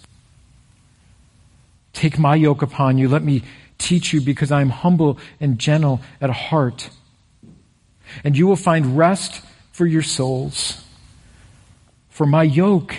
Take 1.94 2.18
my 2.18 2.36
yoke 2.36 2.62
upon 2.62 2.98
you. 2.98 3.08
Let 3.08 3.24
me 3.24 3.44
teach 3.78 4.14
you 4.14 4.22
because 4.22 4.52
I 4.52 4.62
am 4.62 4.70
humble 4.70 5.20
and 5.40 5.60
gentle 5.60 6.02
at 6.20 6.30
heart. 6.30 6.90
And 8.24 8.38
you 8.38 8.48
will 8.48 8.56
find 8.56 8.98
rest 8.98 9.42
for 9.72 9.86
your 9.86 10.02
souls. 10.02 10.84
For 12.10 12.26
my 12.26 12.44
yoke 12.44 12.96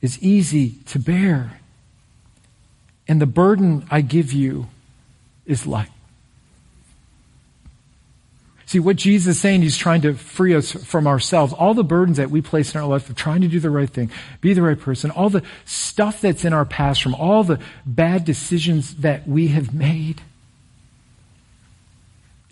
is 0.00 0.22
easy 0.22 0.76
to 0.86 0.98
bear, 0.98 1.60
and 3.08 3.20
the 3.20 3.26
burden 3.26 3.86
I 3.90 4.00
give 4.02 4.32
you 4.32 4.68
is 5.46 5.66
light. 5.66 5.88
See, 8.68 8.80
what 8.80 8.96
Jesus 8.96 9.36
is 9.36 9.40
saying, 9.40 9.62
He's 9.62 9.78
trying 9.78 10.02
to 10.02 10.12
free 10.12 10.54
us 10.54 10.72
from 10.72 11.06
ourselves. 11.06 11.54
All 11.54 11.72
the 11.72 11.82
burdens 11.82 12.18
that 12.18 12.30
we 12.30 12.42
place 12.42 12.74
in 12.74 12.78
our 12.78 12.86
life 12.86 13.08
of 13.08 13.16
trying 13.16 13.40
to 13.40 13.48
do 13.48 13.60
the 13.60 13.70
right 13.70 13.88
thing, 13.88 14.10
be 14.42 14.52
the 14.52 14.60
right 14.60 14.78
person, 14.78 15.10
all 15.10 15.30
the 15.30 15.42
stuff 15.64 16.20
that's 16.20 16.44
in 16.44 16.52
our 16.52 16.66
past 16.66 17.02
from 17.02 17.14
all 17.14 17.44
the 17.44 17.58
bad 17.86 18.26
decisions 18.26 18.96
that 18.96 19.26
we 19.26 19.48
have 19.48 19.72
made. 19.72 20.20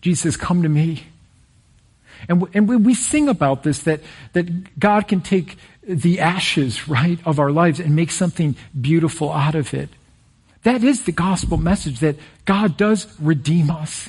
Jesus 0.01 0.23
says, 0.23 0.37
come 0.39 0.63
to 0.63 0.71
me. 0.71 1.05
And, 2.31 2.49
and 2.55 2.67
we 2.67 2.95
sing 2.95 3.29
about 3.29 3.63
this, 3.63 3.81
that, 3.81 4.01
that 4.33 4.81
God 4.81 5.09
can 5.09 5.21
take 5.21 5.59
the 5.83 6.21
ashes, 6.21 6.89
right, 6.89 7.19
of 7.27 7.39
our 7.39 7.51
lives 7.51 7.79
and 7.79 7.95
make 7.95 8.11
something 8.11 8.57
beautiful 8.81 9.31
out 9.31 9.55
of 9.55 9.75
it. 9.75 9.91
That 10.63 10.83
is 10.83 11.03
the 11.03 11.13
gospel 11.13 11.59
message 11.59 12.01
that 12.01 12.17
God 12.47 12.79
does 12.79 13.07
redeem 13.21 13.71
us. 13.71 14.09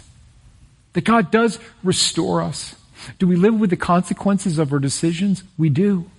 That 0.98 1.04
God 1.04 1.30
does 1.30 1.60
restore 1.84 2.42
us. 2.42 2.76
Do 3.20 3.28
we 3.28 3.36
live 3.36 3.60
with 3.60 3.70
the 3.70 3.78
consequences 3.78 4.58
of 4.58 4.74
our 4.74 4.80
decisions? 4.80 5.44
We 5.56 5.70
do. 5.70 6.10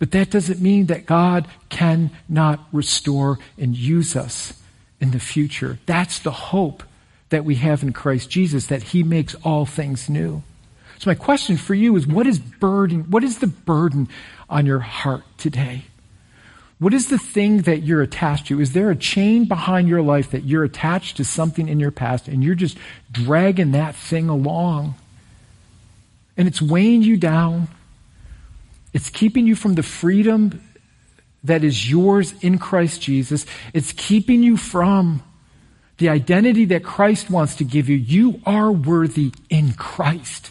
But 0.00 0.10
that 0.10 0.28
doesn't 0.28 0.60
mean 0.60 0.86
that 0.86 1.06
God 1.06 1.46
cannot 1.68 2.66
restore 2.72 3.38
and 3.56 3.76
use 3.76 4.16
us 4.16 4.54
in 5.00 5.12
the 5.12 5.20
future. 5.20 5.78
That's 5.86 6.18
the 6.18 6.32
hope 6.32 6.82
that 7.28 7.44
we 7.44 7.54
have 7.54 7.84
in 7.84 7.92
Christ 7.92 8.28
Jesus, 8.28 8.66
that 8.66 8.82
He 8.82 9.04
makes 9.04 9.36
all 9.44 9.66
things 9.66 10.08
new. 10.08 10.42
So 10.98 11.08
my 11.08 11.14
question 11.14 11.56
for 11.56 11.74
you 11.74 11.94
is 11.94 12.08
what 12.08 12.26
is 12.26 12.40
burden, 12.40 13.08
what 13.08 13.22
is 13.22 13.38
the 13.38 13.46
burden 13.46 14.08
on 14.48 14.66
your 14.66 14.80
heart 14.80 15.22
today? 15.38 15.84
What 16.80 16.94
is 16.94 17.08
the 17.08 17.18
thing 17.18 17.62
that 17.62 17.82
you're 17.82 18.00
attached 18.00 18.46
to? 18.46 18.58
Is 18.58 18.72
there 18.72 18.90
a 18.90 18.96
chain 18.96 19.44
behind 19.44 19.86
your 19.86 20.00
life 20.00 20.30
that 20.30 20.44
you're 20.44 20.64
attached 20.64 21.18
to 21.18 21.24
something 21.24 21.68
in 21.68 21.78
your 21.78 21.90
past 21.90 22.26
and 22.26 22.42
you're 22.42 22.54
just 22.54 22.78
dragging 23.12 23.72
that 23.72 23.94
thing 23.94 24.30
along? 24.30 24.94
And 26.38 26.48
it's 26.48 26.62
weighing 26.62 27.02
you 27.02 27.18
down. 27.18 27.68
It's 28.94 29.10
keeping 29.10 29.46
you 29.46 29.54
from 29.54 29.74
the 29.74 29.82
freedom 29.82 30.62
that 31.44 31.64
is 31.64 31.90
yours 31.90 32.32
in 32.40 32.56
Christ 32.56 33.02
Jesus. 33.02 33.44
It's 33.74 33.92
keeping 33.92 34.42
you 34.42 34.56
from 34.56 35.22
the 35.98 36.08
identity 36.08 36.64
that 36.64 36.82
Christ 36.82 37.28
wants 37.28 37.56
to 37.56 37.64
give 37.64 37.90
you. 37.90 37.96
You 37.96 38.40
are 38.46 38.72
worthy 38.72 39.34
in 39.50 39.74
Christ. 39.74 40.50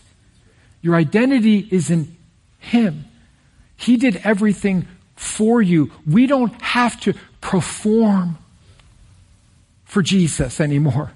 Your 0.84 0.94
identity 0.94 1.68
is 1.72 1.90
in 1.90 2.16
Him. 2.60 3.06
He 3.76 3.98
did 3.98 4.22
everything 4.24 4.88
for 5.20 5.62
you. 5.62 5.92
We 6.08 6.28
don't 6.28 6.54
have 6.62 6.98
to 7.02 7.14
perform 7.42 8.38
for 9.84 10.02
Jesus 10.02 10.62
anymore. 10.62 11.12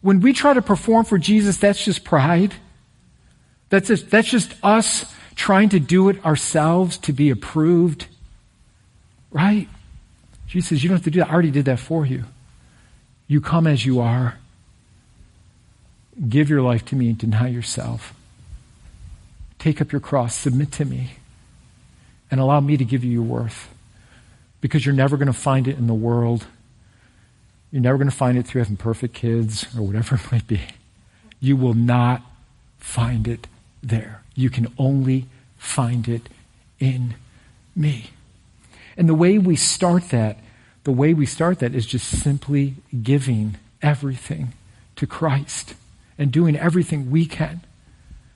When 0.00 0.20
we 0.20 0.32
try 0.32 0.54
to 0.54 0.62
perform 0.62 1.04
for 1.04 1.18
Jesus, 1.18 1.56
that's 1.56 1.84
just 1.84 2.04
pride. 2.04 2.54
That's 3.70 3.88
just, 3.88 4.08
that's 4.08 4.28
just 4.28 4.54
us 4.62 5.12
trying 5.34 5.70
to 5.70 5.80
do 5.80 6.08
it 6.10 6.24
ourselves 6.24 6.96
to 6.98 7.12
be 7.12 7.30
approved. 7.30 8.06
Right? 9.32 9.68
Jesus 10.46 10.68
says, 10.68 10.84
You 10.84 10.90
don't 10.90 10.98
have 10.98 11.04
to 11.04 11.10
do 11.10 11.18
that. 11.18 11.28
I 11.28 11.32
already 11.32 11.50
did 11.50 11.64
that 11.64 11.80
for 11.80 12.06
you. 12.06 12.22
You 13.26 13.40
come 13.40 13.66
as 13.66 13.84
you 13.84 13.98
are. 13.98 14.38
Give 16.28 16.48
your 16.48 16.62
life 16.62 16.84
to 16.86 16.96
me 16.96 17.08
and 17.08 17.18
deny 17.18 17.48
yourself. 17.48 18.14
Take 19.58 19.80
up 19.80 19.90
your 19.90 20.00
cross, 20.00 20.36
submit 20.36 20.70
to 20.72 20.84
me, 20.84 21.14
and 22.30 22.40
allow 22.40 22.60
me 22.60 22.76
to 22.76 22.84
give 22.84 23.04
you 23.04 23.10
your 23.10 23.22
worth. 23.22 23.68
Because 24.60 24.84
you're 24.84 24.94
never 24.94 25.16
going 25.16 25.26
to 25.26 25.32
find 25.32 25.68
it 25.68 25.76
in 25.76 25.86
the 25.86 25.94
world. 25.94 26.46
You're 27.70 27.82
never 27.82 27.98
going 27.98 28.10
to 28.10 28.16
find 28.16 28.38
it 28.38 28.46
through 28.46 28.62
having 28.62 28.76
perfect 28.76 29.14
kids 29.14 29.66
or 29.76 29.82
whatever 29.82 30.14
it 30.24 30.32
might 30.32 30.46
be. 30.46 30.60
You 31.40 31.56
will 31.56 31.74
not 31.74 32.22
find 32.78 33.28
it 33.28 33.46
there. 33.82 34.22
You 34.34 34.50
can 34.50 34.72
only 34.78 35.26
find 35.58 36.08
it 36.08 36.28
in 36.78 37.14
me. 37.76 38.10
And 38.96 39.08
the 39.08 39.14
way 39.14 39.38
we 39.38 39.56
start 39.56 40.10
that, 40.10 40.38
the 40.84 40.92
way 40.92 41.14
we 41.14 41.26
start 41.26 41.58
that 41.58 41.74
is 41.74 41.86
just 41.86 42.06
simply 42.06 42.74
giving 43.02 43.56
everything 43.82 44.52
to 44.96 45.06
Christ 45.06 45.74
and 46.18 46.30
doing 46.30 46.56
everything 46.56 47.10
we 47.10 47.26
can 47.26 47.60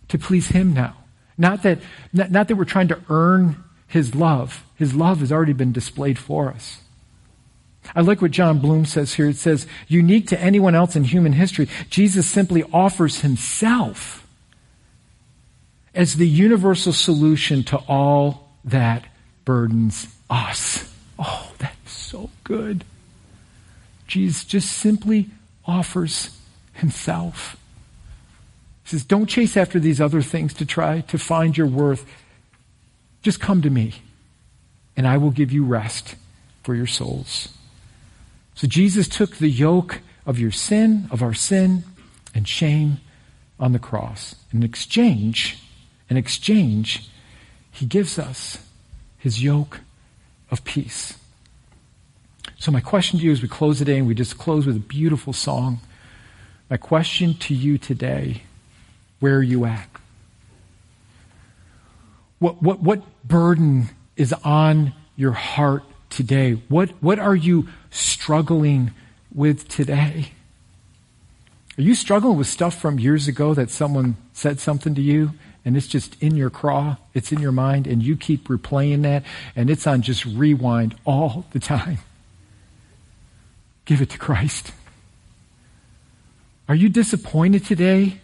to 0.09 0.19
please 0.19 0.49
Him 0.49 0.73
now. 0.73 0.97
Not 1.37 1.63
that, 1.63 1.79
not, 2.13 2.31
not 2.31 2.49
that 2.49 2.57
we're 2.57 2.65
trying 2.65 2.89
to 2.89 3.01
earn 3.09 3.63
His 3.89 4.15
love. 4.15 4.65
His 4.77 4.95
love 4.95 5.19
has 5.19 5.33
already 5.33 5.53
been 5.53 5.73
displayed 5.73 6.19
for 6.19 6.51
us. 6.51 6.81
I 7.97 8.03
like 8.03 8.23
what 8.23 8.31
Jon 8.31 8.59
Bloom 8.59 8.85
says 8.85 9.15
here. 9.15 9.29
It 9.29 9.37
says, 9.37 9.67
unique 9.89 10.29
to 10.29 10.41
anyone 10.41 10.75
else 10.75 10.95
in 10.95 11.05
human 11.05 11.33
history, 11.33 11.69
Jesus 11.91 12.27
simply 12.27 12.63
offers 12.73 13.21
Himself 13.23 14.27
as 15.95 16.15
the 16.15 16.29
universal 16.29 16.93
solution 16.93 17.65
to 17.65 17.77
all 17.89 18.51
that 18.65 19.05
burdens 19.45 20.15
us. 20.31 20.95
Oh, 21.19 21.51
that's 21.59 21.91
so 21.91 22.31
good. 22.45 22.85
Jesus 24.07 24.45
just 24.45 24.71
simply 24.71 25.29
offers 25.67 26.39
himself. 26.75 27.57
He 28.85 28.91
says, 28.91 29.05
Don't 29.05 29.27
chase 29.27 29.57
after 29.57 29.81
these 29.81 30.01
other 30.01 30.23
things 30.23 30.55
to 30.55 30.65
try 30.65 31.01
to 31.03 31.19
find 31.19 31.57
your 31.57 31.67
worth. 31.67 32.07
Just 33.23 33.41
come 33.41 33.63
to 33.63 33.71
me, 33.71 33.95
and 34.97 35.07
I 35.07 35.17
will 35.17 35.31
give 35.31 35.53
you 35.53 35.65
rest 35.65 36.17
for 36.63 36.75
your 36.75 36.87
souls. 36.87 37.49
So 38.55 38.67
Jesus 38.67 39.09
took 39.09 39.37
the 39.37 39.49
yoke 39.49 40.01
of 40.27 40.39
your 40.39 40.51
sin, 40.51 41.09
of 41.11 41.23
our 41.23 41.35
sin, 41.35 41.85
and 42.35 42.47
shame 42.47 42.99
on 43.59 43.73
the 43.73 43.79
cross. 43.79 44.37
In 44.53 44.63
exchange, 44.63 45.59
in 46.09 46.17
exchange, 46.17 47.09
he 47.71 47.87
gives 47.87 48.19
us 48.19 48.59
his 49.19 49.43
yoke 49.43 49.81
of 50.51 50.65
peace. 50.65 51.17
So, 52.59 52.73
my 52.73 52.81
question 52.81 53.21
to 53.21 53.25
you 53.25 53.31
as 53.31 53.43
we 53.43 53.49
close 53.49 53.79
today, 53.79 53.99
and 53.99 54.07
we 54.07 54.15
just 54.15 54.39
close 54.39 54.67
with 54.67 54.77
a 54.77 54.81
beautiful 54.81 55.33
song. 55.33 55.81
My 56.69 56.77
question 56.77 57.35
to 57.35 57.55
you 57.55 57.79
today 57.79 58.43
where 59.21 59.37
are 59.37 59.43
you 59.43 59.65
at? 59.65 59.89
What, 62.39 62.63
what, 62.63 62.81
what 62.81 63.03
burden 63.27 63.91
is 64.17 64.33
on 64.45 64.93
your 65.17 65.33
heart 65.33 65.85
today? 66.11 66.53
What, 66.69 66.91
what 67.01 67.19
are 67.19 67.37
you 67.37 67.69
struggling 67.91 68.93
with 69.35 69.69
today? 69.69 70.33
Are 71.77 71.83
you 71.83 71.95
struggling 71.95 72.37
with 72.37 72.47
stuff 72.47 72.81
from 72.81 72.99
years 72.99 73.29
ago 73.29 73.55
that 73.55 73.71
someone 73.71 74.17
said 74.33 74.61
something 74.61 74.95
to 74.95 75.03
you 75.03 75.33
and 75.65 75.77
it's 75.77 75.87
just 75.87 76.21
in 76.23 76.35
your 76.35 76.49
craw, 76.49 76.97
it's 77.13 77.31
in 77.31 77.41
your 77.41 77.53
mind, 77.53 77.87
and 77.87 78.03
you 78.03 78.17
keep 78.17 78.49
replaying 78.49 79.03
that, 79.03 79.23
and 79.55 79.69
it's 79.69 79.87
on 79.87 80.01
just 80.01 80.25
rewind 80.25 80.95
all 81.05 81.45
the 81.51 81.61
time. 81.61 81.99
Give 83.85 84.01
it 84.01 84.09
to 84.11 84.19
Christ. 84.19 84.73
Are 86.71 86.75
you 86.75 86.89
disappointed 86.89 87.67
today? 87.67 88.21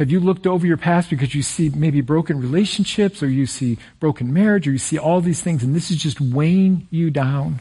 Have 0.00 0.10
you 0.10 0.18
looked 0.18 0.46
over 0.46 0.66
your 0.66 0.78
past 0.78 1.10
because 1.10 1.34
you 1.34 1.42
see 1.42 1.68
maybe 1.68 2.00
broken 2.00 2.40
relationships, 2.40 3.22
or 3.22 3.28
you 3.28 3.44
see 3.44 3.76
broken 4.00 4.32
marriage, 4.32 4.66
or 4.66 4.72
you 4.72 4.78
see 4.78 4.96
all 4.96 5.20
these 5.20 5.42
things, 5.42 5.62
and 5.62 5.76
this 5.76 5.90
is 5.90 5.98
just 5.98 6.18
weighing 6.22 6.88
you 6.90 7.10
down? 7.10 7.60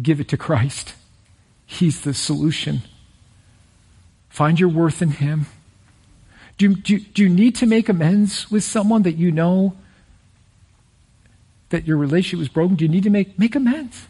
Give 0.00 0.20
it 0.20 0.28
to 0.28 0.38
Christ. 0.38 0.94
He's 1.66 2.00
the 2.00 2.14
solution. 2.14 2.80
Find 4.30 4.58
your 4.58 4.70
worth 4.70 5.02
in 5.02 5.10
Him. 5.10 5.48
Do 6.56 6.70
you, 6.70 6.76
do, 6.76 6.98
do 6.98 7.24
you 7.24 7.28
need 7.28 7.56
to 7.56 7.66
make 7.66 7.90
amends 7.90 8.50
with 8.50 8.64
someone 8.64 9.02
that 9.02 9.16
you 9.16 9.30
know 9.30 9.76
that 11.68 11.86
your 11.86 11.98
relationship 11.98 12.38
was 12.38 12.48
broken? 12.48 12.76
Do 12.76 12.86
you 12.86 12.90
need 12.90 13.02
to 13.02 13.10
make, 13.10 13.38
make 13.38 13.54
amends? 13.54 14.06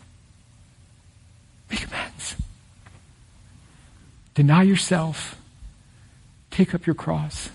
Make 1.68 1.84
amends. 1.84 2.36
Deny 4.34 4.62
yourself. 4.62 5.34
Take 6.60 6.74
up 6.74 6.84
your 6.84 6.94
cross 6.94 7.48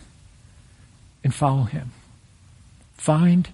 and 1.23 1.31
follow 1.31 1.65
him. 1.65 1.91
Find 2.95 3.47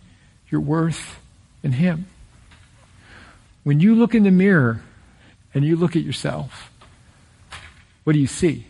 your 0.49 0.62
worth 0.62 1.20
in 1.62 1.74
him. 1.74 2.06
When 3.66 3.82
you 3.82 3.93
look 3.93 4.16
in 4.16 4.24
the 4.24 4.32
mirror 4.32 4.82
and 5.54 5.66
you 5.66 5.76
look 5.76 5.97
at 5.97 6.04
yourself, 6.04 6.72
what 8.06 8.14
do 8.14 8.20
you 8.20 8.28
see? 8.28 8.66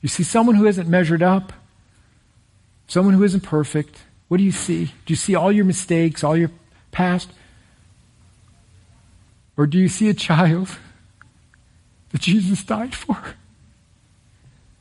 You 0.00 0.08
see 0.08 0.22
someone 0.22 0.54
who 0.54 0.64
hasn't 0.64 0.88
measured 0.88 1.22
up, 1.22 1.52
someone 2.88 3.12
who 3.12 3.22
isn't 3.22 3.42
perfect. 3.42 4.00
What 4.28 4.38
do 4.38 4.44
you 4.44 4.50
see? 4.50 4.86
Do 4.86 5.12
you 5.12 5.16
see 5.16 5.34
all 5.34 5.52
your 5.52 5.66
mistakes, 5.66 6.24
all 6.24 6.38
your 6.38 6.52
past? 6.90 7.28
Or 9.58 9.66
do 9.66 9.76
you 9.76 9.88
see 9.88 10.08
a 10.08 10.14
child 10.14 10.70
that 12.12 12.22
Jesus 12.22 12.64
died 12.64 12.94
for 12.94 13.34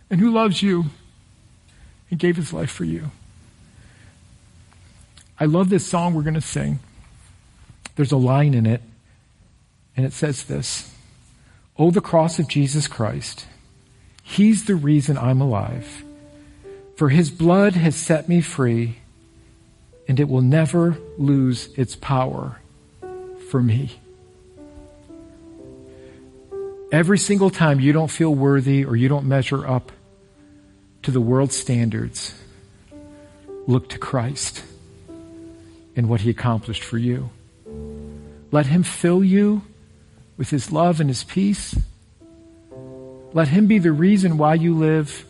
and 0.09 0.19
who 0.19 0.31
loves 0.31 0.61
you 0.61 0.85
and 2.09 2.19
gave 2.19 2.35
his 2.35 2.53
life 2.53 2.71
for 2.71 2.85
you? 2.85 3.11
I 5.39 5.45
love 5.45 5.69
this 5.69 5.85
song 5.87 6.13
we're 6.13 6.23
going 6.23 6.33
to 6.33 6.41
sing. 6.41 6.79
There's 7.95 8.11
a 8.11 8.17
line 8.17 8.53
in 8.53 8.65
it, 8.65 8.81
and 9.95 10.05
it 10.05 10.13
says 10.13 10.43
this 10.43 10.93
Oh, 11.77 11.91
the 11.91 12.01
cross 12.01 12.39
of 12.39 12.47
Jesus 12.47 12.87
Christ 12.87 13.45
He's 14.29 14.65
the 14.65 14.75
reason 14.75 15.17
I'm 15.17 15.41
alive. 15.41 16.03
For 16.95 17.09
his 17.09 17.31
blood 17.31 17.73
has 17.73 17.95
set 17.95 18.29
me 18.29 18.41
free, 18.41 18.99
and 20.07 20.19
it 20.19 20.29
will 20.29 20.43
never 20.43 20.97
lose 21.17 21.69
its 21.75 21.95
power 21.95 22.59
for 23.49 23.63
me. 23.63 23.99
Every 26.91 27.17
single 27.17 27.49
time 27.49 27.79
you 27.79 27.91
don't 27.91 28.09
feel 28.09 28.33
worthy 28.33 28.85
or 28.85 28.95
you 28.95 29.09
don't 29.09 29.25
measure 29.25 29.67
up 29.67 29.91
to 31.03 31.11
the 31.11 31.21
world's 31.21 31.55
standards, 31.55 32.33
look 33.67 33.89
to 33.89 33.97
Christ 33.97 34.63
and 35.95 36.09
what 36.09 36.21
he 36.21 36.29
accomplished 36.29 36.83
for 36.83 36.97
you. 36.97 37.29
Let 38.51 38.65
him 38.65 38.83
fill 38.83 39.23
you 39.23 39.61
with 40.37 40.49
his 40.49 40.71
love 40.71 40.99
and 40.99 41.09
his 41.09 41.23
peace. 41.23 41.75
Let 43.33 43.49
Him 43.49 43.67
be 43.67 43.77
the 43.77 43.91
reason 43.91 44.37
why 44.37 44.55
you 44.55 44.73
live. 44.73 45.25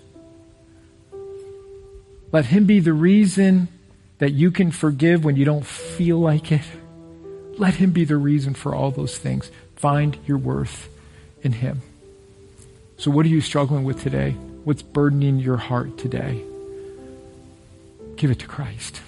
Let 2.31 2.45
Him 2.45 2.65
be 2.65 2.79
the 2.79 2.93
reason 2.93 3.67
that 4.19 4.31
you 4.31 4.51
can 4.51 4.71
forgive 4.71 5.25
when 5.25 5.35
you 5.35 5.45
don't 5.45 5.65
feel 5.65 6.19
like 6.19 6.51
it. 6.51 6.61
Let 7.57 7.75
Him 7.75 7.91
be 7.91 8.05
the 8.05 8.17
reason 8.17 8.53
for 8.53 8.73
all 8.73 8.91
those 8.91 9.17
things. 9.17 9.51
Find 9.75 10.17
your 10.25 10.37
worth 10.37 10.89
in 11.41 11.53
Him. 11.53 11.81
So, 12.97 13.11
what 13.11 13.25
are 13.25 13.29
you 13.29 13.41
struggling 13.41 13.83
with 13.83 14.01
today? 14.01 14.35
What's 14.63 14.81
burdening 14.81 15.39
your 15.39 15.57
heart 15.57 15.97
today? 15.97 16.43
Give 18.15 18.31
it 18.31 18.39
to 18.39 18.47
Christ. 18.47 19.01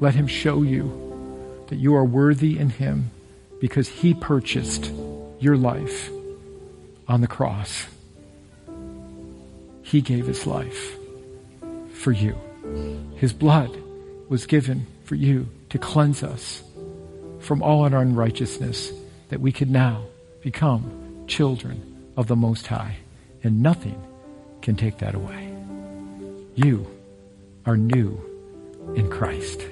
Let 0.00 0.14
Him 0.14 0.26
show 0.26 0.62
you 0.62 1.64
that 1.68 1.76
you 1.76 1.94
are 1.94 2.04
worthy 2.04 2.58
in 2.58 2.70
Him 2.70 3.10
because 3.60 3.88
He 3.88 4.14
purchased 4.14 4.92
your 5.40 5.56
life 5.56 6.10
on 7.08 7.20
the 7.20 7.26
cross. 7.26 7.86
He 9.82 10.02
gave 10.02 10.26
his 10.26 10.46
life 10.46 10.96
for 11.94 12.12
you. 12.12 12.36
His 13.16 13.32
blood 13.32 13.74
was 14.28 14.46
given 14.46 14.86
for 15.04 15.14
you 15.14 15.48
to 15.70 15.78
cleanse 15.78 16.22
us 16.22 16.62
from 17.40 17.62
all 17.62 17.82
our 17.82 18.02
unrighteousness, 18.02 18.92
that 19.30 19.40
we 19.40 19.52
could 19.52 19.70
now 19.70 20.04
become 20.42 21.24
children 21.26 21.97
of 22.18 22.26
the 22.26 22.36
Most 22.36 22.66
High. 22.66 22.96
And 23.44 23.62
nothing 23.62 24.02
can 24.60 24.74
take 24.74 24.98
that 24.98 25.14
away. 25.14 25.56
You 26.56 26.86
are 27.64 27.76
new 27.76 28.20
in 28.96 29.08
Christ. 29.08 29.64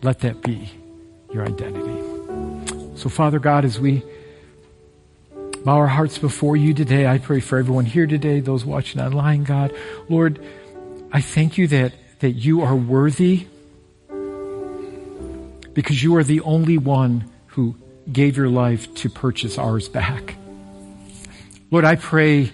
Let 0.00 0.20
that 0.20 0.40
be 0.42 0.70
your 1.32 1.44
identity. 1.44 2.00
So, 2.94 3.08
Father 3.08 3.40
God, 3.40 3.64
as 3.64 3.80
we 3.80 4.04
bow 5.64 5.76
our 5.76 5.88
hearts 5.88 6.16
before 6.18 6.56
you 6.56 6.72
today, 6.74 7.08
I 7.08 7.18
pray 7.18 7.40
for 7.40 7.58
everyone 7.58 7.86
here 7.86 8.06
today, 8.06 8.38
those 8.38 8.64
watching 8.64 9.00
online, 9.00 9.42
God. 9.42 9.74
Lord, 10.08 10.40
I 11.10 11.20
thank 11.20 11.58
you 11.58 11.66
that, 11.68 11.92
that 12.20 12.32
you 12.32 12.62
are 12.62 12.76
worthy 12.76 13.48
because 15.74 16.02
you 16.02 16.14
are 16.14 16.24
the 16.24 16.40
only 16.42 16.78
one 16.78 17.28
who 17.48 17.74
gave 18.12 18.36
your 18.36 18.48
life 18.48 18.94
to 18.96 19.10
purchase 19.10 19.58
ours 19.58 19.88
back. 19.88 20.37
Lord, 21.70 21.84
I 21.84 21.96
pray, 21.96 22.50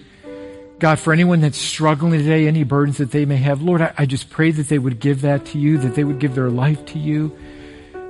God, 0.77 0.99
for 0.99 1.13
anyone 1.13 1.39
that's 1.39 1.57
struggling 1.57 2.19
today, 2.19 2.47
any 2.47 2.65
burdens 2.65 2.97
that 2.97 3.11
they 3.11 3.23
may 3.25 3.37
have, 3.37 3.61
Lord, 3.61 3.81
I, 3.81 3.93
I 3.97 4.05
just 4.05 4.29
pray 4.29 4.51
that 4.51 4.67
they 4.67 4.77
would 4.77 4.99
give 4.99 5.21
that 5.21 5.45
to 5.47 5.59
you, 5.59 5.77
that 5.77 5.95
they 5.95 6.03
would 6.03 6.19
give 6.19 6.35
their 6.35 6.49
life 6.49 6.85
to 6.87 6.99
you, 6.99 7.37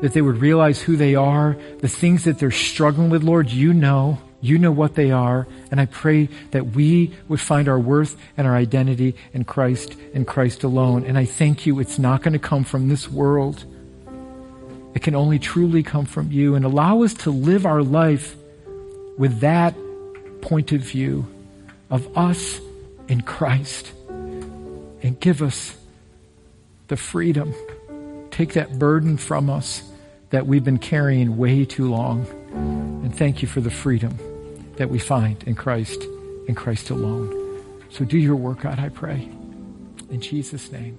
that 0.02 0.14
they 0.14 0.22
would 0.22 0.38
realize 0.38 0.82
who 0.82 0.96
they 0.96 1.14
are, 1.14 1.58
the 1.80 1.88
things 1.88 2.24
that 2.24 2.40
they're 2.40 2.50
struggling 2.50 3.12
with, 3.12 3.24
Lord, 3.24 3.52
you 3.52 3.74
know. 3.74 4.20
You 4.42 4.60
know 4.60 4.72
what 4.72 4.94
they 4.94 5.10
are. 5.10 5.48
And 5.72 5.82
I 5.82 5.86
pray 5.88 6.30
that 6.52 6.68
we 6.76 7.16
would 7.28 7.40
find 7.40 7.68
our 7.68 7.80
worth 7.80 8.16
and 8.38 8.46
our 8.46 8.56
identity 8.56 9.16
in 9.34 9.44
Christ 9.44 9.96
and 10.14 10.28
Christ 10.28 10.64
alone. 10.64 11.04
And 11.06 11.18
I 11.18 11.26
thank 11.26 11.66
you, 11.66 11.80
it's 11.80 11.98
not 11.98 12.22
going 12.22 12.34
to 12.34 12.40
come 12.40 12.64
from 12.64 12.88
this 12.88 13.10
world. 13.10 13.66
It 14.94 15.02
can 15.02 15.16
only 15.16 15.40
truly 15.40 15.82
come 15.82 16.06
from 16.06 16.32
you. 16.32 16.54
And 16.54 16.64
allow 16.64 17.02
us 17.02 17.14
to 17.16 17.32
live 17.32 17.66
our 17.66 17.82
life 17.82 18.36
with 19.18 19.40
that 19.40 19.76
point 20.46 20.72
of 20.72 20.82
view 20.82 21.26
of 21.90 22.18
us 22.18 22.60
in 23.08 23.22
Christ. 23.22 23.92
And 24.08 25.20
give 25.20 25.42
us 25.42 25.76
the 26.88 26.98
freedom. 26.98 27.54
Take 28.32 28.54
that 28.54 28.80
burden 28.80 29.18
from 29.18 29.50
us 29.50 29.84
that 30.30 30.48
we've 30.48 30.64
been 30.64 30.80
carrying 30.80 31.38
way 31.38 31.66
too 31.66 31.90
long. 31.90 32.26
And 33.04 33.16
thank 33.16 33.42
you 33.42 33.48
for 33.48 33.62
the 33.62 33.72
freedom 33.72 34.18
that 34.78 34.90
we 34.90 35.00
find 35.00 35.44
in 35.44 35.56
Christ, 35.56 36.04
in 36.48 36.56
Christ 36.56 36.90
alone. 36.90 37.64
So 37.90 38.06
do 38.06 38.18
your 38.18 38.36
work, 38.36 38.62
God, 38.62 38.80
I 38.80 38.90
pray. 38.90 39.30
In 40.10 40.22
Jesus' 40.22 40.72
name. 40.72 40.98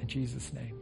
In 0.00 0.06
Jesus' 0.06 0.52
name. 0.52 0.77